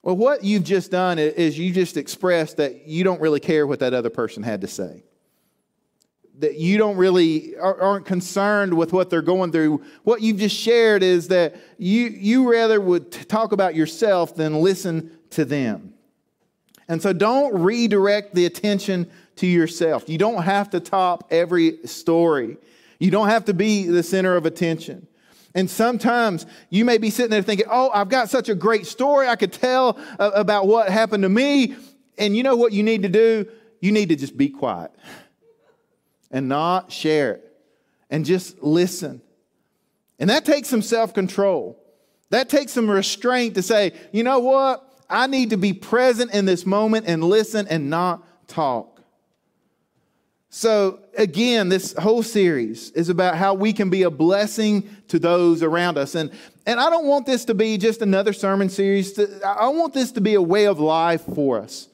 Well, 0.03 0.15
what 0.15 0.45
you've 0.45 0.63
just 0.63 0.89
done 0.89 1.19
is 1.19 1.59
you 1.59 1.73
just 1.73 1.97
expressed 1.97 2.55
that 2.57 2.87
you 2.87 3.03
don't 3.03 3.19
really 3.19 3.41
care 3.41 3.67
what 3.67 3.79
that 3.79 3.93
other 3.93 4.09
person 4.09 4.41
had 4.41 4.61
to 4.61 4.67
say 4.67 5.03
that 6.39 6.55
you 6.55 6.77
don't 6.77 6.95
really 6.95 7.57
aren't 7.57 8.05
concerned 8.05 8.73
with 8.73 8.93
what 8.93 9.09
they're 9.09 9.21
going 9.21 9.51
through. 9.51 9.83
What 10.03 10.21
you've 10.21 10.37
just 10.37 10.55
shared 10.55 11.03
is 11.03 11.27
that 11.27 11.57
you, 11.77 12.07
you 12.07 12.49
rather 12.49 12.79
would 12.79 13.11
talk 13.11 13.51
about 13.51 13.75
yourself 13.75 14.33
than 14.33 14.61
listen 14.61 15.11
to 15.31 15.43
them. 15.43 15.93
And 16.91 17.01
so 17.01 17.13
don't 17.13 17.61
redirect 17.61 18.35
the 18.35 18.45
attention 18.45 19.09
to 19.37 19.47
yourself. 19.47 20.09
You 20.09 20.17
don't 20.17 20.43
have 20.43 20.71
to 20.71 20.81
top 20.81 21.25
every 21.31 21.77
story. 21.85 22.57
You 22.99 23.09
don't 23.09 23.29
have 23.29 23.45
to 23.45 23.53
be 23.53 23.87
the 23.87 24.03
center 24.03 24.35
of 24.35 24.45
attention. 24.45 25.07
And 25.55 25.69
sometimes 25.69 26.45
you 26.69 26.83
may 26.83 26.97
be 26.97 27.09
sitting 27.09 27.31
there 27.31 27.43
thinking, 27.43 27.67
oh, 27.71 27.91
I've 27.93 28.09
got 28.09 28.29
such 28.29 28.49
a 28.49 28.55
great 28.55 28.85
story 28.85 29.29
I 29.29 29.37
could 29.37 29.53
tell 29.53 29.97
uh, 30.19 30.31
about 30.33 30.67
what 30.67 30.89
happened 30.89 31.23
to 31.23 31.29
me. 31.29 31.77
And 32.17 32.35
you 32.35 32.43
know 32.43 32.57
what 32.57 32.73
you 32.73 32.83
need 32.83 33.03
to 33.03 33.09
do? 33.09 33.47
You 33.79 33.93
need 33.93 34.09
to 34.09 34.17
just 34.17 34.35
be 34.35 34.49
quiet 34.49 34.91
and 36.29 36.49
not 36.49 36.91
share 36.91 37.35
it 37.35 37.57
and 38.09 38.25
just 38.25 38.61
listen. 38.61 39.21
And 40.19 40.29
that 40.29 40.43
takes 40.43 40.67
some 40.67 40.81
self 40.81 41.13
control. 41.13 41.81
That 42.31 42.49
takes 42.49 42.73
some 42.73 42.91
restraint 42.91 43.55
to 43.55 43.61
say, 43.61 43.93
you 44.11 44.23
know 44.23 44.39
what? 44.39 44.90
I 45.11 45.27
need 45.27 45.51
to 45.51 45.57
be 45.57 45.73
present 45.73 46.33
in 46.33 46.45
this 46.45 46.65
moment 46.65 47.05
and 47.07 47.23
listen 47.23 47.67
and 47.67 47.89
not 47.89 48.47
talk. 48.47 49.01
So, 50.53 50.99
again, 51.17 51.69
this 51.69 51.93
whole 51.93 52.23
series 52.23 52.91
is 52.91 53.07
about 53.07 53.37
how 53.37 53.53
we 53.53 53.71
can 53.71 53.89
be 53.89 54.03
a 54.03 54.09
blessing 54.09 54.89
to 55.07 55.17
those 55.17 55.63
around 55.63 55.97
us. 55.97 56.13
And, 56.13 56.29
and 56.65 56.77
I 56.77 56.89
don't 56.89 57.05
want 57.05 57.25
this 57.25 57.45
to 57.45 57.53
be 57.53 57.77
just 57.77 58.01
another 58.01 58.33
sermon 58.33 58.67
series. 58.67 59.17
I 59.45 59.69
want 59.69 59.93
this 59.93 60.11
to 60.13 60.21
be 60.21 60.33
a 60.33 60.41
way 60.41 60.67
of 60.67 60.77
life 60.77 61.21
for 61.33 61.61
us. 61.61 61.87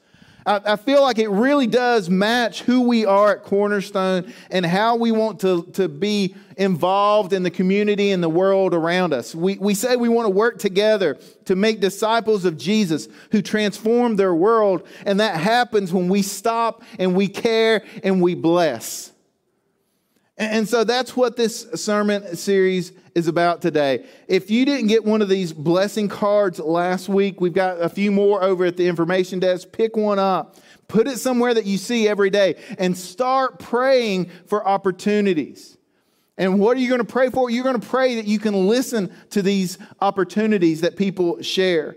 I, 0.48 0.72
I 0.72 0.76
feel 0.76 1.02
like 1.02 1.18
it 1.18 1.28
really 1.28 1.66
does 1.66 2.08
match 2.08 2.62
who 2.62 2.80
we 2.80 3.04
are 3.04 3.32
at 3.32 3.42
Cornerstone 3.44 4.32
and 4.50 4.64
how 4.64 4.96
we 4.96 5.12
want 5.12 5.40
to, 5.40 5.64
to 5.74 5.88
be 5.88 6.34
involved 6.56 7.34
in 7.34 7.42
the 7.42 7.50
community 7.50 8.10
and 8.10 8.22
the 8.22 8.30
world 8.30 8.72
around 8.72 9.12
us. 9.12 9.34
We, 9.34 9.58
we 9.58 9.74
say 9.74 9.96
we 9.96 10.08
want 10.08 10.24
to 10.24 10.30
work 10.30 10.58
together 10.58 11.18
to 11.44 11.54
make 11.54 11.80
disciples 11.80 12.46
of 12.46 12.56
Jesus 12.56 13.08
who 13.30 13.42
transform 13.42 14.16
their 14.16 14.34
world, 14.34 14.86
and 15.04 15.20
that 15.20 15.38
happens 15.38 15.92
when 15.92 16.08
we 16.08 16.22
stop 16.22 16.82
and 16.98 17.14
we 17.14 17.28
care 17.28 17.84
and 18.02 18.22
we 18.22 18.34
bless. 18.34 19.12
And 20.38 20.68
so 20.68 20.84
that's 20.84 21.16
what 21.16 21.36
this 21.36 21.66
sermon 21.74 22.36
series 22.36 22.92
is 23.16 23.26
about 23.26 23.60
today. 23.60 24.06
If 24.28 24.50
you 24.50 24.64
didn't 24.64 24.86
get 24.86 25.04
one 25.04 25.20
of 25.20 25.28
these 25.28 25.52
blessing 25.52 26.08
cards 26.08 26.60
last 26.60 27.08
week, 27.08 27.40
we've 27.40 27.52
got 27.52 27.82
a 27.82 27.88
few 27.88 28.12
more 28.12 28.42
over 28.42 28.64
at 28.64 28.76
the 28.76 28.86
information 28.86 29.40
desk. 29.40 29.72
Pick 29.72 29.96
one 29.96 30.20
up, 30.20 30.56
put 30.86 31.08
it 31.08 31.18
somewhere 31.18 31.52
that 31.52 31.66
you 31.66 31.76
see 31.76 32.06
every 32.06 32.30
day, 32.30 32.54
and 32.78 32.96
start 32.96 33.58
praying 33.58 34.30
for 34.46 34.66
opportunities. 34.66 35.76
And 36.36 36.60
what 36.60 36.76
are 36.76 36.80
you 36.80 36.88
going 36.88 37.00
to 37.00 37.12
pray 37.12 37.30
for? 37.30 37.50
You're 37.50 37.64
going 37.64 37.80
to 37.80 37.86
pray 37.86 38.14
that 38.14 38.26
you 38.26 38.38
can 38.38 38.68
listen 38.68 39.12
to 39.30 39.42
these 39.42 39.76
opportunities 40.00 40.82
that 40.82 40.96
people 40.96 41.42
share. 41.42 41.96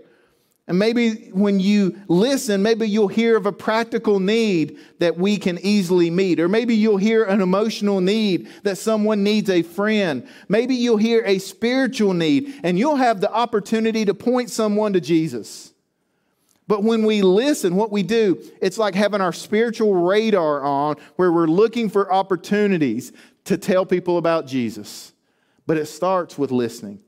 And 0.68 0.78
maybe 0.78 1.30
when 1.32 1.58
you 1.58 2.00
listen, 2.06 2.62
maybe 2.62 2.88
you'll 2.88 3.08
hear 3.08 3.36
of 3.36 3.46
a 3.46 3.52
practical 3.52 4.20
need 4.20 4.78
that 5.00 5.16
we 5.16 5.36
can 5.36 5.58
easily 5.58 6.08
meet. 6.08 6.38
Or 6.38 6.48
maybe 6.48 6.76
you'll 6.76 6.98
hear 6.98 7.24
an 7.24 7.40
emotional 7.40 8.00
need 8.00 8.48
that 8.62 8.78
someone 8.78 9.24
needs 9.24 9.50
a 9.50 9.62
friend. 9.62 10.26
Maybe 10.48 10.76
you'll 10.76 10.98
hear 10.98 11.24
a 11.26 11.38
spiritual 11.38 12.14
need 12.14 12.60
and 12.62 12.78
you'll 12.78 12.96
have 12.96 13.20
the 13.20 13.32
opportunity 13.32 14.04
to 14.04 14.14
point 14.14 14.50
someone 14.50 14.92
to 14.92 15.00
Jesus. 15.00 15.72
But 16.68 16.84
when 16.84 17.04
we 17.04 17.22
listen, 17.22 17.74
what 17.74 17.90
we 17.90 18.04
do, 18.04 18.40
it's 18.62 18.78
like 18.78 18.94
having 18.94 19.20
our 19.20 19.32
spiritual 19.32 19.94
radar 19.94 20.62
on 20.62 20.96
where 21.16 21.32
we're 21.32 21.48
looking 21.48 21.90
for 21.90 22.12
opportunities 22.12 23.12
to 23.44 23.58
tell 23.58 23.84
people 23.84 24.16
about 24.16 24.46
Jesus. 24.46 25.12
But 25.66 25.76
it 25.76 25.86
starts 25.86 26.38
with 26.38 26.52
listening. 26.52 27.00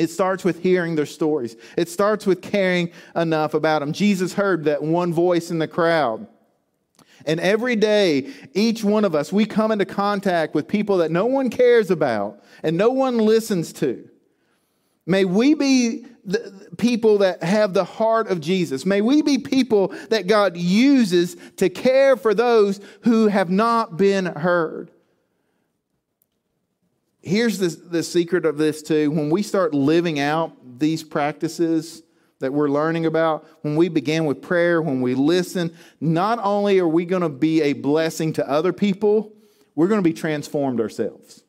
It 0.00 0.08
starts 0.08 0.44
with 0.44 0.62
hearing 0.62 0.94
their 0.94 1.04
stories. 1.04 1.56
It 1.76 1.90
starts 1.90 2.26
with 2.26 2.40
caring 2.40 2.90
enough 3.14 3.52
about 3.52 3.80
them. 3.80 3.92
Jesus 3.92 4.32
heard 4.32 4.64
that 4.64 4.82
one 4.82 5.12
voice 5.12 5.50
in 5.50 5.58
the 5.58 5.68
crowd. 5.68 6.26
And 7.26 7.38
every 7.38 7.76
day, 7.76 8.32
each 8.54 8.82
one 8.82 9.04
of 9.04 9.14
us, 9.14 9.30
we 9.30 9.44
come 9.44 9.70
into 9.70 9.84
contact 9.84 10.54
with 10.54 10.66
people 10.66 10.96
that 10.98 11.10
no 11.10 11.26
one 11.26 11.50
cares 11.50 11.90
about 11.90 12.42
and 12.62 12.78
no 12.78 12.88
one 12.88 13.18
listens 13.18 13.74
to. 13.74 14.08
May 15.04 15.26
we 15.26 15.52
be 15.52 16.06
the 16.24 16.70
people 16.78 17.18
that 17.18 17.42
have 17.42 17.74
the 17.74 17.84
heart 17.84 18.28
of 18.28 18.40
Jesus. 18.40 18.86
May 18.86 19.02
we 19.02 19.20
be 19.20 19.36
people 19.36 19.88
that 20.08 20.26
God 20.26 20.56
uses 20.56 21.36
to 21.56 21.68
care 21.68 22.16
for 22.16 22.32
those 22.32 22.80
who 23.02 23.26
have 23.26 23.50
not 23.50 23.98
been 23.98 24.24
heard 24.24 24.90
here's 27.22 27.58
the, 27.58 27.68
the 27.68 28.02
secret 28.02 28.44
of 28.44 28.58
this 28.58 28.82
too. 28.82 29.10
When 29.10 29.30
we 29.30 29.42
start 29.42 29.74
living 29.74 30.18
out 30.18 30.78
these 30.78 31.02
practices 31.02 32.02
that 32.38 32.52
we're 32.52 32.68
learning 32.68 33.06
about, 33.06 33.46
when 33.62 33.76
we 33.76 33.88
begin 33.88 34.24
with 34.24 34.40
prayer, 34.40 34.80
when 34.80 35.00
we 35.00 35.14
listen, 35.14 35.76
not 36.00 36.38
only 36.42 36.78
are 36.78 36.88
we 36.88 37.04
going 37.04 37.22
to 37.22 37.28
be 37.28 37.62
a 37.62 37.74
blessing 37.74 38.32
to 38.34 38.48
other 38.48 38.72
people, 38.72 39.32
we're 39.74 39.88
going 39.88 40.02
to 40.02 40.08
be 40.08 40.14
transformed 40.14 40.80
ourselves. 40.80 41.42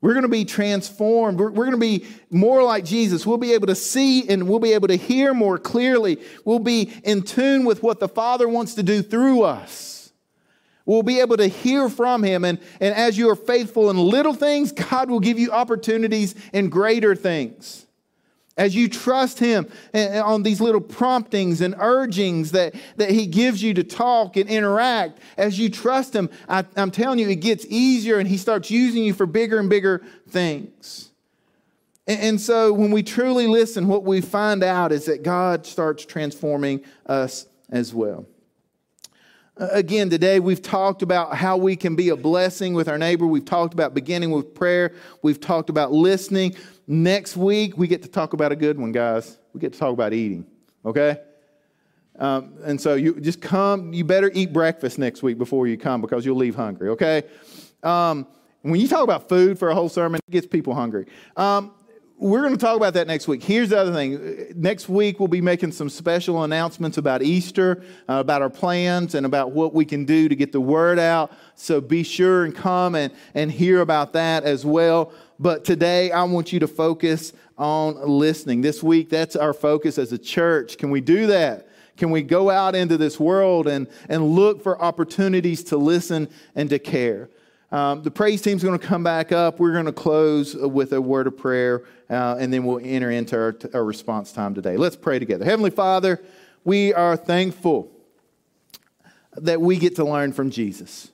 We're 0.00 0.12
going 0.12 0.22
to 0.22 0.28
be 0.28 0.44
transformed. 0.44 1.40
We're, 1.40 1.50
we're 1.50 1.64
going 1.64 1.72
to 1.72 1.78
be 1.78 2.06
more 2.30 2.62
like 2.62 2.84
Jesus. 2.84 3.26
We'll 3.26 3.36
be 3.36 3.52
able 3.54 3.66
to 3.66 3.74
see 3.74 4.28
and 4.28 4.48
we'll 4.48 4.60
be 4.60 4.74
able 4.74 4.88
to 4.88 4.96
hear 4.96 5.34
more 5.34 5.58
clearly. 5.58 6.20
We'll 6.44 6.60
be 6.60 6.92
in 7.02 7.22
tune 7.22 7.64
with 7.64 7.82
what 7.82 7.98
the 7.98 8.08
Father 8.08 8.48
wants 8.48 8.74
to 8.74 8.84
do 8.84 9.02
through 9.02 9.42
us. 9.42 9.97
We'll 10.88 11.02
be 11.02 11.20
able 11.20 11.36
to 11.36 11.48
hear 11.48 11.90
from 11.90 12.22
Him. 12.22 12.44
And, 12.44 12.58
and 12.80 12.94
as 12.94 13.18
you 13.18 13.28
are 13.28 13.36
faithful 13.36 13.90
in 13.90 13.98
little 13.98 14.32
things, 14.32 14.72
God 14.72 15.10
will 15.10 15.20
give 15.20 15.38
you 15.38 15.52
opportunities 15.52 16.34
in 16.54 16.70
greater 16.70 17.14
things 17.14 17.84
as 18.56 18.74
you 18.74 18.88
trust 18.88 19.38
Him 19.38 19.68
eh, 19.94 20.08
eh, 20.12 20.20
on 20.20 20.42
these 20.42 20.62
little 20.62 20.80
promptings 20.80 21.60
and 21.60 21.74
urgings 21.78 22.52
that, 22.52 22.74
that 22.96 23.10
He 23.10 23.26
gives 23.26 23.62
you 23.62 23.74
to 23.74 23.84
talk 23.84 24.36
and 24.38 24.48
interact, 24.48 25.20
as 25.36 25.58
you 25.58 25.68
trust 25.68 26.16
Him, 26.16 26.30
I, 26.48 26.64
I'm 26.74 26.90
telling 26.90 27.18
you, 27.18 27.28
it 27.28 27.36
gets 27.36 27.66
easier 27.68 28.18
and 28.18 28.26
He 28.26 28.38
starts 28.38 28.70
using 28.70 29.04
you 29.04 29.12
for 29.12 29.26
bigger 29.26 29.58
and 29.58 29.70
bigger 29.70 30.02
things. 30.28 31.10
And, 32.06 32.20
and 32.20 32.40
so 32.40 32.72
when 32.72 32.90
we 32.90 33.02
truly 33.02 33.46
listen, 33.46 33.88
what 33.88 34.04
we 34.04 34.22
find 34.22 34.64
out 34.64 34.90
is 34.90 35.04
that 35.04 35.22
God 35.22 35.64
starts 35.64 36.04
transforming 36.04 36.82
us 37.06 37.46
as 37.70 37.94
well. 37.94 38.26
Again, 39.58 40.08
today 40.08 40.38
we've 40.38 40.62
talked 40.62 41.02
about 41.02 41.34
how 41.34 41.56
we 41.56 41.74
can 41.74 41.96
be 41.96 42.10
a 42.10 42.16
blessing 42.16 42.74
with 42.74 42.88
our 42.88 42.96
neighbor. 42.96 43.26
We've 43.26 43.44
talked 43.44 43.74
about 43.74 43.92
beginning 43.92 44.30
with 44.30 44.54
prayer. 44.54 44.94
We've 45.20 45.40
talked 45.40 45.68
about 45.68 45.90
listening. 45.90 46.54
Next 46.86 47.36
week, 47.36 47.76
we 47.76 47.88
get 47.88 48.02
to 48.02 48.08
talk 48.08 48.34
about 48.34 48.52
a 48.52 48.56
good 48.56 48.78
one, 48.78 48.92
guys. 48.92 49.36
We 49.52 49.58
get 49.58 49.72
to 49.72 49.78
talk 49.78 49.92
about 49.92 50.12
eating, 50.12 50.46
okay? 50.84 51.18
Um, 52.20 52.54
and 52.62 52.80
so 52.80 52.94
you 52.94 53.18
just 53.20 53.40
come, 53.40 53.92
you 53.92 54.04
better 54.04 54.30
eat 54.32 54.52
breakfast 54.52 54.96
next 54.96 55.24
week 55.24 55.38
before 55.38 55.66
you 55.66 55.76
come 55.76 56.00
because 56.00 56.24
you'll 56.24 56.36
leave 56.36 56.54
hungry, 56.54 56.90
okay? 56.90 57.24
Um, 57.82 58.28
when 58.62 58.80
you 58.80 58.86
talk 58.86 59.02
about 59.02 59.28
food 59.28 59.58
for 59.58 59.70
a 59.70 59.74
whole 59.74 59.88
sermon, 59.88 60.20
it 60.28 60.30
gets 60.30 60.46
people 60.46 60.72
hungry. 60.72 61.06
Um, 61.36 61.72
we're 62.18 62.40
going 62.42 62.52
to 62.52 62.58
talk 62.58 62.76
about 62.76 62.94
that 62.94 63.06
next 63.06 63.28
week. 63.28 63.44
Here's 63.44 63.68
the 63.68 63.78
other 63.78 63.92
thing. 63.92 64.52
Next 64.56 64.88
week, 64.88 65.20
we'll 65.20 65.28
be 65.28 65.40
making 65.40 65.70
some 65.70 65.88
special 65.88 66.42
announcements 66.42 66.98
about 66.98 67.22
Easter, 67.22 67.84
uh, 68.08 68.14
about 68.14 68.42
our 68.42 68.50
plans, 68.50 69.14
and 69.14 69.24
about 69.24 69.52
what 69.52 69.72
we 69.72 69.84
can 69.84 70.04
do 70.04 70.28
to 70.28 70.34
get 70.34 70.50
the 70.50 70.60
word 70.60 70.98
out. 70.98 71.30
So 71.54 71.80
be 71.80 72.02
sure 72.02 72.44
and 72.44 72.54
come 72.54 72.96
and, 72.96 73.12
and 73.34 73.52
hear 73.52 73.82
about 73.82 74.12
that 74.14 74.42
as 74.42 74.66
well. 74.66 75.12
But 75.38 75.64
today, 75.64 76.10
I 76.10 76.24
want 76.24 76.52
you 76.52 76.58
to 76.58 76.66
focus 76.66 77.32
on 77.56 77.96
listening. 78.04 78.62
This 78.62 78.82
week, 78.82 79.10
that's 79.10 79.36
our 79.36 79.52
focus 79.52 79.96
as 79.96 80.12
a 80.12 80.18
church. 80.18 80.76
Can 80.76 80.90
we 80.90 81.00
do 81.00 81.28
that? 81.28 81.68
Can 81.96 82.10
we 82.10 82.22
go 82.22 82.50
out 82.50 82.74
into 82.74 82.96
this 82.96 83.20
world 83.20 83.68
and, 83.68 83.86
and 84.08 84.34
look 84.34 84.62
for 84.62 84.80
opportunities 84.82 85.62
to 85.64 85.76
listen 85.76 86.28
and 86.56 86.68
to 86.70 86.80
care? 86.80 87.30
Um, 87.70 88.02
the 88.02 88.10
praise 88.10 88.40
team's 88.40 88.62
going 88.62 88.78
to 88.78 88.86
come 88.86 89.04
back 89.04 89.30
up. 89.30 89.60
We're 89.60 89.72
going 89.72 89.84
to 89.86 89.92
close 89.92 90.54
with 90.54 90.92
a 90.94 91.02
word 91.02 91.26
of 91.26 91.36
prayer, 91.36 91.84
uh, 92.08 92.36
and 92.38 92.50
then 92.50 92.64
we'll 92.64 92.80
enter 92.82 93.10
into 93.10 93.36
our, 93.36 93.54
our 93.74 93.84
response 93.84 94.32
time 94.32 94.54
today. 94.54 94.78
Let's 94.78 94.96
pray 94.96 95.18
together. 95.18 95.44
Heavenly 95.44 95.70
Father, 95.70 96.22
we 96.64 96.94
are 96.94 97.16
thankful 97.16 97.90
that 99.36 99.60
we 99.60 99.76
get 99.76 99.96
to 99.96 100.04
learn 100.04 100.32
from 100.32 100.50
Jesus. 100.50 101.10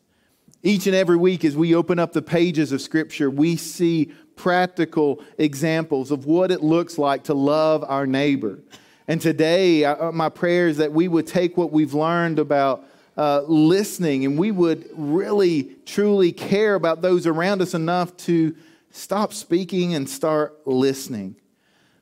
Each 0.62 0.86
and 0.86 0.94
every 0.94 1.16
week, 1.16 1.44
as 1.44 1.56
we 1.56 1.74
open 1.74 1.98
up 1.98 2.12
the 2.12 2.22
pages 2.22 2.70
of 2.70 2.80
Scripture, 2.80 3.28
we 3.30 3.56
see 3.56 4.12
practical 4.36 5.22
examples 5.38 6.10
of 6.10 6.24
what 6.24 6.52
it 6.52 6.62
looks 6.62 6.98
like 6.98 7.24
to 7.24 7.34
love 7.34 7.84
our 7.86 8.06
neighbor. 8.06 8.60
And 9.08 9.20
today, 9.20 9.84
uh, 9.84 10.12
my 10.12 10.28
prayer 10.28 10.68
is 10.68 10.76
that 10.78 10.92
we 10.92 11.08
would 11.08 11.26
take 11.26 11.56
what 11.56 11.72
we've 11.72 11.94
learned 11.94 12.38
about 12.38 12.86
uh, 13.16 13.42
listening 13.46 14.24
and 14.24 14.38
we 14.38 14.50
would 14.50 14.88
really, 14.92 15.76
truly 15.86 16.32
care 16.32 16.74
about 16.74 17.02
those 17.02 17.26
around 17.26 17.62
us 17.62 17.74
enough 17.74 18.16
to 18.16 18.54
stop 18.90 19.32
speaking 19.32 19.94
and 19.94 20.08
start 20.08 20.66
listening. 20.66 21.36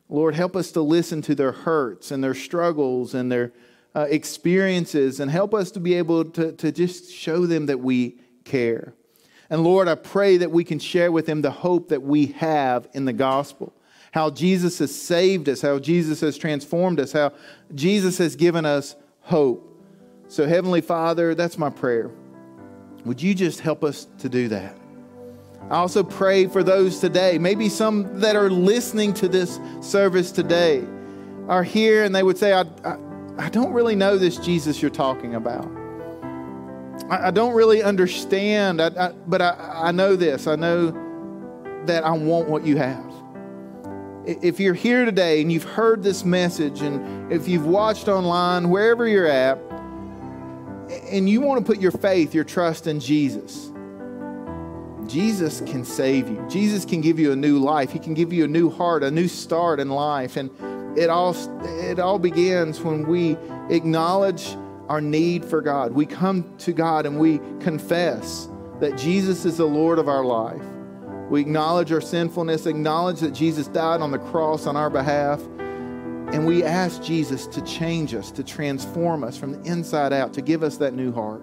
Lord, 0.09 0.35
help 0.35 0.57
us 0.57 0.73
to 0.73 0.83
listen 0.83 1.23
to 1.23 1.35
their 1.35 1.53
hurts 1.53 2.11
and 2.11 2.23
their 2.23 2.35
struggles 2.35 3.15
and 3.15 3.33
their 3.33 3.53
uh, 3.95 4.07
experiences 4.09 5.21
and 5.21 5.31
help 5.31 5.55
us 5.55 5.71
to 5.71 5.81
be 5.81 5.95
able 5.95 6.25
to, 6.25 6.53
to 6.53 6.73
just 6.73 7.11
show 7.11 7.47
them 7.47 7.67
that 7.67 7.81
we 7.81 8.19
care. 8.45 8.95
And 9.49 9.65
Lord, 9.65 9.89
I 9.89 9.95
pray 9.95 10.39
that 10.39 10.51
we 10.51 10.65
can 10.65 10.79
share 10.79 11.13
with 11.13 11.27
them 11.27 11.43
the 11.43 11.51
hope 11.51 11.89
that 11.89 12.03
we 12.03 12.27
have 12.27 12.89
in 12.95 13.05
the 13.05 13.13
gospel. 13.13 13.75
How 14.13 14.31
Jesus 14.31 14.79
has 14.79 14.95
saved 14.95 15.49
us, 15.49 15.63
how 15.63 15.79
Jesus 15.79 16.21
has 16.21 16.37
transformed 16.37 17.01
us, 17.01 17.13
how 17.13 17.33
Jesus 17.75 18.19
has 18.19 18.37
given 18.37 18.67
us 18.67 18.97
hope. 19.21 19.72
So, 20.33 20.47
Heavenly 20.47 20.81
Father, 20.81 21.35
that's 21.35 21.59
my 21.59 21.69
prayer. 21.69 22.11
Would 23.05 23.21
you 23.21 23.35
just 23.35 23.61
help 23.61 23.85
us 23.85 24.07
to 24.21 24.31
do 24.31 24.49
that? 24.49 24.75
I 25.69 25.75
also 25.75 26.03
pray 26.03 26.47
for 26.47 26.63
those 26.63 27.01
today, 27.01 27.37
maybe 27.37 27.69
some 27.69 28.19
that 28.21 28.35
are 28.35 28.49
listening 28.49 29.13
to 29.13 29.29
this 29.29 29.61
service 29.83 30.33
today 30.33 30.85
are 31.49 31.63
here 31.63 32.05
and 32.05 32.15
they 32.15 32.23
would 32.23 32.39
say, 32.39 32.55
I, 32.55 32.63
I, 32.83 32.97
I 33.37 33.51
don't 33.51 33.75
really 33.75 33.95
know 33.95 34.17
this 34.17 34.39
Jesus 34.39 34.81
you're 34.81 34.91
talking 34.91 35.35
about. 35.35 35.71
I, 37.11 37.27
I 37.27 37.31
don't 37.31 37.53
really 37.53 37.83
understand, 37.83 38.81
I, 38.81 39.13
but 39.27 39.43
I 39.43 39.91
know 39.91 40.17
this. 40.17 40.47
I 40.47 40.57
know 40.57 40.93
that 41.85 42.05
I 42.05 42.13
want 42.13 42.49
what 42.49 42.65
you 42.65 42.79
have. 42.79 43.05
If 44.25 44.59
you're 44.59 44.73
here 44.73 45.05
today 45.05 45.43
and 45.43 45.53
you've 45.53 45.63
heard 45.63 46.03
this 46.03 46.25
message, 46.25 46.81
and 46.81 47.31
if 47.31 47.47
you've 47.47 47.67
watched 47.67 48.09
online, 48.09 48.71
wherever 48.71 49.07
you're 49.07 49.27
at, 49.27 49.59
and 51.11 51.29
you 51.29 51.41
want 51.41 51.65
to 51.65 51.73
put 51.73 51.81
your 51.81 51.93
faith, 51.93 52.35
your 52.35 52.45
trust 52.45 52.87
in 52.87 53.01
Jesus, 53.01 53.73
Jesus 55.07 55.61
can 55.61 55.85
save 55.85 56.29
you. 56.29 56.45
Jesus 56.49 56.85
can 56.85 57.01
give 57.01 57.19
you 57.19 57.33
a 57.33 57.37
new 57.37 57.59
life. 57.59 57.91
He 57.91 57.99
can 57.99 58.15
give 58.15 58.33
you 58.33 58.45
a 58.45 58.49
new 58.49 58.71
heart, 58.71 59.03
a 59.03 59.11
new 59.11 59.29
start 59.29 59.81
in 59.81 59.91
life. 59.91 60.37
And 60.37 60.51
it 60.99 61.11
all, 61.11 61.35
it 61.65 61.99
all 61.99 62.19
begins 62.19 62.81
when 62.81 63.07
we 63.07 63.37
acknowledge 63.69 64.57
our 64.89 65.01
need 65.01 65.45
for 65.45 65.61
God. 65.61 65.93
We 65.93 66.07
come 66.07 66.57
to 66.59 66.73
God 66.73 67.07
and 67.07 67.19
we 67.19 67.39
confess 67.61 68.49
that 68.81 68.97
Jesus 68.97 69.45
is 69.45 69.57
the 69.57 69.67
Lord 69.67 69.99
of 69.99 70.09
our 70.09 70.25
life. 70.25 70.63
We 71.31 71.41
acknowledge 71.41 71.93
our 71.93 72.01
sinfulness, 72.01 72.67
acknowledge 72.67 73.21
that 73.21 73.33
Jesus 73.33 73.69
died 73.69 74.01
on 74.01 74.11
the 74.11 74.19
cross 74.19 74.67
on 74.67 74.77
our 74.77 74.91
behalf, 74.91 75.41
and 76.33 76.47
we 76.47 76.65
ask 76.65 77.03
Jesus 77.03 77.47
to 77.49 77.61
change 77.63 78.15
us, 78.15 78.31
to 78.33 78.43
transform 78.43 79.23
us 79.23 79.37
from 79.37 79.53
the 79.53 79.71
inside 79.71 80.13
out, 80.13 80.33
to 80.35 80.41
give 80.41 80.63
us 80.63 80.79
that 80.79 80.95
new 80.95 81.13
heart. 81.13 81.43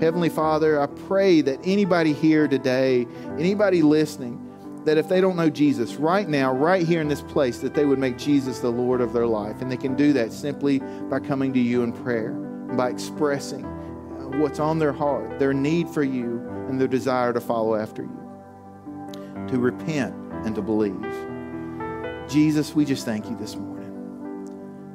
Heavenly 0.00 0.30
Father, 0.30 0.80
I 0.80 0.86
pray 0.86 1.40
that 1.42 1.58
anybody 1.62 2.14
here 2.14 2.48
today, 2.48 3.06
anybody 3.38 3.82
listening, 3.82 4.44
that 4.84 4.96
if 4.96 5.08
they 5.08 5.20
don't 5.20 5.36
know 5.36 5.50
Jesus 5.50 5.96
right 5.96 6.26
now, 6.26 6.54
right 6.54 6.86
here 6.86 7.02
in 7.02 7.08
this 7.08 7.20
place, 7.20 7.58
that 7.58 7.74
they 7.74 7.84
would 7.84 7.98
make 7.98 8.16
Jesus 8.16 8.60
the 8.60 8.70
Lord 8.70 9.02
of 9.02 9.12
their 9.12 9.26
life. 9.26 9.60
And 9.60 9.70
they 9.70 9.76
can 9.76 9.94
do 9.94 10.14
that 10.14 10.32
simply 10.32 10.78
by 10.78 11.20
coming 11.20 11.52
to 11.52 11.60
you 11.60 11.82
in 11.82 11.92
prayer, 11.92 12.30
by 12.30 12.88
expressing 12.88 13.66
uh, 13.66 14.38
what's 14.38 14.60
on 14.60 14.78
their 14.78 14.92
heart, 14.92 15.38
their 15.38 15.52
need 15.52 15.88
for 15.90 16.02
you, 16.02 16.38
and 16.68 16.80
their 16.80 16.88
desire 16.88 17.34
to 17.34 17.40
follow 17.40 17.74
after 17.74 18.02
you, 18.02 19.46
to 19.48 19.58
repent 19.58 20.14
and 20.46 20.54
to 20.54 20.62
believe. 20.62 20.96
Jesus, 22.26 22.74
we 22.74 22.86
just 22.86 23.04
thank 23.04 23.28
you 23.28 23.36
this 23.36 23.56
morning. 23.56 23.77